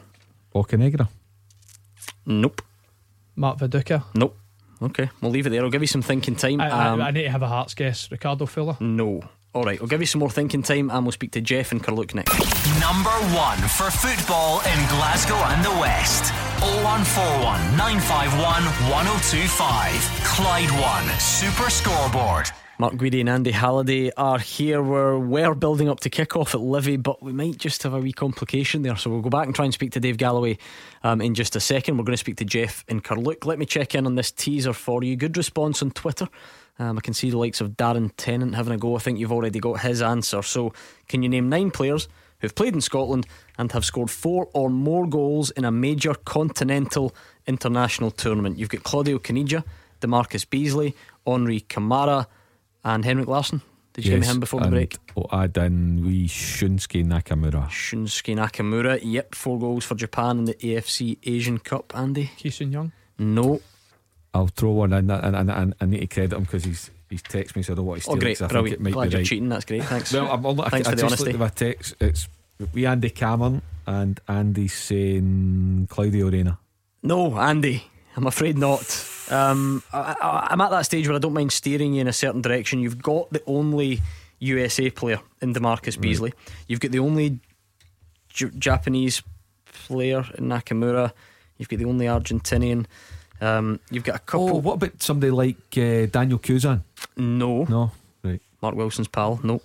[0.55, 1.09] Bocanegra.
[2.25, 2.63] nope,
[3.35, 4.05] Mark Viduka.
[4.15, 4.37] nope.
[4.83, 5.63] Okay, we'll leave it there.
[5.65, 6.61] I'll give you some thinking time.
[6.61, 8.11] I, I, Um, I need to have a heart's guess.
[8.11, 8.77] Ricardo Fuller.
[8.81, 9.23] no.
[9.57, 11.83] All right, I'll give you some more thinking time and we'll speak to Jeff and
[11.83, 12.39] Carluke next.
[12.79, 16.31] Number one for football in Glasgow and the West.
[16.61, 20.21] 0141 951 1025.
[20.25, 22.51] Clyde One Super Scoreboard.
[22.79, 24.83] Mark Guidi and Andy Halliday are here.
[24.83, 27.99] We're, we're building up to kick off at Livy, but we might just have a
[27.99, 28.97] wee complication there.
[28.97, 30.59] So we'll go back and try and speak to Dave Galloway
[31.03, 31.97] um, in just a second.
[31.97, 33.47] We're going to speak to Jeff in Carluke.
[33.47, 35.17] Let me check in on this teaser for you.
[35.17, 36.29] Good response on Twitter.
[36.79, 38.97] Um, I can see the likes of Darren Tennant having a go.
[38.97, 40.43] I think you've already got his answer.
[40.43, 40.73] So,
[41.09, 42.09] can you name nine players
[42.41, 43.27] who've played in Scotland
[43.57, 47.15] and have scored four or more goals in a major continental
[47.47, 48.59] international tournament?
[48.59, 49.65] You've got Claudio Caniggia,
[50.01, 50.95] Demarcus Beasley,
[51.27, 52.29] Henri Camara,
[52.85, 53.63] and Henrik Larsson.
[53.95, 54.99] Did you give me him before the and break?
[55.17, 57.69] I'll add in wee Shunsuke Nakamura.
[57.71, 59.01] Shunsuke Nakamura.
[59.03, 61.97] Yep, four goals for Japan in the AFC Asian Cup.
[61.97, 62.31] Andy?
[62.37, 62.93] Ki Sung-yueng.
[63.19, 63.63] No.
[64.37, 67.23] I'll throw one in and, and, and I need to credit him because he's he's
[67.23, 68.87] texted me, so I don't want to steal Oh, it, I Brilliant.
[68.87, 69.27] it Glad you're right.
[69.27, 69.49] cheating.
[69.49, 69.85] That's great.
[69.85, 70.13] Thanks.
[70.13, 71.39] Well, I'm, I'm, Thanks I, for the just honesty.
[71.39, 71.95] my text.
[72.01, 72.29] It's
[72.73, 76.59] we Andy Cameron and Andy saying Claudio Reyna.
[77.03, 77.85] No, Andy,
[78.17, 78.81] I'm afraid not.
[79.31, 82.13] Um, I, I, I'm at that stage where I don't mind steering you in a
[82.13, 82.81] certain direction.
[82.81, 84.01] You've got the only
[84.41, 86.33] USA player in Demarcus Beasley.
[86.69, 87.41] You've got the only
[88.29, 89.23] J- Japanese
[89.87, 91.13] player in Nakamura.
[91.59, 92.87] You've got the only Argentinian.
[93.41, 94.49] Um, you've got a couple.
[94.51, 96.83] Oh, what about somebody like uh, Daniel Kuzan?
[97.17, 97.91] No, No,
[98.23, 98.41] right.
[98.63, 99.39] Mark Wilson's pal.
[99.43, 99.61] No.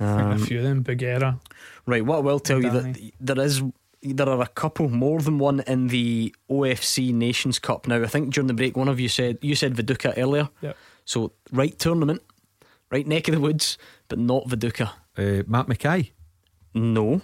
[0.00, 0.82] a Um, few of them.
[0.82, 1.38] Bugera.
[1.86, 3.62] Right, what I will tell you that there is
[4.02, 8.02] there are a couple more than one in the OFC Nations Cup now.
[8.02, 10.48] I think during the break one of you said you said Viduka earlier.
[10.62, 10.76] Yep.
[11.04, 12.22] So right tournament,
[12.90, 13.78] right neck of the woods,
[14.08, 14.90] but not Viduka.
[15.16, 16.10] Uh, Matt McKay.
[16.74, 17.20] No.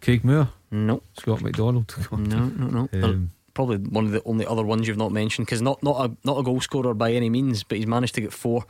[0.00, 1.02] Craig Moore, No.
[1.18, 1.94] Scott McDonald.
[2.12, 2.16] No,
[2.48, 3.02] no, no.
[3.02, 6.16] Um, Probably one of the only other ones you've not mentioned because not not a
[6.24, 8.64] not a goal scorer by any means, but he's managed to get four.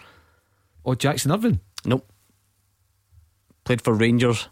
[0.84, 1.60] oh, Jackson Irvine.
[1.86, 2.06] Nope.
[3.64, 4.48] Played for Rangers.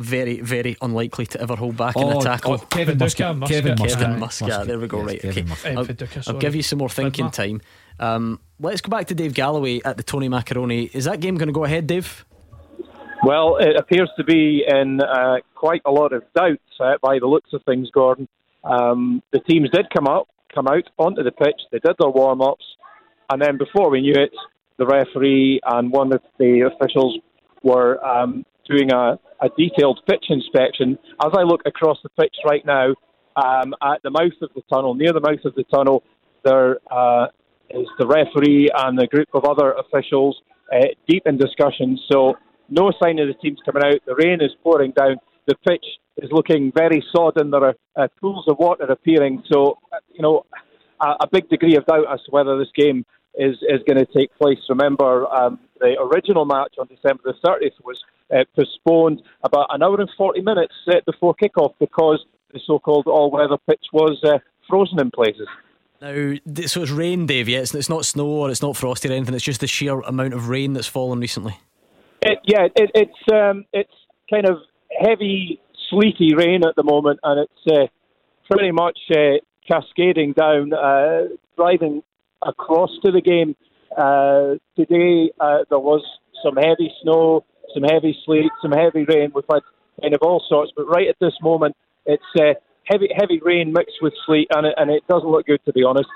[0.00, 2.52] Very, very unlikely to ever hold back in Oh, a tackle.
[2.54, 3.36] oh, Kevin Viduka, Muscat.
[3.36, 3.48] Muscat.
[3.64, 3.98] Kevin Muscat.
[4.00, 4.66] Kevin Muscat.
[4.68, 4.98] There we go.
[4.98, 5.20] Yes, right.
[5.22, 5.48] Kevin Okay.
[5.48, 6.28] Muscat.
[6.28, 7.32] I'll, I'll give you some more thinking Vidmar.
[7.32, 7.60] time.
[7.98, 10.84] Um, let's go back to Dave Galloway at the Tony Macaroni.
[10.92, 12.24] Is that game going to go ahead, Dave?
[13.24, 17.26] Well, it appears to be in uh, quite a lot of doubt uh, by the
[17.26, 18.28] looks of things, Gordon.
[18.68, 21.60] Um, the teams did come out, come out onto the pitch.
[21.72, 22.64] They did their warm ups,
[23.30, 24.32] and then before we knew it,
[24.78, 27.18] the referee and one of the officials
[27.62, 30.98] were um, doing a, a detailed pitch inspection.
[31.24, 32.94] As I look across the pitch right now,
[33.36, 36.02] um, at the mouth of the tunnel, near the mouth of the tunnel,
[36.44, 37.26] there uh,
[37.70, 40.40] is the referee and a group of other officials
[40.72, 41.98] uh, deep in discussion.
[42.10, 42.34] So
[42.68, 44.00] no sign of the teams coming out.
[44.06, 45.16] The rain is pouring down.
[45.48, 45.84] The pitch
[46.18, 47.50] is looking very sodden.
[47.50, 49.42] There are uh, pools of water appearing.
[49.50, 49.78] So,
[50.12, 50.44] you know,
[51.00, 54.06] a, a big degree of doubt as to whether this game is, is going to
[54.06, 54.58] take place.
[54.68, 59.98] Remember, um, the original match on December the 30th was uh, postponed about an hour
[59.98, 64.38] and 40 minutes uh, before kickoff because the so called all weather pitch was uh,
[64.68, 65.48] frozen in places.
[66.00, 66.34] Now,
[66.66, 67.48] so it's rain, Dave.
[67.48, 69.34] Yeah, it's, it's not snow or it's not frosty or anything.
[69.34, 71.58] It's just the sheer amount of rain that's fallen recently.
[72.22, 73.92] It, yeah, it, it's um, it's
[74.30, 74.58] kind of
[74.98, 75.60] heavy,
[75.90, 77.86] sleety rain at the moment, and it's uh,
[78.50, 81.24] pretty much uh, cascading down, uh,
[81.56, 82.02] driving
[82.46, 83.56] across to the game.
[83.96, 86.04] Uh, today uh, there was
[86.44, 87.44] some heavy snow,
[87.74, 89.32] some heavy sleet, some heavy rain.
[89.34, 89.62] We've had
[90.00, 91.76] kind of all sorts, but right at this moment,
[92.06, 92.54] it's uh,
[92.84, 95.84] heavy heavy rain mixed with sleet, and it, and it doesn't look good to be
[95.84, 96.08] honest.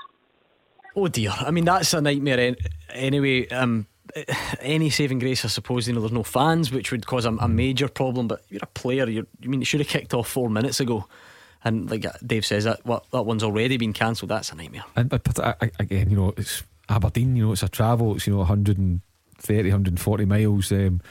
[0.95, 1.31] Oh dear!
[1.31, 2.55] I mean, that's a nightmare.
[2.91, 3.87] Anyway, um,
[4.61, 5.87] any saving grace, I suppose.
[5.87, 8.27] You know, there's no fans, which would cause a, a major problem.
[8.27, 9.07] But you're a player.
[9.09, 11.05] You're, you mean, it should have kicked off four minutes ago.
[11.63, 14.29] And like Dave says, that what that one's already been cancelled.
[14.29, 14.83] That's a nightmare.
[14.95, 17.35] And but, I, again, you know, it's Aberdeen.
[17.35, 18.15] You know, it's a travel.
[18.15, 21.01] It's you know 130, 140 miles um,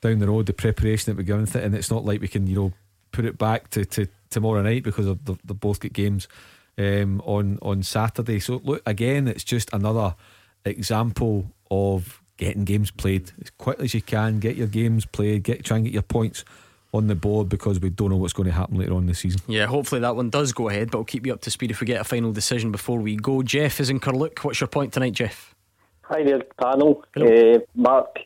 [0.00, 0.46] down the road.
[0.46, 2.72] The preparation that we're going through, and it's not like we can you know
[3.10, 6.28] put it back to, to tomorrow night because of the, the both get games
[6.78, 8.38] um, on on Saturday.
[8.38, 10.14] So look again, it's just another
[10.64, 14.38] example of getting games played as quickly as you can.
[14.38, 15.42] Get your games played.
[15.42, 16.44] Get try and get your points
[16.92, 19.14] on the board because we don't know what's going to happen later on in the
[19.14, 19.40] season.
[19.46, 21.80] Yeah, hopefully that one does go ahead, but we'll keep you up to speed if
[21.80, 23.42] we get a final decision before we go.
[23.42, 24.44] Jeff is in Carluke.
[24.44, 25.54] What's your point tonight, Jeff?
[26.02, 27.04] Hi there, panel.
[27.16, 28.20] Uh, Mark,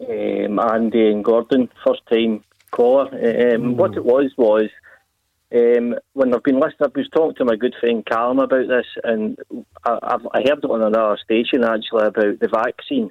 [0.00, 3.08] um, Andy, and Gordon, first time caller.
[3.54, 4.70] Um, what it was was
[5.54, 8.86] um, when I've been listening, I was talking to my good friend Callum about this,
[9.04, 9.38] and
[9.84, 13.10] I, I've, I heard it on another station actually about the vaccine.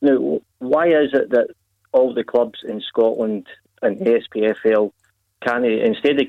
[0.00, 1.48] Now, why is it that
[1.92, 3.46] all the clubs in Scotland
[3.82, 4.92] and SPFL
[5.42, 6.26] can instead of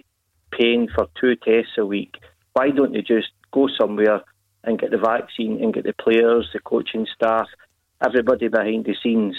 [0.52, 2.16] paying for two tests a week,
[2.54, 4.22] why don't they just go somewhere
[4.64, 7.48] and get the vaccine and get the players, the coaching staff,
[8.06, 9.38] everybody behind the scenes,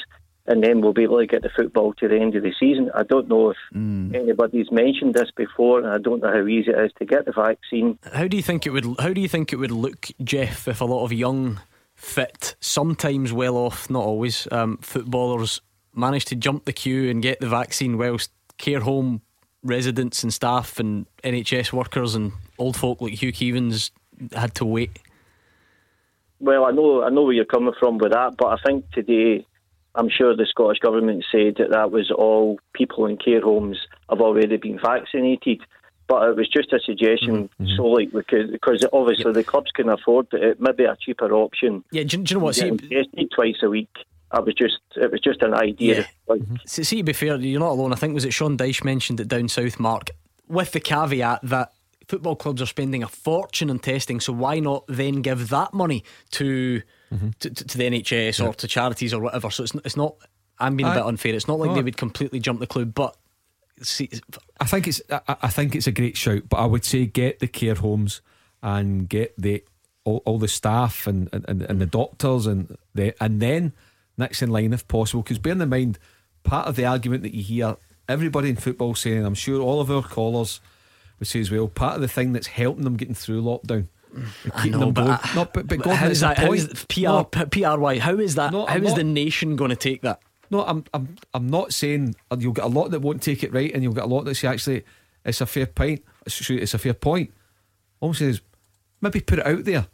[0.49, 2.91] and then we'll be able to get the football to the end of the season.
[2.95, 4.15] I don't know if Mm.
[4.15, 7.33] anybody's mentioned this before, and I don't know how easy it is to get the
[7.33, 7.99] vaccine.
[8.13, 8.87] How do you think it would?
[8.99, 11.61] How do you think it would look, Jeff, if a lot of young,
[11.95, 15.61] fit, sometimes well off, not always, um, footballers
[15.95, 19.21] managed to jump the queue and get the vaccine, whilst care home
[19.65, 23.91] residents and staff and NHS workers and old folk like Hugh Keevins
[24.33, 24.99] had to wait?
[26.41, 29.45] Well, I know I know where you're coming from with that, but I think today,
[29.99, 34.21] I'm sure the Scottish government said that that was all people in care homes have
[34.21, 35.61] already been vaccinated.
[36.07, 37.65] But it was just a suggestion, mm-hmm.
[37.65, 37.77] Mm-hmm.
[37.77, 40.43] so like we could, because obviously the clubs can afford it.
[40.43, 41.85] It may be a cheaper option.
[41.91, 42.55] Yeah, do, you- do you know what?
[42.55, 43.91] See, tested twice a week.
[44.31, 46.07] I was just, it was just an idea.
[46.27, 46.57] Like, mm-hmm.
[46.65, 47.93] See, see, to be fair, you're not alone.
[47.93, 50.11] I think was it Sean Dyche mentioned it down south, Mark,
[50.49, 51.73] with the caveat that
[52.09, 54.19] football clubs are spending a fortune on testing.
[54.19, 56.83] So why not then give that money to
[57.13, 57.31] mm-hmm.
[57.41, 59.51] to, to, to the NHS or to charities or whatever?
[59.51, 60.17] So it's it's not.
[60.61, 61.35] I'm being a bit unfair.
[61.35, 63.17] It's not like they would completely jump the club, but
[63.81, 64.11] see,
[64.61, 67.39] I think it's I, I think it's a great shout, but I would say get
[67.39, 68.23] the care homes
[68.61, 69.63] and get the
[70.05, 71.91] all, all the staff and, and, and the mm.
[71.91, 73.73] doctors and the and then
[74.17, 75.23] next in line if possible.
[75.23, 75.99] Because bear in mind,
[76.43, 77.77] part of the argument that you hear
[78.09, 80.61] everybody in football saying, I'm sure all of our callers
[81.19, 83.89] would say as well, part of the thing that's helping them getting through lockdown.
[84.57, 86.39] Keeping know, them but, going- I- no, but, but Gordon, how is a that?
[86.39, 87.99] How is PR, No, PRY?
[87.99, 88.53] How is that?
[88.53, 90.21] No, how I'm is not- the nation going to take that?
[90.51, 93.53] No, I'm I'm I'm not saying uh, you'll get a lot that won't take it
[93.53, 94.83] right, and you'll get a lot that say actually
[95.25, 96.03] it's a fair point.
[96.25, 97.35] It's it's a fair point.
[98.01, 98.41] All I'm saying is
[99.03, 99.89] maybe put it out there,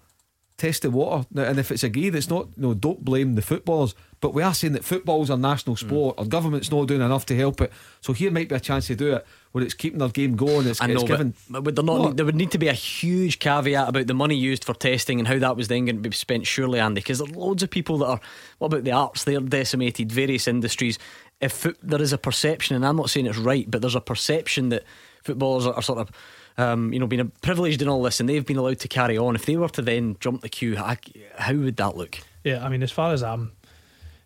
[0.57, 2.47] test the water, Now, and if it's agreed, that's not.
[2.57, 3.97] you No, don't blame the footballers.
[4.21, 6.17] But we are saying that football's a national sport.
[6.19, 7.73] Our government's not doing enough to help it.
[8.01, 10.67] So here might be a chance to do it where it's keeping their game going.
[10.67, 11.33] It's, I it's know, giving.
[11.49, 14.09] but, but would there not need, there would need to be a huge caveat about
[14.09, 16.45] the money used for testing and how that was then going to be spent.
[16.45, 18.21] Surely, Andy, because there are loads of people that are.
[18.59, 19.23] What about the arts?
[19.23, 20.11] They're decimated.
[20.11, 20.99] Various industries.
[21.41, 24.01] If foot, there is a perception, and I'm not saying it's right, but there's a
[24.01, 24.83] perception that
[25.23, 26.11] footballers are, are sort of.
[26.57, 29.35] Um, you know, being privileged in all this, and they've been allowed to carry on.
[29.35, 30.99] If they were to then jump the queue, I,
[31.37, 32.19] how would that look?
[32.45, 33.51] Yeah, I mean, as far as I'm,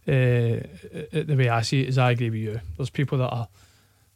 [0.07, 0.61] uh,
[1.11, 2.61] the way I see it is, I agree with you.
[2.77, 3.49] There's people that are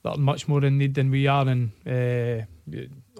[0.03, 2.45] that are much more in need than we are, and uh,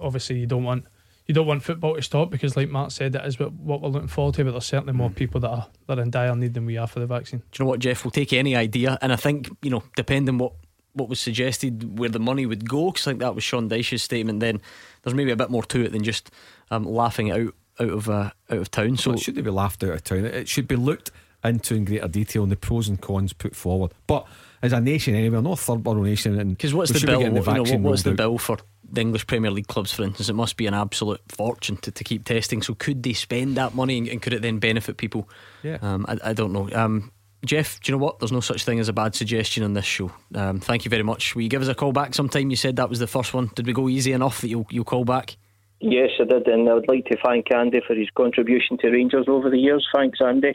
[0.01, 0.85] obviously you don't want
[1.25, 3.89] you don't want football to stop because, like Mark said, that is what, what we're
[3.89, 4.43] looking forward to.
[4.43, 6.87] But there's certainly more people that are that are in dire need than we are
[6.87, 7.39] for the vaccine.
[7.39, 8.03] Do you know what, Jeff?
[8.03, 10.53] We'll take any idea, and I think you know, depending what
[10.93, 14.03] what was suggested, where the money would go, because I think that was Sean Dyche's
[14.03, 14.41] statement.
[14.41, 14.61] Then
[15.01, 16.29] there's maybe a bit more to it than just
[16.71, 18.97] um, laughing it out out of uh, out of town.
[18.97, 20.25] So So it shouldn't be laughed out of town.
[20.25, 21.11] It should be looked
[21.43, 23.93] into in greater detail and the pros and cons put forward.
[24.07, 24.25] But
[24.63, 26.49] as a nation, anyway, we're not a third world nation.
[26.49, 27.19] Because what's the bill?
[27.19, 28.17] getting What- you know, what- what's the out.
[28.17, 28.57] bill for
[28.91, 32.03] the English Premier League clubs, for instance, it must be an absolute fortune to, to
[32.03, 32.61] keep testing.
[32.61, 35.29] So could they spend that money and, and could it then benefit people?
[35.63, 35.77] Yeah.
[35.81, 36.69] Um, I, I don't know.
[36.73, 37.11] Um,
[37.45, 38.19] Jeff, do you know what?
[38.19, 40.11] There's no such thing as a bad suggestion on this show.
[40.33, 41.35] Um, thank you very much.
[41.35, 42.49] Will you give us a call back sometime?
[42.49, 43.51] You said that was the first one.
[43.55, 45.35] Did we go easy enough that you'll, you'll call back?
[45.81, 49.25] Yes, I did, and I would like to thank Andy for his contribution to Rangers
[49.27, 49.85] over the years.
[49.93, 50.53] Thanks, Andy.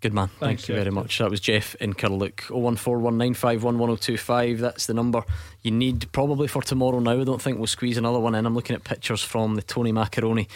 [0.00, 0.28] Good man.
[0.38, 1.18] Thanks, Thank you very much.
[1.18, 2.42] That was Jeff in Carluke.
[2.48, 4.58] 01419511025.
[4.58, 5.22] That's the number
[5.62, 7.20] you need probably for tomorrow now.
[7.20, 8.46] I don't think we'll squeeze another one in.
[8.46, 10.48] I'm looking at pictures from the Tony Macaroni.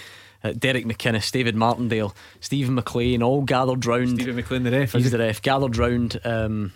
[0.44, 4.10] Uh, Derek McInnes, David Martindale, Stephen McLean, all gathered round.
[4.10, 4.92] Stephen McLean, the ref.
[4.92, 5.40] He's the ref.
[5.40, 6.72] Gathered round um,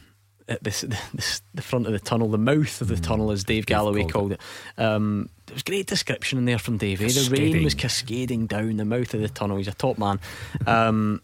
[0.48, 0.82] at this,
[1.14, 4.30] this, the front of the tunnel, the mouth of the tunnel, as Dave Galloway called
[4.32, 4.40] it.
[4.78, 7.02] Um, there was great description in there from Dave.
[7.02, 7.08] eh?
[7.08, 9.56] The rain was cascading down the mouth of the tunnel.
[9.56, 10.20] He's a top man.
[10.66, 11.20] Um,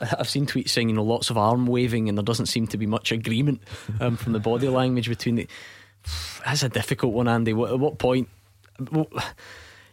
[0.00, 2.76] I've seen tweets saying you know lots of arm waving and there doesn't seem to
[2.78, 3.60] be much agreement
[4.00, 5.48] um, from the body language between the.
[6.44, 7.52] That's a difficult one, Andy.
[7.52, 8.28] What, at what point?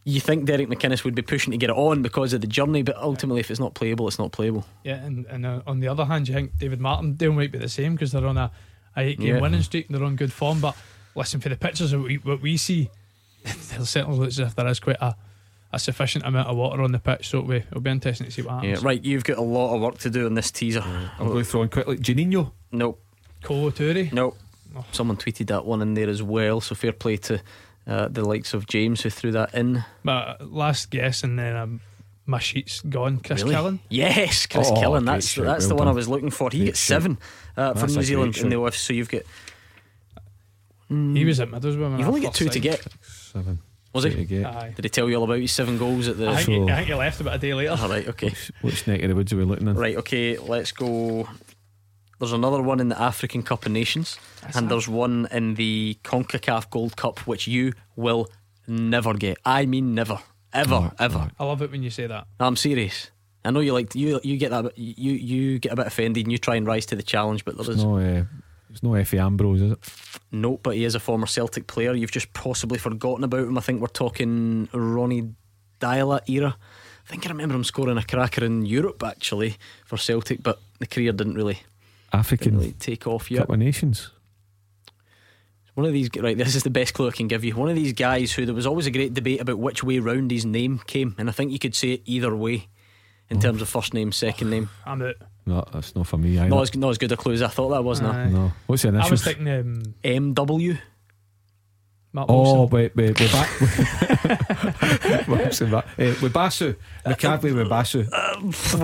[0.05, 2.81] You think Derek McInnes would be pushing to get it on because of the journey,
[2.81, 4.65] but ultimately, if it's not playable, it's not playable.
[4.83, 7.69] Yeah, and, and uh, on the other hand, you think David Martindale might be the
[7.69, 8.49] same because they're on a,
[8.95, 9.41] a eight game Yeah.
[9.41, 10.61] winning streak and they're on good form.
[10.61, 10.75] But
[11.15, 12.89] listen, for the pictures of what we, what we see,
[13.43, 15.15] it certainly looks as if there is quite a,
[15.71, 17.29] a sufficient amount of water on the pitch.
[17.29, 18.83] So it'll be, it'll be interesting to see what Yeah, happens.
[18.85, 19.03] right.
[19.03, 20.81] You've got a lot of work to do on this teaser.
[20.81, 21.97] I'm going to throw in quickly.
[21.97, 22.51] Janino.
[22.71, 23.01] Nope.
[23.43, 24.11] Kolo Toure.
[24.11, 24.37] Nope.
[24.91, 26.61] Someone tweeted that one in there as well.
[26.61, 27.41] So fair play to
[27.87, 29.83] uh, the likes of James who threw that in.
[30.03, 31.79] But last guess, and then um,
[32.25, 33.19] my sheet's gone.
[33.19, 33.55] Chris Really?
[33.55, 33.79] Killen.
[33.89, 34.99] Yes, Chris Oh, Killen.
[34.99, 36.49] great That's shout, that's well the one I was looking for.
[36.51, 37.17] He Great gets seven
[37.57, 38.67] uh, for That's New Zealand in the shout.
[38.67, 38.75] OF.
[38.75, 39.21] So you've got
[40.89, 41.89] He was at Middlesbrough.
[41.91, 42.63] when you've only got first two to signed.
[42.63, 42.87] get.
[43.03, 43.59] Seven.
[43.93, 44.43] Was Two he?
[44.45, 44.73] Aye.
[44.75, 46.29] Did he tell you all about his seven goals at the?
[46.29, 47.75] I think, he, I think he left about a day later.
[47.79, 48.07] All right.
[48.07, 48.33] Okay.
[48.61, 49.75] Which neck of the woods are we looking in?
[49.75, 49.95] Right.
[49.97, 50.37] Okay.
[50.37, 51.27] Let's go.
[52.19, 54.19] There's another one in the African Cup of Nations,
[54.53, 58.29] and there's one in the Concacaf Gold Cup, which you will
[58.67, 59.37] never get.
[59.45, 60.19] I mean, never,
[60.53, 61.31] ever, ever.
[61.39, 62.27] I love it when you say that.
[62.39, 63.09] I'm serious.
[63.45, 64.19] I know you like you.
[64.21, 64.77] You get that.
[64.77, 67.55] You you get a bit offended and you try and rise to the challenge, but
[67.55, 68.23] there It's is no, uh,
[68.69, 69.79] it's no Efe Ambrose, is it?
[70.31, 71.93] Nope, but he is a former Celtic player.
[71.93, 73.57] You've just possibly forgotten about him.
[73.57, 75.33] I think we're talking Ronny
[75.79, 76.55] Deila era.
[77.05, 80.85] I think I remember him scoring a cracker in Europe actually for Celtic, but the
[80.85, 81.59] career didn't really
[82.13, 83.39] African didn't really take off yet.
[83.39, 84.11] Cup of Nations.
[85.73, 86.37] One of these, right?
[86.37, 87.55] This is the best clue I can give you.
[87.55, 90.29] One of these guys who there was always a great debate about which way round
[90.29, 92.67] his name came, and I think you could say it either way
[93.29, 94.69] in terms of first name, second name.
[94.85, 95.15] I'm out.
[95.49, 96.47] No, that's not for me either.
[96.49, 97.99] Not as not as good a clue as I thought that was.
[98.01, 98.29] No, Aye.
[98.29, 98.51] No.
[98.67, 99.09] What's the initials?
[99.09, 100.77] I was thinking um, MW.
[102.11, 102.69] Matt Oh, Wilson.
[102.75, 103.49] wait, wait, we're back.
[105.27, 105.85] Wilson, back.
[105.97, 106.73] Uh, with Basu.
[107.05, 108.05] McCaffrey with Basu.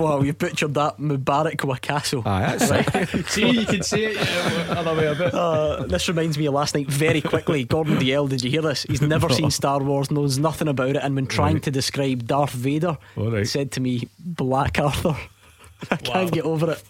[0.00, 2.24] wow, you butchered that Mubarak Wakaso.
[2.24, 3.08] Aye, that's right.
[3.28, 5.34] See, you can see it other way about.
[5.34, 7.64] Uh, this reminds me of last night very quickly.
[7.64, 8.84] Gordon Dalziel, did you hear this?
[8.84, 11.62] He's never seen Star Wars, knows nothing about it, and when trying Right.
[11.64, 13.46] to describe Darth Vader, All right.
[13.46, 15.16] said to me, Black Arthur.
[15.90, 16.82] I can't get over it.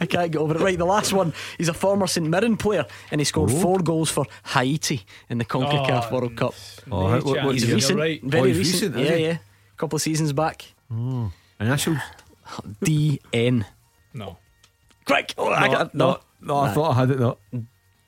[0.00, 0.60] I can't get over it.
[0.60, 1.32] Right, the last one.
[1.58, 3.60] He's a former St Mirren player, and he scored Oh.
[3.60, 6.54] four goals for Haiti in the Concacaf Oh, World Cup.
[6.90, 8.20] Oh, how- what- what he's recent, right.
[8.22, 8.94] very Oh, he's recent.
[8.96, 9.24] recent, yeah, he?
[9.24, 9.38] yeah.
[9.38, 10.64] A couple of seasons back.
[10.92, 11.30] Oh.
[11.60, 11.98] Initials?
[12.84, 13.64] DN.
[14.12, 14.38] No.
[15.06, 15.34] Quick.
[15.38, 17.20] Oh, I got, no, no, I thought I had it.
[17.20, 17.38] No.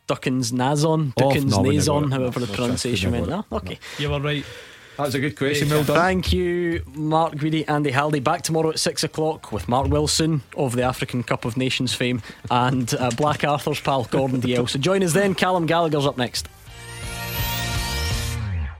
[0.08, 1.12] Duckens Nazon.
[1.16, 3.26] Oh, Duckens no, Nazon, however the No, pronunciation went.
[3.28, 3.56] got ah, No?
[3.58, 3.62] it.
[3.62, 3.78] Okay.
[3.98, 4.44] You were right.
[4.96, 5.68] That was a good question.
[5.68, 5.96] Well done.
[5.96, 8.20] Thank you, Mark Guidi, Andy Halliday.
[8.20, 12.22] Back tomorrow at six o'clock with Mark Wilson of the African Cup of Nations fame
[12.50, 14.68] and uh, Black Arthur's pal Gordon Dalziel.
[14.68, 15.34] So join us then.
[15.34, 16.48] Callum Gallagher's up next.